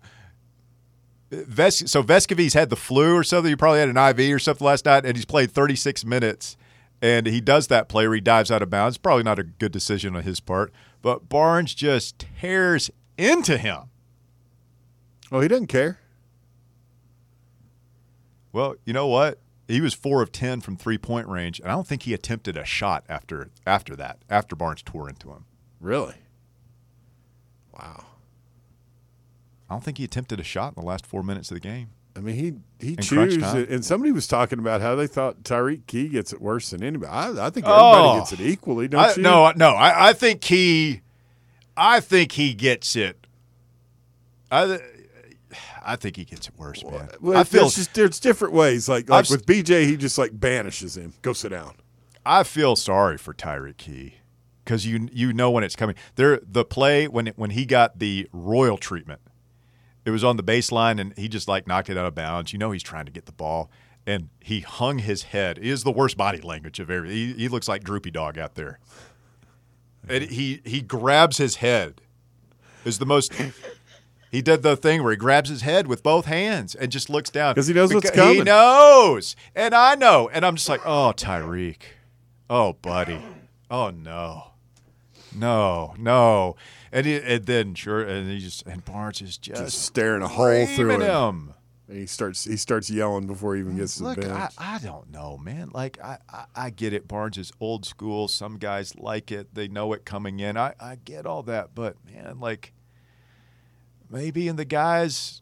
Ves- 1.32 1.90
so 1.90 2.02
Vescovi's 2.02 2.54
had 2.54 2.70
the 2.70 2.76
flu 2.76 3.16
or 3.16 3.24
something. 3.24 3.50
He 3.50 3.56
probably 3.56 3.80
had 3.80 3.90
an 3.90 3.98
IV 3.98 4.34
or 4.34 4.40
something 4.40 4.66
last 4.66 4.86
night, 4.86 5.06
and 5.06 5.16
he's 5.16 5.26
played 5.26 5.52
36 5.52 6.04
minutes. 6.04 6.58
And 7.02 7.28
he 7.28 7.40
does 7.40 7.68
that 7.68 7.88
play 7.88 8.08
where 8.08 8.16
he 8.16 8.22
dives 8.22 8.52
out 8.52 8.62
of 8.62 8.70
bounds. 8.70 8.98
Probably 8.98 9.24
not 9.24 9.40
a 9.40 9.44
good 9.44 9.72
decision 9.72 10.16
on 10.16 10.24
his 10.24 10.40
part. 10.40 10.74
But 11.02 11.30
Barnes 11.30 11.74
just 11.74 12.26
tears 12.40 12.92
into 13.18 13.58
him. 13.58 13.84
Oh, 15.32 15.40
he 15.40 15.48
doesn't 15.48 15.68
care. 15.68 16.00
Well, 18.52 18.76
you 18.86 18.94
know 18.94 19.08
what? 19.08 19.40
He 19.68 19.82
was 19.82 19.94
four 19.94 20.24
of 20.24 20.32
ten 20.32 20.62
from 20.62 20.76
three 20.76 20.98
point 20.98 21.28
range, 21.28 21.60
and 21.60 21.72
I 21.72 21.76
don't 21.76 21.86
think 21.88 22.04
he 22.04 22.14
attempted 22.14 22.58
a 22.58 22.66
shot 22.66 23.06
after 23.08 23.50
after 23.68 23.96
that. 23.96 24.18
After 24.30 24.56
Barnes 24.56 24.82
tore 24.82 25.08
into 25.08 25.30
him, 25.30 25.46
Really? 25.80 26.16
Wow. 27.72 28.06
I 29.70 29.76
don't 29.76 29.84
think 29.84 30.00
he 30.00 30.04
attempted 30.04 30.40
a 30.40 30.44
shot 30.44 30.74
in 30.76 30.82
the 30.82 30.88
last 30.88 31.06
four 31.06 31.22
minutes 31.22 31.52
of 31.52 31.56
the 31.56 31.62
game. 31.62 31.90
I 32.16 32.22
mean, 32.22 32.36
he 32.80 32.88
he 32.88 32.96
chews, 32.96 33.38
and 33.44 33.86
somebody 33.86 34.12
was 34.12 34.28
talking 34.28 34.60
about 34.60 34.82
how 34.82 34.96
they 34.96 35.08
thought 35.08 35.44
Tyreke 35.44 35.86
Key 35.88 36.10
gets 36.10 36.34
it 36.34 36.42
worse 36.42 36.72
than 36.72 36.84
anybody. 36.84 37.12
I, 37.12 37.30
I 37.48 37.50
think 37.50 37.66
everybody 37.66 38.08
Oh. 38.08 38.18
gets 38.20 38.34
it 38.34 38.42
equally, 38.42 38.88
don't 38.88 39.00
I, 39.02 39.14
you? 39.16 39.22
no, 39.22 39.52
no, 39.56 39.70
I, 39.70 40.10
I 40.10 40.14
think 40.14 40.44
he, 40.44 41.02
I 41.78 42.00
think 42.00 42.34
he 42.34 42.54
gets 42.54 42.96
it. 42.96 43.26
I, 44.52 44.80
I 45.86 45.96
think 45.96 46.18
he 46.18 46.26
gets 46.26 46.48
it 46.48 46.54
worse, 46.58 46.84
man. 46.84 47.10
Well, 47.22 47.38
I 47.38 47.44
feel, 47.44 47.62
there's 47.62 47.76
just 47.76 47.94
there's 47.94 48.20
different 48.20 48.54
ways. 48.54 48.90
Like 48.90 49.10
like 49.10 49.26
I've 49.26 49.32
with 49.32 49.46
BJ, 49.46 49.86
he 49.86 49.96
just 49.98 50.18
like 50.18 50.38
banishes 50.40 50.98
him. 50.98 51.14
Go 51.22 51.34
sit 51.34 51.50
down. 51.50 51.76
I 52.26 52.44
feel 52.44 52.76
sorry 52.76 53.18
for 53.18 53.34
Tyreke 53.34 53.78
Key 53.78 54.16
because 54.66 54.86
you 54.86 55.08
you 55.14 55.32
know 55.34 55.52
when 55.52 55.64
it's 55.64 55.76
coming. 55.76 55.96
There, 56.16 56.40
the 56.46 56.66
play 56.66 57.08
when 57.08 57.28
it, 57.28 57.38
when 57.38 57.52
he 57.52 57.66
got 57.66 58.00
the 58.00 58.28
royal 58.34 58.78
treatment, 58.78 59.22
it 60.06 60.12
was 60.12 60.24
on 60.24 60.38
the 60.38 60.44
baseline 60.44 61.00
and 61.00 61.14
he 61.18 61.28
just 61.28 61.48
like 61.48 61.68
knocked 61.68 61.90
it 61.90 61.98
out 61.98 62.06
of 62.06 62.16
bounds. 62.16 62.54
You 62.54 62.60
know 62.60 62.72
he's 62.72 62.84
trying 62.84 63.06
to 63.06 63.12
get 63.12 63.26
the 63.26 63.32
ball 63.32 63.70
and 64.06 64.30
he 64.40 64.62
hung 64.62 65.00
his 65.00 65.24
head. 65.24 65.58
He 65.58 65.70
is 65.70 65.84
the 65.84 65.92
worst 65.92 66.18
body 66.18 66.40
language 66.42 66.80
of 66.80 66.90
every. 66.90 67.12
He, 67.12 67.34
he 67.34 67.48
looks 67.48 67.68
like 67.68 67.84
droopy 67.84 68.12
dog 68.12 68.38
out 68.38 68.56
there. 68.56 68.80
And 70.08 70.24
he 70.24 70.62
he 70.66 70.82
grabs 70.82 71.38
his 71.38 71.58
head. 71.58 72.02
Is 72.86 73.00
the 73.00 73.06
most. 73.06 73.34
He 74.32 74.44
did 74.44 74.62
the 74.62 74.78
thing 74.78 75.02
where 75.02 75.10
he 75.10 75.18
grabs 75.18 75.50
his 75.50 75.64
head 75.64 75.88
with 75.88 76.04
both 76.04 76.26
hands 76.26 76.76
and 76.76 76.92
just 76.92 77.10
looks 77.10 77.32
down 77.32 77.56
because 77.56 77.66
he 77.66 77.74
knows 77.74 77.92
what's 77.92 78.12
Beca- 78.12 78.36
He 78.36 78.42
knows, 78.44 79.36
and 79.56 79.74
I 79.74 79.96
know, 79.96 80.30
and 80.32 80.46
I'm 80.46 80.56
just 80.56 80.70
like, 80.70 80.82
oh, 80.86 81.14
Tyreke, 81.18 81.82
oh, 82.48 82.74
buddy, 82.74 83.20
oh 83.72 83.90
no, 83.90 84.52
no, 85.36 85.96
no, 85.98 86.56
and, 86.92 87.06
he, 87.06 87.18
and 87.18 87.46
then 87.46 87.76
sure, 87.76 88.02
and 88.02 88.30
he 88.30 88.40
just 88.40 88.66
and 88.66 88.84
Barnes 88.86 89.22
is 89.22 89.38
just, 89.38 89.62
Just 89.62 89.82
staring 89.84 90.22
a 90.22 90.28
hole 90.28 90.66
through 90.66 90.92
him. 90.92 91.02
him. 91.02 91.54
And 91.88 91.98
he 91.98 92.06
starts 92.06 92.46
he 92.46 92.56
starts 92.56 92.90
yelling 92.90 93.26
before 93.26 93.56
he 93.56 93.62
even 93.62 93.76
gets 93.76 93.98
to 93.98 94.04
Look, 94.04 94.22
the 94.22 94.32
I. 94.32 94.50
I 94.58 94.78
don't 94.78 95.10
know, 95.12 95.38
man. 95.38 95.72
Like 95.74 96.00
I, 96.04 96.20
I, 96.32 96.46
I 96.56 96.70
get 96.70 96.94
it. 96.94 97.08
Barnes 97.08 97.38
is 97.38 97.52
old 97.60 97.86
school. 97.86 98.28
Some 98.28 98.58
guys 98.58 98.96
like 98.96 99.32
it. 99.32 99.56
They 99.56 99.68
know 99.68 99.94
it 99.94 100.06
coming 100.06 100.40
in. 100.40 100.56
I, 100.56 100.76
I 100.80 100.98
get 101.04 101.26
all 101.26 101.42
that, 101.44 101.74
but 101.74 101.96
man, 102.06 102.40
like 102.40 102.74
maybe 104.10 104.48
in 104.48 104.56
the 104.56 104.66
guys 104.66 105.42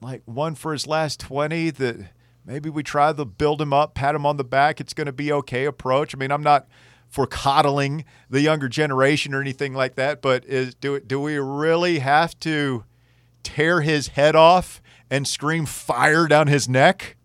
like 0.00 0.22
one 0.24 0.56
for 0.56 0.72
his 0.72 0.88
last 0.88 1.20
twenty 1.20 1.70
that 1.70 2.10
maybe 2.44 2.68
we 2.68 2.82
try 2.82 3.12
to 3.12 3.24
build 3.24 3.62
him 3.62 3.72
up, 3.72 3.94
pat 3.94 4.16
him 4.16 4.26
on 4.26 4.36
the 4.38 4.44
back. 4.44 4.80
It's 4.80 4.94
going 4.94 5.06
to 5.06 5.12
be 5.12 5.32
okay 5.32 5.64
approach. 5.64 6.12
I 6.12 6.18
mean, 6.18 6.32
I'm 6.32 6.42
not 6.42 6.66
for 7.12 7.26
coddling 7.26 8.06
the 8.30 8.40
younger 8.40 8.70
generation 8.70 9.34
or 9.34 9.40
anything 9.42 9.74
like 9.74 9.96
that, 9.96 10.22
but 10.22 10.46
is 10.46 10.74
do 10.74 10.98
do 10.98 11.20
we 11.20 11.36
really 11.36 11.98
have 11.98 12.40
to 12.40 12.84
tear 13.42 13.82
his 13.82 14.08
head 14.08 14.34
off 14.34 14.80
and 15.10 15.28
scream 15.28 15.66
fire 15.66 16.26
down 16.26 16.46
his 16.46 16.70
neck 16.70 17.16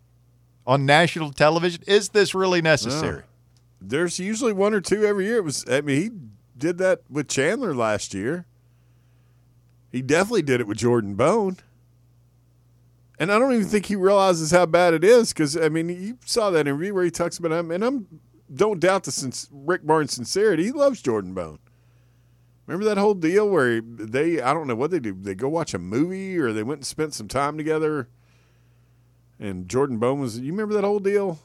on 0.68 0.86
national 0.86 1.32
television? 1.32 1.82
Is 1.88 2.10
this 2.10 2.36
really 2.36 2.62
necessary? 2.62 3.24
There's 3.80 4.20
usually 4.20 4.52
one 4.52 4.74
or 4.74 4.82
two 4.82 5.06
every 5.06 5.26
year. 5.26 5.38
It 5.38 5.46
was 5.46 5.64
I 5.70 5.80
mean 5.80 6.02
he 6.02 6.12
did 6.58 6.80
that 6.80 7.04
with 7.10 7.30
Chandler 7.30 7.74
last 7.74 8.14
year. 8.14 8.46
He 9.90 10.02
definitely 10.02 10.42
did 10.42 10.60
it 10.60 10.68
with 10.68 10.80
Jordan 10.80 11.16
Bone. 11.16 11.58
And 13.18 13.32
I 13.32 13.40
don't 13.40 13.54
even 13.54 13.66
think 13.66 13.86
he 13.86 13.96
realizes 13.96 14.52
how 14.52 14.66
bad 14.66 14.94
it 14.94 15.06
is 15.06 15.32
because 15.32 15.56
I 15.56 15.70
mean 15.70 15.88
you 15.88 16.18
saw 16.26 16.50
that 16.50 16.68
interview 16.68 16.94
where 16.94 17.06
he 17.06 17.10
talks 17.10 17.38
about 17.38 17.54
him, 17.54 17.72
and 17.72 17.86
I'm 17.86 18.20
don't 18.54 18.80
doubt 18.80 19.04
the 19.04 19.12
since 19.12 19.48
Rick 19.52 19.86
Barnes' 19.86 20.14
sincerity. 20.14 20.64
He 20.66 20.72
loves 20.72 21.02
Jordan 21.02 21.34
Bone. 21.34 21.60
Remember 22.66 22.86
that 22.86 22.98
whole 22.98 23.14
deal 23.14 23.48
where 23.50 23.80
they 23.82 24.42
I 24.42 24.54
don't 24.54 24.68
know 24.68 24.76
what 24.76 24.92
they 24.92 25.00
do. 25.00 25.14
They 25.14 25.36
go 25.36 25.48
watch 25.50 25.74
a 25.74 25.80
movie 25.80 26.38
or 26.38 26.52
they 26.54 26.64
went 26.64 26.80
and 26.80 26.86
spent 26.86 27.14
some 27.14 27.28
time 27.28 27.58
together. 27.58 28.10
And 29.40 29.68
Jordan 29.70 29.98
Bone 30.00 30.20
was 30.20 30.40
you 30.40 30.52
remember 30.52 30.74
that 30.74 30.84
whole 30.84 31.00
deal? 31.00 31.40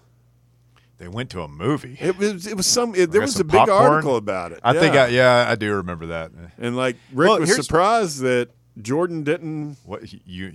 They 0.98 1.08
went 1.08 1.30
to 1.30 1.42
a 1.42 1.48
movie. 1.48 1.96
It 2.00 2.16
was 2.18 2.46
it 2.46 2.56
was 2.56 2.66
some 2.66 2.94
it, 2.94 3.10
there 3.10 3.20
was 3.20 3.38
a 3.38 3.44
big 3.44 3.52
popcorn? 3.52 3.82
article 3.92 4.16
about 4.16 4.52
it. 4.52 4.60
I 4.62 4.72
think, 4.72 4.94
Yeah. 4.94 5.04
I, 5.04 5.08
yeah, 5.08 5.46
I 5.48 5.54
do 5.56 5.74
remember 5.74 6.06
that. 6.06 6.30
and 6.58 6.76
like 6.76 6.96
Rick 7.12 7.28
Well, 7.28 7.40
was 7.40 7.54
surprised 7.54 8.20
that 8.20 8.50
Jordan 8.80 9.22
didn't. 9.22 9.76
What 9.84 10.12
you 10.26 10.52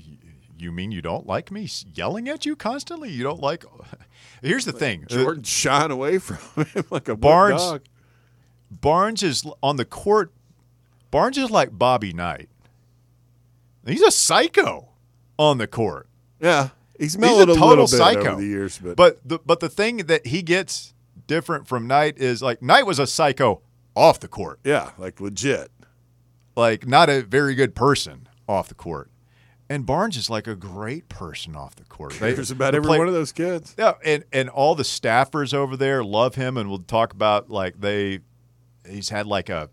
you 0.57 0.71
mean 0.71 0.91
you 0.91 1.01
don't 1.01 1.27
like 1.27 1.51
me 1.51 1.69
yelling 1.93 2.27
at 2.29 2.45
you 2.45 2.55
constantly? 2.55 3.09
You 3.11 3.23
don't 3.23 3.41
like? 3.41 3.63
Here's 4.41 4.65
the 4.65 4.71
thing. 4.71 5.03
Uh, 5.05 5.07
Jordan 5.07 5.43
shine 5.43 5.91
away 5.91 6.17
from 6.19 6.65
him 6.73 6.83
like 6.89 7.07
a 7.07 7.15
Barnes- 7.15 7.61
dog. 7.61 7.81
Barnes 8.69 9.23
is 9.23 9.45
on 9.63 9.77
the 9.77 9.85
court. 9.85 10.31
Barnes 11.11 11.37
is 11.37 11.49
like 11.49 11.77
Bobby 11.77 12.11
Knight. 12.13 12.49
He's 13.85 14.01
a 14.01 14.11
psycho 14.11 14.89
on 15.39 15.57
the 15.57 15.67
court. 15.67 16.07
Yeah, 16.41 16.69
he's 16.99 17.13
He's 17.15 17.23
a 17.23 17.43
a, 17.43 17.45
total 17.45 17.67
little 17.69 17.85
bit 17.85 17.89
psycho. 17.97 18.31
over 18.33 18.41
the 18.41 18.47
years, 18.47 18.77
but, 18.77 18.95
But 18.97 19.19
the 19.27 19.39
but 19.45 19.59
the 19.61 19.69
thing 19.69 19.97
that 19.97 20.27
he 20.27 20.41
gets 20.41 20.93
different 21.25 21.67
from 21.67 21.87
Knight 21.87 22.17
is 22.17 22.41
like 22.41 22.61
Knight 22.61 22.85
was 22.85 22.99
a 22.99 23.07
psycho 23.07 23.61
off 23.95 24.19
the 24.19 24.27
court, 24.27 24.59
yeah, 24.63 24.91
like 24.97 25.19
legit. 25.21 25.71
like 26.57 26.85
not 26.85 27.09
a 27.09 27.21
very 27.23 27.55
good 27.55 27.73
person 27.73 28.27
off 28.47 28.67
the 28.67 28.75
court. 28.75 29.09
And 29.69 29.85
Barnes 29.85 30.15
is 30.15 30.29
like 30.29 30.47
a 30.47 30.55
great 30.55 31.09
person 31.09 31.55
off 31.55 31.75
the 31.75 31.83
court. 31.83 32.13
They- 32.13 32.33
Cares 32.33 32.51
about 32.51 32.73
every 32.73 32.87
play- 32.87 32.97
one 32.99 33.07
of 33.07 33.13
those 33.13 33.31
kids. 33.33 33.75
Yeah, 33.77 33.93
and 34.03 34.23
and 34.31 34.49
all 34.49 34.75
the 34.75 34.83
staffers 34.83 35.53
over 35.53 35.75
there 35.75 36.03
love 36.03 36.35
him, 36.35 36.55
and 36.57 36.69
we'll 36.69 36.79
talk 36.79 37.11
about 37.13 37.49
like 37.49 37.79
they, 37.81 38.19
he's 38.89 39.09
had 39.09 39.27
like 39.27 39.49
a, 39.49 39.69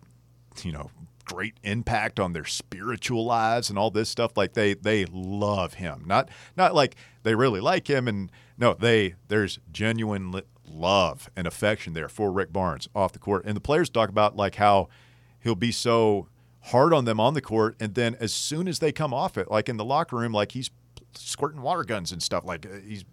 you 0.62 0.72
know, 0.72 0.90
great 1.24 1.54
impact 1.62 2.18
on 2.20 2.32
their 2.32 2.44
spiritual 2.44 3.24
lives 3.24 3.70
and 3.70 3.78
all 3.78 3.90
this 3.90 4.08
stuff. 4.08 4.36
Like 4.36 4.54
they 4.54 4.74
they 4.74 5.04
love 5.06 5.74
him, 5.74 6.02
not 6.06 6.28
not 6.56 6.74
like 6.74 6.96
they 7.22 7.34
really 7.36 7.60
like 7.60 7.88
him, 7.88 8.08
and 8.08 8.32
no, 8.58 8.74
they 8.74 9.14
there's 9.28 9.60
genuine 9.70 10.34
love 10.66 11.30
and 11.36 11.46
affection 11.46 11.92
there 11.92 12.08
for 12.08 12.32
Rick 12.32 12.52
Barnes 12.52 12.88
off 12.96 13.12
the 13.12 13.18
court, 13.20 13.44
and 13.46 13.56
the 13.56 13.60
players 13.60 13.88
talk 13.90 14.08
about 14.08 14.34
like 14.34 14.56
how 14.56 14.88
he'll 15.38 15.54
be 15.54 15.70
so 15.70 16.26
hard 16.66 16.94
on 16.94 17.04
them 17.04 17.20
on 17.20 17.34
the 17.34 17.40
court, 17.40 17.76
and 17.78 17.94
then 17.94 18.16
as 18.20 18.32
soon 18.32 18.68
as 18.68 18.78
they 18.78 18.92
come 18.92 19.12
off 19.12 19.36
it, 19.36 19.50
like 19.50 19.68
in 19.68 19.76
the 19.76 19.84
locker 19.84 20.16
room, 20.16 20.32
like 20.32 20.52
he's 20.52 20.70
squirting 21.14 21.62
water 21.62 21.84
guns 21.84 22.12
and 22.12 22.22
stuff. 22.22 22.44
Like 22.44 22.66
uh, 22.66 22.80
he's 22.86 23.04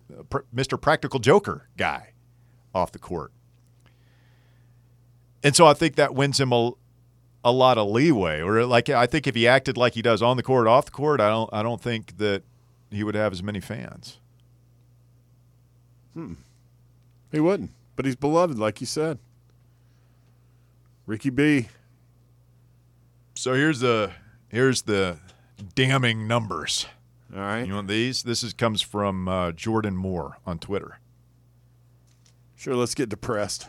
Mr. 0.56 0.80
Practical 0.80 1.20
Joker 1.20 1.68
guy 1.78 2.14
off 2.74 2.92
the 2.92 3.00
court. 3.00 3.32
And 5.44 5.56
so 5.56 5.66
I 5.66 5.74
think 5.74 5.96
that 5.96 6.14
wins 6.14 6.40
him 6.40 6.52
a, 6.52 6.72
a 7.44 7.52
lot 7.52 7.78
of 7.78 7.90
leeway. 7.90 8.42
Or 8.42 8.66
like 8.66 8.90
I 8.90 9.06
think 9.06 9.28
if 9.28 9.36
he 9.36 9.48
acted 9.48 9.78
like 9.78 9.96
he 9.96 10.02
does 10.02 10.22
on 10.22 10.38
the 10.38 10.44
court, 10.44 10.68
off 10.68 10.86
the 10.86 10.92
court, 10.92 11.20
I 11.20 11.30
don't 11.30 11.50
I 11.52 11.64
don't 11.64 11.82
think 11.82 12.18
that 12.18 12.44
he 12.90 13.04
would 13.04 13.16
have 13.16 13.34
as 13.34 13.42
many 13.42 13.60
fans. 13.60 14.20
Hmm. 16.14 16.34
He 17.32 17.40
wouldn't, 17.40 17.72
but 17.96 18.06
he's 18.06 18.18
beloved, 18.18 18.60
like 18.60 18.82
you 18.82 18.88
said. 18.88 19.18
Ricky 21.06 21.30
B. 21.30 21.70
So 23.42 23.56
here's 23.56 23.80
the 23.80 24.12
here's 24.50 24.84
the 24.84 25.18
damning 25.74 26.28
numbers. 26.28 26.86
All 27.34 27.42
right, 27.42 27.66
You 27.66 27.74
want 27.74 27.88
these? 27.88 28.22
This 28.22 28.44
is 28.44 28.54
comes 28.54 28.84
from 28.84 29.28
uh, 29.28 29.52
Jordan 29.54 29.98
Moore 29.98 30.38
on 30.46 30.60
Twitter. 30.60 31.00
sure. 32.56 32.76
Let's 32.76 32.94
get 32.94 33.10
depressed. 33.10 33.68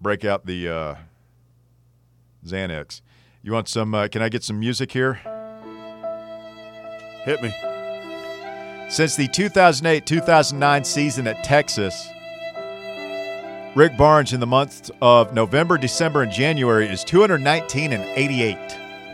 break 0.00 0.24
out 0.24 0.46
the 0.46 0.66
uh, 0.66 0.94
Xanax. 2.46 3.02
You 3.42 3.52
want 3.52 3.68
some? 3.68 3.94
Uh, 3.94 4.08
can 4.08 4.22
I 4.22 4.30
get 4.30 4.42
some 4.42 4.58
music 4.58 4.92
here? 4.92 5.20
Hit 7.26 7.42
me. 7.42 7.50
Since 8.88 9.16
the 9.16 9.28
2008 9.28 10.06
2009 10.06 10.84
season 10.84 11.26
at 11.26 11.44
Texas, 11.44 12.08
Rick 13.74 13.96
Barnes 13.96 14.32
in 14.32 14.40
the 14.40 14.46
months 14.46 14.90
of 15.00 15.32
November, 15.34 15.78
December, 15.78 16.22
and 16.22 16.32
January 16.32 16.86
is 16.88 17.04
219 17.04 17.92
and 17.92 18.02
88. 18.02 18.56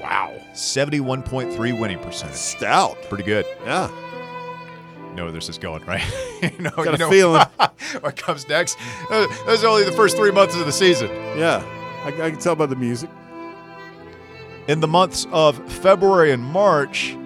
Wow. 0.01 0.33
71.3 0.55 1.81
winning 1.81 1.99
percentage. 1.99 2.37
Stout. 2.37 2.97
Pretty 3.09 3.25
good. 3.25 3.45
Yeah. 3.65 3.91
You 5.11 5.15
know 5.17 5.25
where 5.25 5.33
this 5.33 5.49
is 5.49 5.59
going, 5.59 5.85
right? 5.85 6.03
you 6.43 6.51
know, 6.61 6.71
Got 6.71 6.87
you 6.87 6.93
a 6.93 6.99
know 6.99 7.11
feeling. 7.11 7.43
what 8.01 8.17
comes 8.17 8.49
next. 8.49 8.79
Uh, 9.11 9.27
Those 9.47 9.63
are 9.65 9.69
only 9.69 9.85
the 9.85 9.93
first 9.93 10.17
three 10.17 10.31
months 10.31 10.57
of 10.57 10.65
the 10.65 10.73
season. 10.73 11.09
Yeah. 11.37 11.63
I, 12.05 12.09
I 12.09 12.31
can 12.31 12.39
tell 12.39 12.55
by 12.57 12.67
the 12.67 12.77
music. 12.77 13.11
In 14.69 14.81
the 14.81 14.89
months 14.89 15.27
of 15.31 15.57
February 15.71 16.33
and 16.33 16.43
March, 16.43 17.17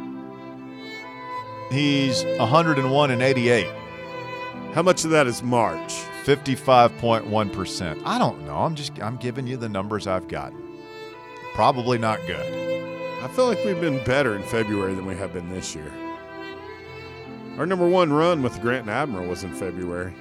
he's 1.71 2.25
101 2.39 3.11
and 3.11 3.23
88. 3.23 3.67
How 4.75 4.83
much 4.83 5.05
of 5.05 5.11
that 5.13 5.27
is 5.29 5.43
March? 5.43 5.95
55.1%. 6.29 8.03
I 8.05 8.19
don't 8.19 8.45
know. 8.45 8.57
I'm 8.57 8.75
just 8.75 9.01
I'm 9.01 9.17
giving 9.17 9.47
you 9.47 9.57
the 9.57 9.71
numbers 9.71 10.07
I've 10.07 10.29
gotten. 10.29 10.63
Probably 11.55 11.97
not 11.97 12.21
good. 12.27 13.23
I 13.23 13.29
feel 13.29 13.47
like 13.47 13.65
we've 13.65 13.81
been 13.81 14.05
better 14.05 14.37
in 14.37 14.43
February 14.43 14.93
than 14.93 15.07
we 15.07 15.17
have 15.17 15.33
been 15.33 15.49
this 15.49 15.75
year. 15.75 15.91
Our 17.57 17.65
number 17.65 17.89
one 17.89 18.13
run 18.13 18.43
with 18.43 18.57
the 18.57 18.61
Grant 18.61 18.83
and 18.83 18.91
Admiral 18.91 19.27
was 19.27 19.43
in 19.43 19.55
February. 19.55 20.13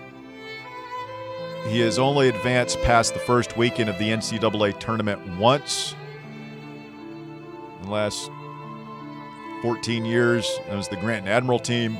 He 1.68 1.82
has 1.82 2.00
only 2.00 2.30
advanced 2.30 2.82
past 2.84 3.14
the 3.14 3.20
first 3.20 3.58
weekend 3.58 3.90
of 3.90 4.00
the 4.00 4.08
NCAA 4.08 4.80
tournament 4.80 5.38
once 5.38 5.94
in 7.80 7.88
the 7.88 7.92
last 7.92 8.32
14 9.62 10.06
years. 10.06 10.50
That 10.70 10.78
was 10.78 10.88
the 10.88 10.96
Grant 10.96 11.26
and 11.26 11.36
Admiral 11.36 11.60
team. 11.60 11.98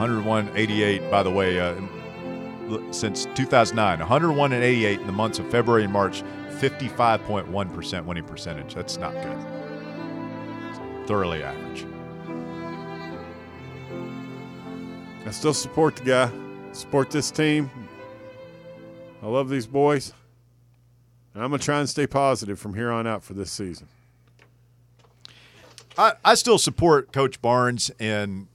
101 0.00 0.52
88, 0.56 1.10
by 1.10 1.22
the 1.22 1.30
way, 1.30 1.60
uh, 1.60 1.74
since 2.90 3.26
2009. 3.34 3.98
101 3.98 4.52
and 4.54 4.64
88 4.64 4.98
in 4.98 5.06
the 5.06 5.12
months 5.12 5.38
of 5.38 5.50
February 5.50 5.84
and 5.84 5.92
March, 5.92 6.22
55.1% 6.52 8.06
winning 8.06 8.24
percentage. 8.24 8.74
That's 8.74 8.96
not 8.96 9.12
good. 9.12 9.36
It's 10.70 11.06
thoroughly 11.06 11.42
average. 11.42 11.84
I 15.26 15.30
still 15.32 15.52
support 15.52 15.96
the 15.96 16.04
guy, 16.04 16.30
support 16.72 17.10
this 17.10 17.30
team. 17.30 17.70
I 19.22 19.26
love 19.26 19.50
these 19.50 19.66
boys. 19.66 20.14
And 21.34 21.44
I'm 21.44 21.50
going 21.50 21.58
to 21.58 21.64
try 21.64 21.78
and 21.78 21.86
stay 21.86 22.06
positive 22.06 22.58
from 22.58 22.72
here 22.72 22.90
on 22.90 23.06
out 23.06 23.22
for 23.22 23.34
this 23.34 23.52
season. 23.52 23.86
I, 25.98 26.14
I 26.24 26.34
still 26.36 26.56
support 26.56 27.12
Coach 27.12 27.42
Barnes, 27.42 27.90
and 28.00 28.46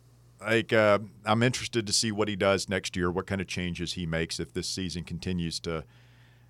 like 0.45 0.73
uh, 0.73 0.99
I'm 1.25 1.43
interested 1.43 1.87
to 1.87 1.93
see 1.93 2.11
what 2.11 2.27
he 2.27 2.35
does 2.35 2.69
next 2.69 2.95
year, 2.95 3.11
what 3.11 3.27
kind 3.27 3.41
of 3.41 3.47
changes 3.47 3.93
he 3.93 4.05
makes 4.05 4.39
if 4.39 4.53
this 4.53 4.67
season 4.67 5.03
continues 5.03 5.59
to 5.61 5.83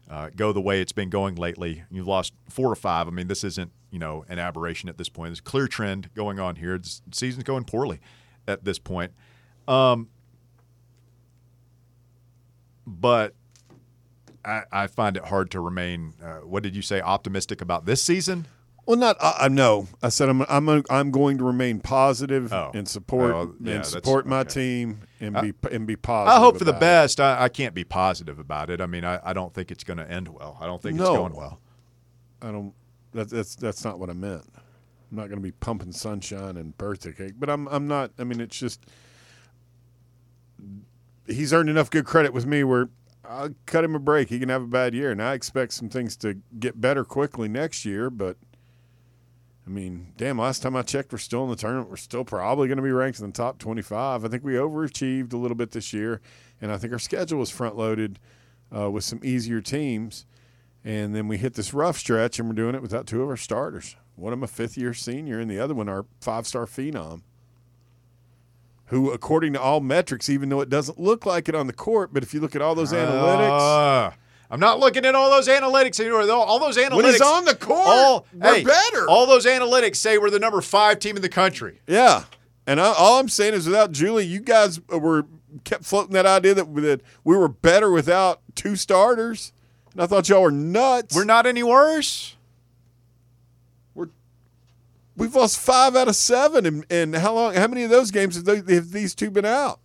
uh, 0.09 0.29
go 0.35 0.51
the 0.51 0.61
way 0.61 0.81
it's 0.81 0.91
been 0.91 1.09
going 1.09 1.35
lately. 1.35 1.83
You've 1.89 2.07
lost 2.07 2.33
four 2.49 2.71
or 2.71 2.75
five. 2.75 3.07
I 3.07 3.11
mean, 3.11 3.27
this 3.27 3.43
isn't 3.43 3.71
you 3.91 3.99
know 3.99 4.25
an 4.27 4.39
aberration 4.39 4.89
at 4.89 4.97
this 4.97 5.09
point. 5.09 5.29
There's 5.29 5.39
a 5.39 5.43
clear 5.43 5.67
trend 5.67 6.09
going 6.13 6.39
on 6.39 6.57
here. 6.57 6.77
The 6.77 7.01
season's 7.11 7.43
going 7.43 7.63
poorly 7.63 7.99
at 8.47 8.65
this 8.65 8.79
point. 8.79 9.13
Um, 9.67 10.09
but 12.85 13.33
I, 14.43 14.63
I 14.71 14.87
find 14.87 15.17
it 15.17 15.25
hard 15.25 15.49
to 15.51 15.59
remain. 15.59 16.13
Uh, 16.23 16.37
what 16.37 16.63
did 16.63 16.75
you 16.75 16.81
say? 16.81 17.01
Optimistic 17.01 17.61
about 17.61 17.85
this 17.85 18.03
season? 18.03 18.47
Well, 18.85 18.97
not 18.97 19.17
uh, 19.19 19.33
uh, 19.41 19.47
no. 19.47 19.87
I 20.03 20.09
said 20.09 20.29
I'm 20.29 20.41
I'm 20.43 20.83
I'm 20.89 21.09
going 21.11 21.37
to 21.39 21.43
remain 21.43 21.79
positive 21.79 22.53
Oh. 22.53 22.69
and 22.73 22.87
support 22.87 23.31
Oh, 23.33 23.41
yeah, 23.41 23.47
and 23.57 23.67
that's- 23.67 23.89
support 23.89 24.27
my 24.27 24.41
okay. 24.41 24.49
team 24.49 24.99
and 25.19 25.33
be 25.41 25.53
and 25.71 25.87
be 25.87 25.95
positive. 25.95 26.35
I 26.35 26.39
hope 26.39 26.57
for 26.59 26.65
the 26.65 26.69
about 26.71 26.77
it. 26.77 26.81
best. 26.81 27.19
I, 27.19 27.43
I 27.43 27.49
can't 27.49 27.73
be 27.73 27.83
positive 27.83 28.37
about 28.37 28.69
it. 28.69 28.81
I 28.81 28.85
mean, 28.85 29.03
I, 29.03 29.19
I 29.23 29.33
don't 29.33 29.53
think 29.53 29.71
it's 29.71 29.83
going 29.83 29.97
to 29.97 30.09
end 30.09 30.27
well. 30.27 30.57
I 30.61 30.67
don't 30.67 30.81
think 30.81 30.99
it's 30.99 31.03
No. 31.09 31.15
going 31.15 31.33
well. 31.33 31.59
I 32.41 32.51
don't. 32.51 32.73
That, 33.13 33.29
that's 33.29 33.55
that's 33.55 33.83
not 33.83 33.97
what 33.97 34.09
I 34.11 34.13
meant. 34.13 34.43
I'm 35.11 35.17
not 35.17 35.29
going 35.29 35.39
to 35.39 35.43
be 35.43 35.51
pumping 35.51 35.91
sunshine 35.91 36.57
and 36.57 36.77
birthday 36.77 37.11
cake, 37.13 37.33
but 37.39 37.49
I'm 37.49 37.67
I'm 37.69 37.87
not. 37.87 38.11
I 38.19 38.23
mean, 38.23 38.39
it's 38.39 38.57
just 38.57 38.85
he's 41.27 41.53
earned 41.53 41.69
enough 41.69 41.89
good 41.89 42.05
credit 42.05 42.33
with 42.33 42.45
me 42.45 42.63
where 42.63 42.89
I'll 43.27 43.49
cut 43.65 43.83
him 43.83 43.95
a 43.95 43.99
break. 43.99 44.29
He 44.29 44.39
can 44.39 44.49
have 44.49 44.61
a 44.63 44.67
bad 44.67 44.93
year, 44.93 45.11
and 45.11 45.21
I 45.21 45.33
expect 45.33 45.73
some 45.73 45.89
things 45.89 46.15
to 46.17 46.37
get 46.59 46.79
better 46.79 47.03
quickly 47.03 47.47
next 47.47 47.85
year. 47.85 48.09
But 48.09 48.37
I 49.67 49.69
mean, 49.71 50.13
damn, 50.15 50.37
last 50.37 50.61
time 50.61 50.75
I 50.75 50.83
checked, 50.83 51.11
we're 51.11 51.17
still 51.17 51.43
in 51.43 51.49
the 51.49 51.55
tournament. 51.55 51.89
We're 51.89 51.95
still 51.97 52.23
probably 52.23 52.67
going 52.67 52.77
to 52.77 52.83
be 52.83 52.91
ranked 52.91 53.19
in 53.19 53.25
the 53.25 53.31
top 53.31 53.57
25. 53.57 54.23
I 54.23 54.27
think 54.27 54.43
we 54.43 54.53
overachieved 54.53 55.33
a 55.33 55.37
little 55.37 55.55
bit 55.55 55.71
this 55.71 55.91
year, 55.91 56.21
and 56.61 56.71
I 56.71 56.77
think 56.77 56.93
our 56.93 56.99
schedule 56.99 57.39
was 57.39 57.49
front 57.49 57.75
loaded 57.75 58.19
uh, 58.75 58.91
with 58.91 59.03
some 59.03 59.21
easier 59.23 59.61
teams. 59.61 60.25
And 60.83 61.15
then 61.15 61.27
we 61.27 61.37
hit 61.37 61.55
this 61.55 61.73
rough 61.73 61.97
stretch, 61.97 62.37
and 62.37 62.47
we're 62.47 62.53
doing 62.53 62.75
it 62.75 62.81
without 62.83 63.07
two 63.07 63.23
of 63.23 63.29
our 63.29 63.37
starters. 63.37 63.95
One 64.15 64.31
of 64.31 64.39
them 64.39 64.43
a 64.43 64.47
fifth 64.47 64.77
year 64.77 64.93
senior, 64.93 65.39
and 65.39 65.49
the 65.49 65.59
other 65.59 65.73
one 65.73 65.89
our 65.89 66.05
five 66.21 66.45
star 66.45 66.67
phenom, 66.67 67.21
who, 68.89 69.09
according 69.11 69.53
to 69.53 69.61
all 69.61 69.79
metrics, 69.79 70.29
even 70.29 70.49
though 70.49 70.61
it 70.61 70.69
doesn't 70.69 70.99
look 70.99 71.25
like 71.25 71.49
it 71.49 71.55
on 71.55 71.65
the 71.65 71.73
court, 71.73 72.13
but 72.13 72.21
if 72.21 72.35
you 72.35 72.39
look 72.39 72.55
at 72.55 72.61
all 72.61 72.75
those 72.75 72.93
analytics, 72.93 74.09
Uh, 74.11 74.15
I'm 74.49 74.59
not 74.59 74.79
looking 74.79 75.05
at 75.05 75.15
all 75.15 75.29
those 75.29 75.47
analytics 75.47 75.99
anymore. 75.99 76.29
All 76.29 76.59
those 76.59 76.77
analytics. 76.77 76.95
when 76.95 77.05
he's 77.05 77.21
on 77.21 77.45
the 77.45 77.55
court, 77.55 77.87
all, 77.87 78.27
we're 78.33 78.55
hey, 78.55 78.63
better. 78.63 79.07
All 79.09 79.25
those 79.25 79.45
analytics 79.45 79.97
say 79.97 80.17
we're 80.17 80.29
the 80.29 80.39
number 80.39 80.61
five 80.61 80.99
team 80.99 81.15
in 81.15 81.21
the 81.21 81.29
country. 81.29 81.81
Yeah, 81.87 82.23
and 82.67 82.79
I, 82.79 82.93
all 82.93 83.19
I'm 83.19 83.29
saying 83.29 83.53
is, 83.53 83.65
without 83.65 83.91
Julie, 83.91 84.25
you 84.25 84.39
guys 84.39 84.79
were 84.87 85.25
kept 85.63 85.85
floating 85.85 86.13
that 86.13 86.25
idea 86.25 86.53
that, 86.53 86.75
that 86.75 87.01
we 87.23 87.35
were 87.35 87.47
better 87.47 87.91
without 87.91 88.41
two 88.55 88.75
starters, 88.75 89.51
and 89.93 90.01
I 90.01 90.07
thought 90.07 90.29
y'all 90.29 90.43
were 90.43 90.51
nuts. 90.51 91.15
We're 91.15 91.23
not 91.23 91.45
any 91.45 91.63
worse. 91.63 92.35
We've 95.17 95.33
lost 95.33 95.59
five 95.59 95.95
out 95.95 96.09
of 96.09 96.15
seven, 96.15 96.65
and, 96.65 96.85
and 96.89 97.15
how 97.15 97.33
long? 97.33 97.53
How 97.53 97.67
many 97.67 97.83
of 97.83 97.89
those 97.89 98.11
games 98.11 98.35
have, 98.35 98.43
they, 98.43 98.75
have 98.75 98.91
these 98.91 99.15
two 99.15 99.31
been 99.31 99.45
out? 99.45 99.79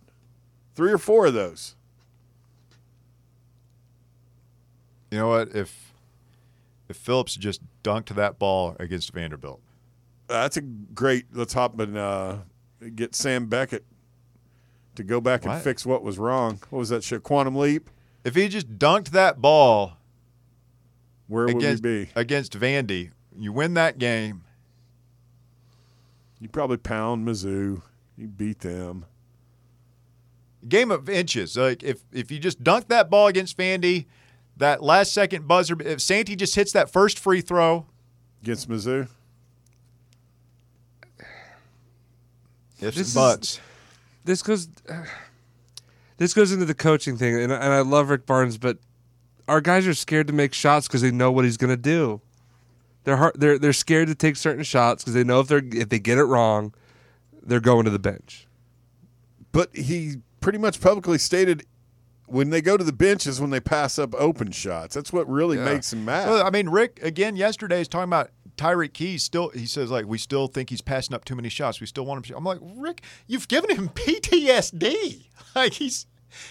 Three 0.75 0.91
or 0.91 0.97
four 0.97 1.27
of 1.27 1.33
those. 1.33 1.75
You 5.11 5.17
know 5.17 5.27
what? 5.27 5.53
If 5.55 5.93
if 6.89 6.97
Phillips 6.97 7.35
just 7.35 7.61
dunked 7.83 8.13
that 8.15 8.39
ball 8.39 8.75
against 8.79 9.11
Vanderbilt, 9.13 9.61
That's 10.27 10.57
a 10.57 10.61
great. 10.61 11.25
Let's 11.33 11.53
hop 11.53 11.79
and 11.79 11.97
uh, 11.97 12.37
get 12.95 13.13
Sam 13.15 13.47
Beckett 13.47 13.85
to 14.95 15.03
go 15.03 15.21
back 15.21 15.43
and 15.43 15.53
What? 15.53 15.63
fix 15.63 15.85
what 15.85 16.03
was 16.03 16.17
wrong. 16.17 16.59
What 16.69 16.79
was 16.79 16.89
that 16.89 17.03
shit? 17.03 17.23
Quantum 17.23 17.55
leap. 17.55 17.89
if 18.23 18.35
he 18.35 18.47
just 18.49 18.77
dunked 18.77 19.09
that 19.09 19.39
ball 19.41 19.97
Where 21.27 21.45
would 21.45 21.57
against 21.57 21.83
we 21.83 22.05
be? 22.05 22.09
against 22.15 22.57
Vandy, 22.59 23.11
you 23.37 23.51
win 23.53 23.73
that 23.75 23.97
game. 23.97 24.43
You 26.39 26.49
probably 26.49 26.77
pound 26.77 27.27
Mizzou. 27.27 27.81
You 28.17 28.27
beat 28.27 28.59
them. 28.59 29.05
game 30.67 30.91
of 30.91 31.09
inches. 31.09 31.55
Like 31.57 31.83
if 31.83 32.01
if 32.11 32.31
you 32.31 32.39
just 32.39 32.63
dunk 32.63 32.87
that 32.89 33.09
ball 33.09 33.27
against 33.27 33.57
Vandy, 33.57 34.05
that 34.57 34.83
last 34.83 35.13
second 35.13 35.47
buzzer, 35.47 35.75
if 35.81 36.01
Santee 36.01 36.35
just 36.35 36.55
hits 36.55 36.71
that 36.73 36.91
first 36.91 37.17
free 37.19 37.41
throw, 37.41 37.85
against 38.41 38.69
Mizzou. 38.69 39.07
ifs 42.81 42.97
This 42.97 43.15
and 43.15 43.43
is- 43.43 43.59
this 44.25 44.41
goes 44.41 44.67
this 46.17 46.33
goes 46.33 46.51
into 46.51 46.65
the 46.65 46.73
coaching 46.73 47.17
thing 47.17 47.35
and, 47.35 47.51
and 47.51 47.73
I 47.73 47.81
love 47.81 48.09
Rick 48.09 48.25
Barnes 48.25 48.57
but 48.57 48.77
our 49.47 49.61
guys 49.61 49.87
are 49.87 49.93
scared 49.93 50.27
to 50.27 50.33
make 50.33 50.53
shots 50.53 50.87
because 50.87 51.01
they 51.01 51.11
know 51.11 51.31
what 51.31 51.43
he's 51.45 51.57
going 51.57 51.71
to 51.71 51.77
do. 51.77 52.21
They're 53.03 53.17
hard, 53.17 53.33
they're 53.35 53.57
they're 53.57 53.73
scared 53.73 54.07
to 54.07 54.15
take 54.15 54.35
certain 54.35 54.63
shots 54.63 55.03
because 55.03 55.13
they 55.13 55.23
know 55.23 55.39
if 55.39 55.47
they're 55.47 55.63
if 55.71 55.89
they 55.89 55.99
get 55.99 56.17
it 56.17 56.23
wrong 56.23 56.73
they're 57.43 57.59
going 57.59 57.85
to 57.85 57.91
the 57.91 57.99
bench. 57.99 58.47
But 59.51 59.75
he 59.75 60.17
pretty 60.39 60.59
much 60.59 60.79
publicly 60.79 61.17
stated 61.17 61.65
when 62.31 62.49
they 62.49 62.61
go 62.61 62.77
to 62.77 62.83
the 62.83 62.93
bench 62.93 63.27
is 63.27 63.39
when 63.41 63.49
they 63.49 63.59
pass 63.59 63.99
up 63.99 64.13
open 64.15 64.51
shots. 64.51 64.95
That's 64.95 65.11
what 65.13 65.27
really 65.29 65.57
Yeah. 65.57 65.65
makes 65.65 65.91
him 65.93 66.05
mad. 66.05 66.29
Well, 66.29 66.45
I 66.45 66.49
mean, 66.49 66.69
Rick 66.69 66.99
again 67.03 67.35
yesterday 67.35 67.81
is 67.81 67.87
talking 67.87 68.09
about 68.09 68.31
Tyreke 68.57 68.93
Keys. 68.93 69.23
Still, 69.23 69.49
he 69.49 69.65
says 69.65 69.89
like 69.91 70.05
we 70.05 70.17
still 70.17 70.47
think 70.47 70.69
he's 70.69 70.81
passing 70.81 71.13
up 71.15 71.25
too 71.25 71.35
many 71.35 71.49
shots. 71.49 71.79
We 71.79 71.87
still 71.87 72.05
want 72.05 72.17
him. 72.19 72.31
To, 72.31 72.37
I'm 72.37 72.43
like 72.43 72.59
Rick, 72.61 73.01
you've 73.27 73.47
given 73.47 73.75
him 73.75 73.89
PTSD. 73.95 75.25
Like 75.55 75.73
he's 75.73 76.05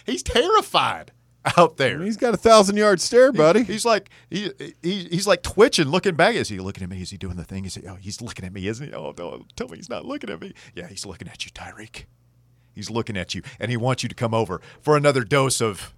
he's 0.04 0.22
terrified 0.22 1.12
out 1.56 1.78
there. 1.78 1.94
I 1.94 1.96
mean, 1.96 2.04
he's 2.04 2.18
got 2.18 2.34
a 2.34 2.36
thousand 2.36 2.76
yard 2.76 3.00
stare, 3.00 3.32
buddy. 3.32 3.62
He's 3.62 3.86
like 3.86 4.10
he, 4.28 4.50
he 4.82 5.04
he's 5.04 5.26
like 5.26 5.42
twitching, 5.42 5.88
looking 5.88 6.16
back. 6.16 6.34
Is 6.34 6.50
he 6.50 6.58
looking 6.58 6.82
at 6.84 6.90
me? 6.90 7.00
Is 7.00 7.08
he 7.10 7.16
doing 7.16 7.36
the 7.36 7.44
thing? 7.44 7.64
Is 7.64 7.76
he? 7.76 7.86
Oh, 7.86 7.94
he's 7.94 8.20
looking 8.20 8.44
at 8.44 8.52
me, 8.52 8.66
isn't 8.66 8.88
he? 8.88 8.92
Oh, 8.92 9.14
no, 9.16 9.46
tell 9.56 9.68
me 9.68 9.78
he's 9.78 9.88
not 9.88 10.04
looking 10.04 10.28
at 10.28 10.38
me. 10.42 10.52
Yeah, 10.74 10.86
he's 10.88 11.06
looking 11.06 11.28
at 11.28 11.46
you, 11.46 11.50
Tyreke. 11.52 12.04
He's 12.74 12.90
looking 12.90 13.16
at 13.16 13.34
you, 13.34 13.42
and 13.58 13.70
he 13.70 13.76
wants 13.76 14.02
you 14.02 14.08
to 14.08 14.14
come 14.14 14.34
over 14.34 14.60
for 14.80 14.96
another 14.96 15.24
dose 15.24 15.60
of 15.60 15.94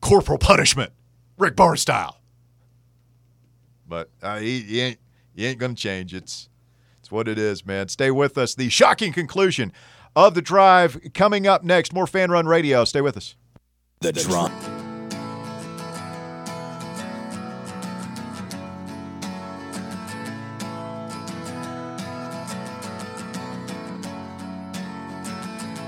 corporal 0.00 0.38
punishment, 0.38 0.92
Rick 1.38 1.56
Barr 1.56 1.76
style. 1.76 2.20
But 3.86 4.10
uh, 4.22 4.38
he, 4.38 4.60
he 4.60 4.80
ain't 4.80 4.98
he 5.34 5.46
ain't 5.46 5.58
gonna 5.58 5.74
change. 5.74 6.14
It's 6.14 6.48
it's 7.00 7.10
what 7.10 7.28
it 7.28 7.38
is, 7.38 7.66
man. 7.66 7.88
Stay 7.88 8.10
with 8.10 8.38
us. 8.38 8.54
The 8.54 8.68
shocking 8.68 9.12
conclusion 9.12 9.72
of 10.14 10.34
the 10.34 10.42
drive 10.42 11.00
coming 11.14 11.46
up 11.46 11.64
next. 11.64 11.92
More 11.92 12.06
fan 12.06 12.30
run 12.30 12.46
radio. 12.46 12.84
Stay 12.84 13.00
with 13.00 13.16
us. 13.16 13.36
The 14.00 14.12
drum. 14.12 14.52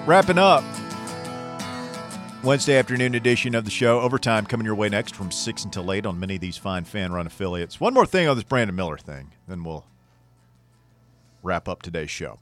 Wrapping 0.06 0.36
up 0.36 0.62
Wednesday 2.42 2.76
afternoon 2.76 3.14
edition 3.14 3.54
of 3.54 3.64
the 3.64 3.70
show. 3.70 4.02
Overtime 4.02 4.44
coming 4.44 4.66
your 4.66 4.74
way 4.74 4.90
next 4.90 5.16
from 5.16 5.30
6 5.30 5.64
until 5.64 5.90
8 5.90 6.04
on 6.04 6.20
many 6.20 6.34
of 6.34 6.42
these 6.42 6.58
fine 6.58 6.84
fan 6.84 7.10
run 7.10 7.26
affiliates. 7.26 7.80
One 7.80 7.94
more 7.94 8.04
thing 8.04 8.28
on 8.28 8.36
this 8.36 8.44
Brandon 8.44 8.76
Miller 8.76 8.98
thing, 8.98 9.32
then 9.48 9.64
we'll 9.64 9.86
wrap 11.42 11.70
up 11.70 11.80
today's 11.80 12.10
show. 12.10 12.40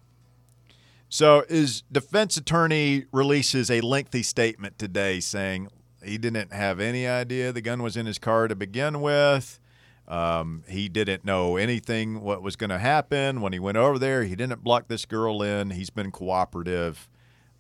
So, 1.08 1.44
his 1.48 1.84
defense 1.92 2.36
attorney 2.36 3.04
releases 3.12 3.70
a 3.70 3.80
lengthy 3.80 4.24
statement 4.24 4.76
today 4.76 5.20
saying 5.20 5.68
he 6.04 6.18
didn't 6.18 6.52
have 6.52 6.80
any 6.80 7.06
idea 7.06 7.52
the 7.52 7.60
gun 7.60 7.80
was 7.80 7.96
in 7.96 8.06
his 8.06 8.18
car 8.18 8.48
to 8.48 8.56
begin 8.56 9.00
with. 9.00 9.60
Um, 10.08 10.64
he 10.68 10.88
didn't 10.88 11.24
know 11.24 11.56
anything 11.56 12.22
what 12.22 12.42
was 12.42 12.56
going 12.56 12.70
to 12.70 12.78
happen 12.78 13.40
when 13.40 13.52
he 13.52 13.60
went 13.60 13.76
over 13.76 14.00
there. 14.00 14.24
He 14.24 14.34
didn't 14.34 14.64
block 14.64 14.88
this 14.88 15.04
girl 15.04 15.44
in. 15.44 15.70
He's 15.70 15.90
been 15.90 16.10
cooperative. 16.10 17.08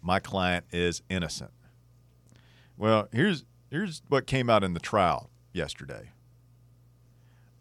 My 0.02 0.18
client 0.18 0.66
is 0.72 1.02
innocent. 1.08 1.52
Well, 2.76 3.08
here's 3.12 3.44
here's 3.70 4.02
what 4.08 4.26
came 4.26 4.50
out 4.50 4.64
in 4.64 4.74
the 4.74 4.80
trial 4.80 5.30
yesterday. 5.52 6.10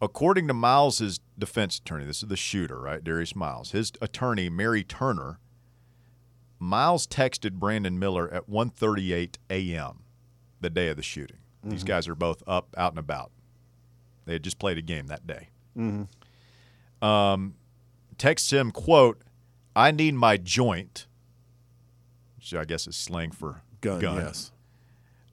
According 0.02 0.48
to 0.48 0.54
Miles's 0.54 1.20
defense 1.38 1.78
attorney, 1.78 2.06
this 2.06 2.24
is 2.24 2.30
the 2.30 2.36
shooter, 2.36 2.80
right? 2.80 3.04
Darius 3.04 3.36
Miles. 3.36 3.72
His 3.72 3.92
attorney, 4.02 4.50
Mary 4.50 4.84
Turner, 4.84 5.38
Miles 6.58 7.06
texted 7.06 7.54
Brandon 7.54 8.00
Miller 8.00 8.32
at 8.34 8.50
1:38 8.50 9.38
a.m. 9.50 10.04
the 10.60 10.70
day 10.70 10.90
of 10.90 10.98
the 10.98 11.04
shooting. 11.04 11.38
Mm-hmm. 11.62 11.72
These 11.72 11.84
guys 11.84 12.08
are 12.08 12.16
both 12.16 12.42
up, 12.48 12.74
out 12.78 12.92
and 12.92 13.00
about. 13.00 13.32
They 14.26 14.34
had 14.34 14.44
just 14.44 14.60
played 14.60 14.78
a 14.78 14.82
game 14.82 15.08
that 15.08 15.26
day. 15.26 15.50
Mm-hmm. 15.78 17.06
Um, 17.06 17.56
texts 18.18 18.52
him, 18.52 18.72
"quote 18.72 19.24
I 19.76 19.92
need 19.92 20.16
my 20.16 20.38
joint," 20.38 21.08
which 22.42 22.56
I 22.56 22.66
guess 22.66 22.88
is 22.88 22.96
slang 22.96 23.32
for 23.32 23.62
gun. 23.82 24.00
gun. 24.00 24.18
Yes. 24.18 24.52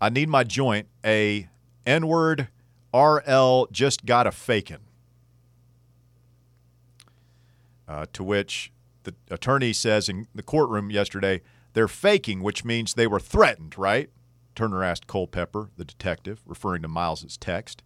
I 0.00 0.11
need 0.11 0.28
my 0.28 0.44
joint, 0.44 0.88
a 1.04 1.48
N 1.86 2.06
word 2.06 2.48
RL 2.94 3.66
just 3.72 4.04
got 4.04 4.26
a 4.26 4.30
fakin'. 4.30 4.80
Uh, 7.88 8.04
to 8.12 8.22
which 8.22 8.70
the 9.04 9.14
attorney 9.30 9.72
says 9.72 10.11
in 10.11 10.28
the 10.34 10.42
courtroom 10.42 10.90
yesterday, 10.90 11.40
they're 11.72 11.88
faking, 11.88 12.42
which 12.42 12.64
means 12.64 12.94
they 12.94 13.06
were 13.06 13.20
threatened, 13.20 13.78
right? 13.78 14.11
Turner 14.54 14.84
asked 14.84 15.06
Culpepper, 15.06 15.70
the 15.76 15.84
detective, 15.86 16.42
referring 16.44 16.82
to 16.82 16.88
Miles's 16.88 17.38
text. 17.38 17.82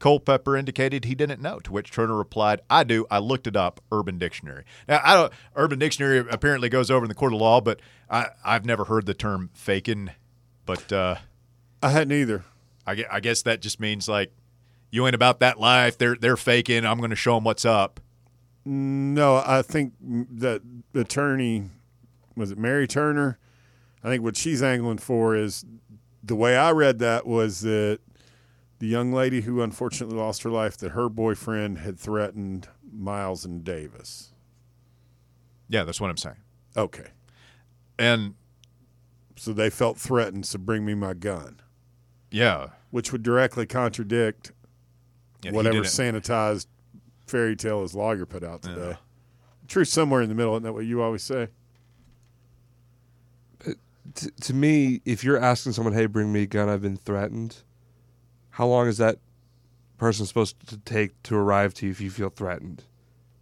Culpepper 0.00 0.56
indicated 0.56 1.04
he 1.04 1.14
didn't 1.14 1.40
know, 1.40 1.60
to 1.60 1.72
which 1.72 1.92
Turner 1.92 2.16
replied, 2.16 2.62
I 2.68 2.82
do. 2.84 3.06
I 3.10 3.18
looked 3.18 3.46
it 3.46 3.54
up, 3.54 3.80
Urban 3.92 4.18
Dictionary. 4.18 4.64
Now, 4.88 5.00
I 5.04 5.14
don't, 5.14 5.32
Urban 5.54 5.78
Dictionary 5.78 6.18
apparently 6.18 6.68
goes 6.68 6.90
over 6.90 7.04
in 7.04 7.08
the 7.08 7.14
court 7.14 7.32
of 7.32 7.40
law, 7.40 7.60
but 7.60 7.80
I, 8.10 8.28
I've 8.44 8.64
never 8.64 8.86
heard 8.86 9.06
the 9.06 9.14
term 9.14 9.50
faking. 9.54 10.10
But 10.66 10.90
uh, 10.92 11.16
I 11.82 11.90
hadn't 11.90 12.12
either. 12.12 12.44
I, 12.86 13.04
I 13.10 13.20
guess 13.20 13.42
that 13.42 13.60
just 13.60 13.78
means 13.78 14.08
like 14.08 14.32
you 14.90 15.06
ain't 15.06 15.14
about 15.14 15.38
that 15.40 15.60
life. 15.60 15.98
They're 15.98 16.16
they're 16.16 16.36
faking. 16.36 16.84
I'm 16.84 16.98
going 16.98 17.10
to 17.10 17.16
show 17.16 17.34
them 17.34 17.44
what's 17.44 17.64
up. 17.64 18.00
No, 18.64 19.42
I 19.46 19.62
think 19.62 19.94
that 20.00 20.62
the 20.92 21.00
attorney 21.00 21.70
was 22.36 22.50
it 22.50 22.58
Mary 22.58 22.86
Turner. 22.86 23.38
I 24.02 24.08
think 24.08 24.22
what 24.22 24.36
she's 24.36 24.62
angling 24.62 24.98
for 24.98 25.36
is 25.36 25.64
the 26.22 26.34
way 26.34 26.56
I 26.56 26.70
read 26.72 26.98
that 27.00 27.26
was 27.26 27.60
that 27.60 28.00
the 28.80 28.86
young 28.86 29.12
lady 29.12 29.42
who 29.42 29.60
unfortunately 29.60 30.16
lost 30.16 30.42
her 30.42 30.50
life 30.50 30.76
that 30.78 30.90
her 30.90 31.08
boyfriend 31.08 31.78
had 31.78 31.98
threatened 31.98 32.66
Miles 32.90 33.44
and 33.44 33.62
Davis. 33.62 34.32
Yeah, 35.68 35.84
that's 35.84 36.00
what 36.00 36.10
I'm 36.10 36.16
saying. 36.16 36.38
Okay. 36.76 37.08
And 37.98 38.34
so 39.36 39.52
they 39.52 39.68
felt 39.68 39.98
threatened, 39.98 40.46
so 40.46 40.58
bring 40.58 40.84
me 40.84 40.94
my 40.94 41.12
gun. 41.12 41.60
Yeah. 42.30 42.68
Which 42.90 43.12
would 43.12 43.22
directly 43.22 43.66
contradict 43.66 44.52
yeah, 45.42 45.52
whatever 45.52 45.80
sanitized 45.80 46.66
fairy 47.26 47.56
tale 47.56 47.82
his 47.82 47.94
lawyer 47.94 48.24
put 48.24 48.42
out 48.42 48.62
today. 48.62 48.88
Yeah. 48.88 48.96
Truth 49.68 49.88
somewhere 49.88 50.22
in 50.22 50.30
the 50.30 50.34
middle, 50.34 50.54
isn't 50.54 50.62
that 50.64 50.72
what 50.72 50.86
you 50.86 51.02
always 51.02 51.22
say? 51.22 51.48
Uh, 53.66 53.72
to, 54.14 54.30
to 54.30 54.54
me, 54.54 55.00
if 55.04 55.22
you're 55.22 55.38
asking 55.38 55.72
someone, 55.72 55.94
"Hey, 55.94 56.06
bring 56.06 56.32
me 56.32 56.42
a 56.42 56.46
gun," 56.46 56.68
I've 56.68 56.82
been 56.82 56.96
threatened. 56.96 57.58
How 58.60 58.66
long 58.66 58.88
is 58.88 58.98
that 58.98 59.16
person 59.96 60.26
supposed 60.26 60.68
to 60.68 60.76
take 60.76 61.22
to 61.22 61.34
arrive 61.34 61.72
to 61.72 61.86
you 61.86 61.92
if 61.92 61.98
you 61.98 62.10
feel 62.10 62.28
threatened? 62.28 62.84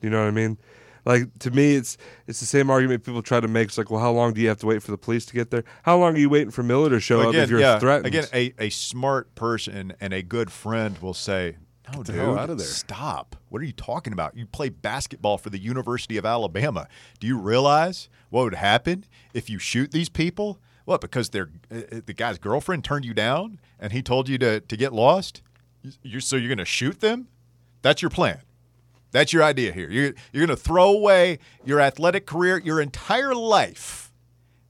Do 0.01 0.07
you 0.07 0.11
know 0.11 0.21
what 0.21 0.29
I 0.29 0.31
mean? 0.31 0.59
Like 1.05 1.37
to 1.41 1.51
me, 1.51 1.75
it's 1.75 1.99
it's 2.29 2.39
the 2.39 2.47
same 2.47 2.71
argument 2.71 3.03
people 3.03 3.21
try 3.21 3.41
to 3.41 3.49
make. 3.49 3.67
It's 3.67 3.77
like, 3.77 3.91
well, 3.91 4.01
how 4.01 4.13
long 4.13 4.33
do 4.33 4.41
you 4.41 4.47
have 4.47 4.59
to 4.59 4.67
wait 4.67 4.81
for 4.81 4.93
the 4.93 4.97
police 4.97 5.27
to 5.27 5.35
get 5.35 5.51
there? 5.51 5.65
How 5.83 5.99
long 5.99 6.15
are 6.15 6.19
you 6.21 6.31
waiting 6.31 6.53
for 6.53 6.63
Miller 6.63 6.89
to 6.91 7.01
show 7.01 7.19
again, 7.19 7.41
up 7.41 7.45
if 7.47 7.51
you're 7.51 7.59
yeah, 7.59 7.81
threatened? 7.81 8.07
Again, 8.07 8.27
a, 8.33 8.55
a 8.61 8.71
smart 8.71 9.35
person 9.35 9.93
and 10.01 10.13
a 10.13 10.23
good 10.23 10.53
friend 10.53 10.97
will 10.99 11.15
say, 11.15 11.57
"No, 11.93 12.05
dude, 12.05 12.17
out 12.17 12.49
of 12.49 12.59
there. 12.59 12.67
stop! 12.69 13.35
What 13.49 13.61
are 13.61 13.65
you 13.65 13.73
talking 13.73 14.13
about? 14.13 14.37
You 14.37 14.47
play 14.47 14.69
basketball 14.69 15.37
for 15.37 15.51
the 15.51 15.59
University 15.59 16.17
of 16.17 16.27
Alabama. 16.27 16.87
Do 17.19 17.27
you 17.27 17.39
realize 17.39 18.09
what 18.31 18.45
would 18.45 18.55
happen 18.55 19.05
if 19.35 19.51
you 19.51 19.59
shoot 19.59 19.91
these 19.91 20.09
people? 20.09 20.61
What? 20.89 21.03
Because 21.03 21.29
they're 21.29 21.51
uh, 21.71 22.01
the 22.07 22.15
guy's 22.15 22.39
girlfriend 22.39 22.83
turned 22.83 23.05
you 23.05 23.13
down 23.13 23.61
and 23.79 23.93
he 23.93 24.01
told 24.01 24.27
you 24.27 24.39
to 24.39 24.61
to 24.61 24.75
get 24.75 24.95
lost. 24.95 25.43
You 26.03 26.19
so 26.21 26.37
you're 26.37 26.49
going 26.49 26.57
to 26.57 26.65
shoot 26.65 27.01
them? 27.01 27.29
That's 27.83 28.01
your 28.01 28.11
plan." 28.11 28.41
That's 29.11 29.33
your 29.33 29.43
idea 29.43 29.73
here. 29.73 29.89
You're, 29.89 30.13
you're 30.35 30.47
going 30.47 30.55
to 30.55 30.63
throw 30.63 30.93
away 30.93 31.39
your 31.65 31.81
athletic 31.81 32.27
career, 32.27 32.59
your 32.59 32.79
entire 32.79 33.35
life, 33.35 34.13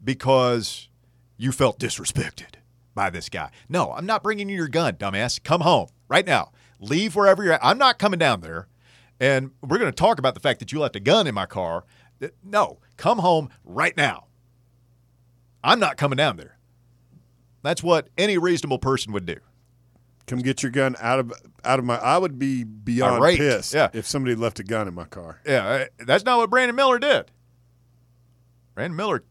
because 0.02 0.88
you 1.36 1.50
felt 1.50 1.80
disrespected 1.80 2.54
by 2.94 3.10
this 3.10 3.28
guy. 3.28 3.50
No, 3.68 3.92
I'm 3.92 4.06
not 4.06 4.22
bringing 4.22 4.48
you 4.48 4.54
your 4.54 4.68
gun, 4.68 4.94
dumbass. 4.94 5.42
Come 5.42 5.62
home 5.62 5.88
right 6.06 6.24
now. 6.24 6.52
Leave 6.78 7.16
wherever 7.16 7.42
you're 7.42 7.54
at. 7.54 7.64
I'm 7.64 7.78
not 7.78 7.98
coming 7.98 8.20
down 8.20 8.40
there. 8.40 8.68
And 9.18 9.50
we're 9.60 9.78
going 9.78 9.90
to 9.90 9.96
talk 9.96 10.20
about 10.20 10.34
the 10.34 10.40
fact 10.40 10.60
that 10.60 10.70
you 10.70 10.78
left 10.78 10.94
a 10.94 11.00
gun 11.00 11.26
in 11.26 11.34
my 11.34 11.46
car. 11.46 11.84
No, 12.44 12.78
come 12.96 13.18
home 13.18 13.50
right 13.64 13.96
now. 13.96 14.27
I'm 15.62 15.80
not 15.80 15.96
coming 15.96 16.16
down 16.16 16.36
there. 16.36 16.56
That's 17.62 17.82
what 17.82 18.08
any 18.16 18.38
reasonable 18.38 18.78
person 18.78 19.12
would 19.12 19.26
do. 19.26 19.36
Come 20.26 20.40
get 20.40 20.62
your 20.62 20.70
gun 20.70 20.94
out 21.00 21.18
of 21.18 21.32
out 21.64 21.78
of 21.78 21.84
my. 21.84 21.96
I 21.96 22.18
would 22.18 22.38
be 22.38 22.62
beyond 22.62 23.16
Irate, 23.16 23.38
pissed 23.38 23.72
yeah. 23.72 23.88
if 23.94 24.06
somebody 24.06 24.34
left 24.34 24.60
a 24.60 24.62
gun 24.62 24.86
in 24.86 24.94
my 24.94 25.06
car. 25.06 25.40
Yeah, 25.46 25.86
that's 25.98 26.24
not 26.24 26.38
what 26.38 26.50
Brandon 26.50 26.76
Miller 26.76 26.98
did. 26.98 27.30
Brandon 28.74 28.96
Miller 28.96 29.24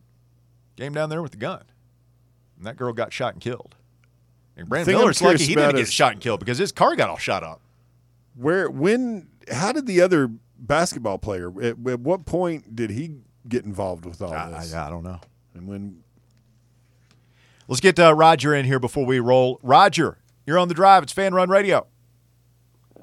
came 0.75 0.93
down 0.93 1.09
there 1.09 1.21
with 1.21 1.31
the 1.31 1.37
gun, 1.37 1.63
and 2.57 2.65
that 2.65 2.77
girl 2.77 2.93
got 2.93 3.13
shot 3.13 3.33
and 3.33 3.41
killed. 3.41 3.75
And 4.57 4.67
Brandon 4.67 4.95
Miller's 4.95 5.21
lucky 5.21 5.45
he 5.45 5.55
didn't 5.55 5.75
get 5.75 5.87
shot 5.87 6.13
and 6.13 6.21
killed 6.21 6.39
because 6.39 6.57
his 6.57 6.71
car 6.71 6.95
got 6.95 7.09
all 7.09 7.17
shot 7.17 7.43
up. 7.43 7.61
Where 8.35 8.69
when 8.69 9.27
how 9.51 9.71
did 9.71 9.85
the 9.85 10.01
other 10.01 10.31
basketball 10.57 11.19
player 11.19 11.51
at, 11.61 11.77
at 11.87 11.99
what 11.99 12.25
point 12.25 12.75
did 12.75 12.89
he 12.89 13.17
get 13.47 13.65
involved 13.65 14.05
with 14.05 14.19
all 14.21 14.33
I, 14.33 14.49
this? 14.49 14.73
I, 14.73 14.87
I 14.87 14.89
don't 14.89 15.03
know. 15.03 15.21
And 15.53 15.67
when 15.67 16.03
Let's 17.67 17.81
get 17.81 17.99
uh, 17.99 18.13
Roger 18.13 18.55
in 18.55 18.65
here 18.65 18.79
before 18.79 19.05
we 19.05 19.19
roll. 19.19 19.59
Roger, 19.61 20.17
you're 20.45 20.57
on 20.57 20.69
the 20.69 20.73
drive. 20.73 21.03
It's 21.03 21.11
Fan 21.11 21.33
Run 21.33 21.49
Radio. 21.49 21.87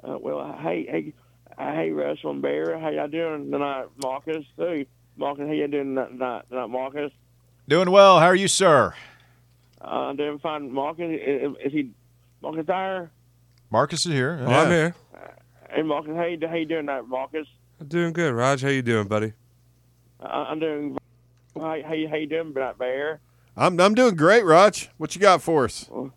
Uh, 0.03 0.17
well, 0.19 0.57
hey, 0.63 0.87
hey, 0.89 1.13
uh, 1.59 1.73
hey, 1.73 1.91
Russell 1.91 2.31
and 2.31 2.41
Bear, 2.43 2.79
how 2.79 2.89
y'all 2.89 3.09
doing 3.09 3.51
tonight, 3.51 3.87
Marcus? 4.03 4.45
Hey, 4.57 4.87
Marcus, 5.17 5.47
how 5.47 5.53
you 5.53 5.69
doing 5.69 5.95
tonight, 5.95 6.49
tonight 6.49 6.67
Marcus? 6.67 7.13
Doing 7.69 7.91
well. 7.91 8.21
How 8.21 8.27
are 8.27 8.35
you, 8.35 8.49
sir? 8.49 8.95
Uh, 9.83 9.85
I'm 9.85 10.17
doing 10.17 10.39
fine. 10.39 10.73
Marcus, 10.73 11.11
is, 11.11 11.53
is 11.63 11.73
he 11.73 11.91
Marcus 12.41 12.67
there? 12.67 13.11
Marcus 13.71 14.07
is 14.07 14.13
here. 14.13 14.39
Oh, 14.43 14.51
I'm 14.51 14.71
here. 14.71 14.95
Hey, 15.71 15.83
Marcus, 15.83 16.15
how 16.17 16.25
you, 16.25 16.39
how 16.49 16.55
you 16.55 16.65
doing 16.65 16.87
tonight, 16.87 17.03
Marcus? 17.03 17.47
I'm 17.81 17.89
doing 17.89 18.15
good, 18.15 18.33
Raj. 18.33 18.63
How 18.63 18.69
you 18.69 18.83
doing, 18.83 19.09
buddy? 19.09 19.35
Uh, 20.21 20.27
I'm 20.27 20.59
doing. 20.59 20.97
How, 21.55 21.77
how 21.87 21.93
you 21.93 22.09
how 22.09 22.17
you 22.17 22.27
doing 22.27 22.55
tonight, 22.55 22.79
Bear? 22.79 23.21
I'm 23.57 23.81
I'm 23.81 23.95
doing 23.95 24.17
great, 24.17 24.45
Raj. 24.45 24.91
What 24.97 25.15
you 25.15 25.21
got 25.21 25.43
for 25.43 25.65
us? 25.65 25.89
Uh, 25.91 26.09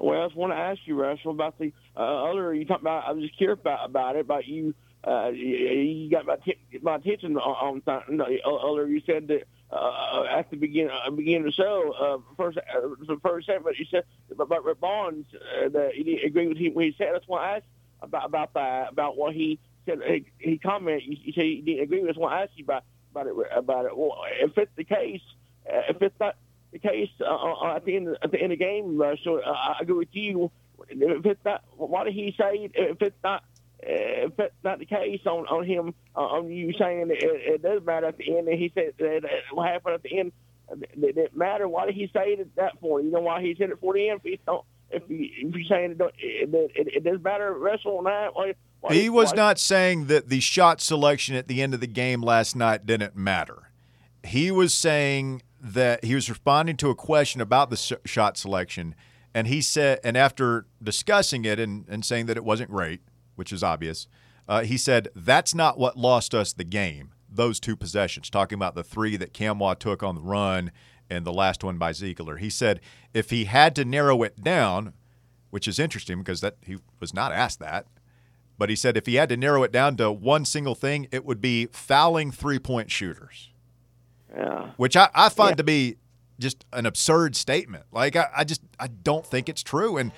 Well, 0.00 0.20
I 0.22 0.26
just 0.26 0.36
want 0.36 0.52
to 0.52 0.56
ask 0.58 0.80
you, 0.84 1.00
Russell, 1.00 1.30
about 1.30 1.58
the 1.58 1.72
uh, 1.96 2.30
other. 2.30 2.52
You 2.54 2.64
talking 2.64 2.82
about? 2.82 3.04
I 3.06 3.12
was 3.12 3.24
just 3.24 3.36
curious 3.38 3.58
about 3.60 3.86
about 3.88 4.16
it. 4.16 4.20
About 4.20 4.46
you. 4.46 4.74
Uh, 5.06 5.28
you, 5.28 6.10
got 6.10 6.26
my, 6.26 6.34
t- 6.44 6.58
my 6.82 6.96
attention 6.96 7.36
on, 7.36 7.80
something. 7.84 8.20
Uh, 8.20 8.24
Earlier, 8.44 8.86
you 8.86 9.00
said 9.06 9.28
that 9.28 9.44
uh, 9.70 10.24
at 10.24 10.50
the 10.50 10.56
beginning 10.56 10.90
uh, 10.90 11.10
beginning 11.10 11.42
of 11.42 11.46
the 11.46 11.52
show, 11.52 11.92
uh, 11.92 12.34
first 12.36 12.58
uh, 12.58 12.80
the 13.06 13.16
first 13.22 13.46
segment, 13.46 13.78
you 13.78 13.86
said 13.88 14.02
about 14.32 14.64
Rick 14.64 14.80
Barnes 14.80 15.26
uh, 15.34 15.68
that 15.68 15.96
you 15.96 16.02
didn't 16.04 16.24
agree 16.26 16.48
with 16.48 16.58
him 16.58 16.74
when 16.74 16.86
he 16.86 16.94
said. 16.98 17.10
That's 17.12 17.28
why 17.28 17.52
I 17.52 17.56
asked 17.58 17.66
about 18.02 18.26
about 18.26 18.54
that 18.54 18.90
about 18.90 19.16
what 19.16 19.32
he 19.34 19.60
said. 19.86 20.00
He, 20.04 20.26
he 20.38 20.58
commented. 20.58 21.04
You, 21.06 21.16
you 21.22 21.32
said 21.32 21.42
you 21.42 21.62
didn't 21.62 21.84
agree 21.84 22.00
with. 22.00 22.08
That's 22.08 22.18
why 22.18 22.40
I 22.40 22.42
asked 22.42 22.52
you 22.56 22.64
about 22.64 22.82
about 23.12 23.28
it. 23.28 23.34
About 23.54 23.84
it. 23.86 23.96
Well, 23.96 24.16
if 24.40 24.58
it's 24.58 24.72
the 24.74 24.84
case, 24.84 25.22
uh, 25.72 25.82
if 25.88 26.02
it's 26.02 26.18
not 26.18 26.34
the 26.82 26.88
case 26.88 27.10
uh, 27.20 27.24
uh, 27.34 27.76
at 27.76 27.84
the 27.84 27.96
end 27.96 28.16
at 28.22 28.30
the 28.30 28.38
end 28.40 28.52
of 28.52 28.58
the 28.58 28.64
game, 28.64 29.00
uh, 29.00 29.16
so 29.24 29.40
uh, 29.40 29.50
I 29.50 29.76
agree 29.80 29.96
with 29.96 30.08
you. 30.12 30.50
If 30.88 31.24
it's 31.26 31.44
not, 31.44 31.64
why 31.76 32.04
did 32.04 32.14
he 32.14 32.34
say 32.38 32.70
if 32.74 33.00
it's 33.00 33.16
not? 33.24 33.42
Uh, 33.82 34.26
if 34.28 34.36
that's 34.36 34.54
not 34.64 34.78
the 34.78 34.86
case 34.86 35.20
on 35.26 35.46
on 35.46 35.64
him 35.64 35.94
uh, 36.14 36.20
on 36.20 36.50
you 36.50 36.72
saying 36.78 37.10
it, 37.10 37.18
it 37.20 37.62
does 37.62 37.82
matter 37.84 38.06
at 38.06 38.16
the 38.18 38.36
end, 38.36 38.48
and 38.48 38.58
he 38.58 38.70
said 38.74 38.94
that 38.98 39.24
uh, 39.24 39.28
what 39.52 39.68
happened 39.68 39.94
at 39.94 40.02
the 40.02 40.18
end 40.18 40.32
that 40.70 41.00
didn't 41.00 41.36
matter. 41.36 41.68
Why 41.68 41.86
did 41.86 41.94
he 41.94 42.10
say 42.12 42.42
that 42.56 42.80
for? 42.80 43.00
You 43.00 43.10
know 43.10 43.20
why 43.20 43.40
he 43.42 43.54
said 43.56 43.70
it 43.70 43.78
for 43.80 43.94
the 43.94 44.08
end? 44.08 44.20
If 44.24 44.30
he 44.30 44.40
don't, 44.46 44.64
if, 44.90 45.02
he, 45.08 45.32
if 45.38 45.54
you're 45.54 45.64
saying 45.68 45.92
it, 45.92 45.98
don't, 45.98 46.14
it, 46.18 46.48
it, 46.74 46.88
it 46.96 47.04
does 47.04 47.22
matter 47.22 47.52
wrestle 47.52 48.02
night. 48.02 48.30
Why, 48.32 48.54
why, 48.80 48.94
He 48.94 49.08
was 49.08 49.30
why- 49.30 49.36
not 49.36 49.58
saying 49.58 50.06
that 50.06 50.28
the 50.28 50.40
shot 50.40 50.80
selection 50.80 51.36
at 51.36 51.46
the 51.48 51.62
end 51.62 51.72
of 51.74 51.80
the 51.80 51.86
game 51.86 52.20
last 52.22 52.56
night 52.56 52.86
didn't 52.86 53.14
matter. 53.16 53.70
He 54.24 54.50
was 54.50 54.74
saying 54.74 55.42
that 55.66 56.04
he 56.04 56.14
was 56.14 56.30
responding 56.30 56.76
to 56.76 56.90
a 56.90 56.94
question 56.94 57.40
about 57.40 57.70
the 57.70 57.98
shot 58.04 58.36
selection, 58.36 58.94
and 59.34 59.48
he 59.48 59.60
said, 59.60 59.98
and 60.04 60.16
after 60.16 60.66
discussing 60.82 61.44
it 61.44 61.58
and, 61.58 61.84
and 61.88 62.04
saying 62.04 62.26
that 62.26 62.36
it 62.36 62.44
wasn't 62.44 62.70
great, 62.70 63.00
which 63.34 63.52
is 63.52 63.62
obvious, 63.62 64.06
uh, 64.48 64.62
he 64.62 64.76
said 64.76 65.08
that's 65.14 65.54
not 65.54 65.76
what 65.78 65.96
lost 65.96 66.34
us 66.34 66.52
the 66.52 66.64
game. 66.64 67.12
Those 67.28 67.58
two 67.58 67.74
possessions, 67.74 68.30
talking 68.30 68.56
about 68.56 68.76
the 68.76 68.84
three 68.84 69.16
that 69.16 69.34
Nkamhoua 69.34 69.78
took 69.78 70.02
on 70.02 70.14
the 70.14 70.22
run 70.22 70.70
and 71.10 71.26
the 71.26 71.32
last 71.32 71.64
one 71.64 71.78
by 71.78 71.90
Zeigler. 71.92 72.38
He 72.38 72.48
said 72.48 72.80
if 73.12 73.30
he 73.30 73.44
had 73.44 73.74
to 73.76 73.84
narrow 73.84 74.22
it 74.22 74.42
down, 74.42 74.92
which 75.50 75.66
is 75.66 75.78
interesting 75.78 76.18
because 76.18 76.40
that 76.40 76.56
he 76.62 76.78
was 77.00 77.12
not 77.12 77.32
asked 77.32 77.58
that, 77.58 77.86
but 78.56 78.70
he 78.70 78.76
said 78.76 78.96
if 78.96 79.06
he 79.06 79.16
had 79.16 79.28
to 79.30 79.36
narrow 79.36 79.64
it 79.64 79.72
down 79.72 79.96
to 79.96 80.12
one 80.12 80.44
single 80.44 80.76
thing, 80.76 81.08
it 81.10 81.24
would 81.24 81.40
be 81.40 81.66
fouling 81.72 82.30
three 82.30 82.58
point 82.58 82.90
shooters, 82.90 83.50
Yeah. 84.36 84.70
which 84.76 84.96
I, 84.96 85.08
I 85.14 85.28
find 85.30 85.56
to 85.56 85.64
be 85.64 85.96
just 86.38 86.66
an 86.72 86.84
absurd 86.84 87.34
statement. 87.36 87.84
Like, 87.90 88.16
I, 88.16 88.28
I 88.36 88.44
just 88.44 88.60
I 88.78 88.88
don't 88.88 89.24
think 89.24 89.48
it's 89.48 89.62
true. 89.62 89.96
And 89.96 90.12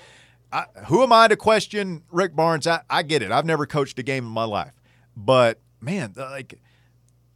I, 0.52 0.64
who 0.86 1.02
am 1.02 1.12
I 1.12 1.28
to 1.28 1.36
question 1.36 2.02
Rick 2.10 2.34
Barnes? 2.34 2.66
I, 2.66 2.80
I 2.90 3.02
get 3.02 3.22
it. 3.22 3.30
I've 3.30 3.46
never 3.46 3.66
coached 3.66 3.98
a 3.98 4.02
game 4.02 4.24
in 4.24 4.30
my 4.30 4.44
life. 4.44 4.72
But, 5.16 5.60
man, 5.80 6.14
like, 6.16 6.60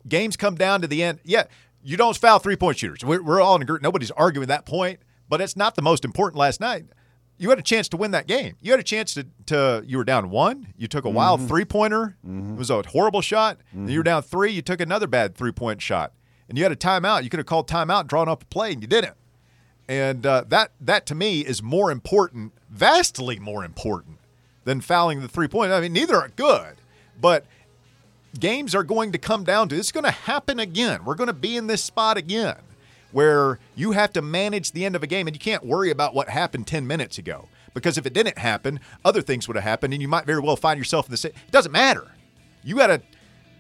games 0.09 0.37
come 0.37 0.57
down 0.57 0.81
to 0.81 0.87
the 0.87 1.03
end. 1.03 1.21
Yeah, 1.25 1.45
you 1.83 1.97
don't 1.97 2.17
foul 2.17 2.39
three 2.39 2.57
point 2.57 2.79
shooters. 2.79 3.05
We're, 3.05 3.23
we're 3.23 3.41
all 3.41 3.57
in 3.57 3.63
agreement. 3.63 3.83
Nobody's 3.83 4.11
arguing 4.13 4.49
that 4.49 4.67
point, 4.67 5.01
but 5.29 5.41
it's 5.41 5.57
not 5.57 5.75
the 5.75 5.83
most 5.83 6.05
important 6.05 6.39
last 6.39 6.61
night. 6.61 6.87
You 7.39 7.51
had 7.51 7.59
a 7.59 7.63
chance 7.63 7.89
to 7.89 7.97
win 7.97 8.13
that 8.13 8.27
game. 8.27 8.57
You 8.61 8.71
had 8.71 8.81
a 8.81 8.85
chance 8.85 9.15
to, 9.15 9.27
to 9.47 9.83
you 9.87 9.99
were 9.99 10.05
down 10.05 10.31
one. 10.31 10.75
You 10.77 10.87
took 10.87 11.05
a 11.05 11.11
wild 11.11 11.41
mm-hmm. 11.41 11.49
three 11.49 11.65
pointer. 11.65 12.17
Mm-hmm. 12.27 12.55
It 12.55 12.59
was 12.59 12.71
a 12.71 12.83
horrible 12.83 13.21
shot. 13.21 13.59
Then 13.73 13.89
you 13.89 13.99
were 13.99 14.05
mm-hmm. 14.05 14.11
down 14.11 14.23
three. 14.23 14.53
You 14.53 14.63
took 14.63 14.81
another 14.81 15.07
bad 15.07 15.35
three 15.35 15.51
point 15.51 15.83
shot. 15.83 16.13
And 16.53 16.59
you 16.59 16.65
had 16.67 16.73
a 16.73 16.77
timeout. 16.77 17.25
You 17.25 17.31
could 17.31 17.39
have 17.39 17.47
called 17.47 17.67
timeout 17.67 18.09
drawn 18.09 18.29
up 18.29 18.43
a 18.43 18.45
play, 18.45 18.75
and 18.75 18.83
you 18.83 18.87
didn't. 18.87 19.17
And 19.89 20.27
uh, 20.27 20.45
that 20.49 20.73
that 20.83 21.07
to 21.07 21.15
me 21.15 21.41
is 21.41 21.63
more 21.63 21.91
important, 21.91 22.53
vastly 22.69 23.39
more 23.39 23.65
important 23.65 24.19
than 24.65 24.83
fouling 24.83 25.23
the 25.23 25.29
three 25.29 25.49
point. 25.49 25.73
I 25.73 25.81
mean, 25.81 25.95
neither 25.95 26.15
are 26.15 26.29
good, 26.37 26.75
but 27.19 27.47
games 28.39 28.75
are 28.75 28.83
going 28.83 29.13
to 29.13 29.19
come 29.19 29.45
down 29.45 29.71
to 29.71 29.77
this. 29.77 29.87
it's 29.87 29.93
going 29.93 30.05
to 30.05 30.11
happen 30.11 30.61
again. 30.61 31.07
We're 31.07 31.15
going 31.15 31.29
to 31.29 31.33
be 31.33 31.57
in 31.57 31.69
this 31.69 31.83
spot 31.83 32.19
again 32.19 32.59
where 33.13 33.59
you 33.75 33.93
have 33.93 34.13
to 34.13 34.21
manage 34.21 34.73
the 34.73 34.85
end 34.85 34.95
of 34.95 35.03
a 35.03 35.07
game 35.07 35.27
and 35.27 35.35
you 35.35 35.41
can't 35.41 35.65
worry 35.65 35.91
about 35.91 36.15
what 36.15 36.29
happened 36.29 36.67
10 36.67 36.87
minutes 36.87 37.17
ago 37.17 37.49
because 37.73 37.97
if 37.97 38.05
it 38.05 38.13
didn't 38.13 38.37
happen, 38.37 38.79
other 39.07 39.23
things 39.23 39.49
would 39.49 39.57
have 39.57 39.65
happened 39.65 39.95
and 39.95 40.03
you 40.03 40.09
might 40.09 40.27
very 40.27 40.41
well 40.41 40.57
find 40.57 40.77
yourself 40.77 41.07
in 41.07 41.13
the 41.13 41.17
same. 41.17 41.33
It 41.33 41.51
doesn't 41.51 41.73
matter. 41.73 42.09
You 42.63 42.77
got 42.77 42.89
to 42.89 43.01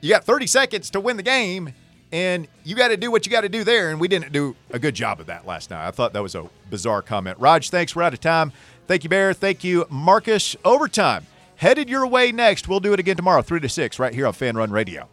you 0.02 0.10
got 0.10 0.24
30 0.24 0.46
seconds 0.46 0.90
to 0.90 1.00
win 1.00 1.16
the 1.16 1.22
game 1.22 1.72
and 2.12 2.46
you 2.62 2.76
got 2.76 2.88
to 2.88 2.96
do 2.96 3.10
what 3.10 3.26
you 3.26 3.32
got 3.32 3.40
to 3.40 3.48
do 3.48 3.64
there 3.64 3.90
and 3.90 3.98
we 3.98 4.06
didn't 4.06 4.32
do 4.32 4.54
a 4.70 4.78
good 4.78 4.94
job 4.94 5.18
of 5.18 5.26
that 5.26 5.46
last 5.46 5.70
night. 5.70 5.86
I 5.86 5.90
thought 5.90 6.12
that 6.12 6.22
was 6.22 6.34
a 6.34 6.48
bizarre 6.70 7.02
comment. 7.02 7.38
Raj, 7.38 7.70
thanks. 7.70 7.96
We're 7.96 8.02
out 8.02 8.12
of 8.12 8.20
time. 8.20 8.52
Thank 8.86 9.04
you, 9.04 9.10
Bear. 9.10 9.32
Thank 9.32 9.64
you, 9.64 9.86
Marcus. 9.88 10.54
Overtime 10.64 11.26
headed 11.56 11.88
your 11.88 12.06
way 12.06 12.32
next. 12.32 12.68
We'll 12.68 12.80
do 12.80 12.92
it 12.92 13.00
again 13.00 13.16
tomorrow, 13.16 13.40
3 13.40 13.60
to 13.60 13.68
6, 13.68 13.98
right 13.98 14.12
here 14.12 14.26
on 14.26 14.32
Fan 14.32 14.56
Run 14.56 14.70
Radio. 14.70 15.08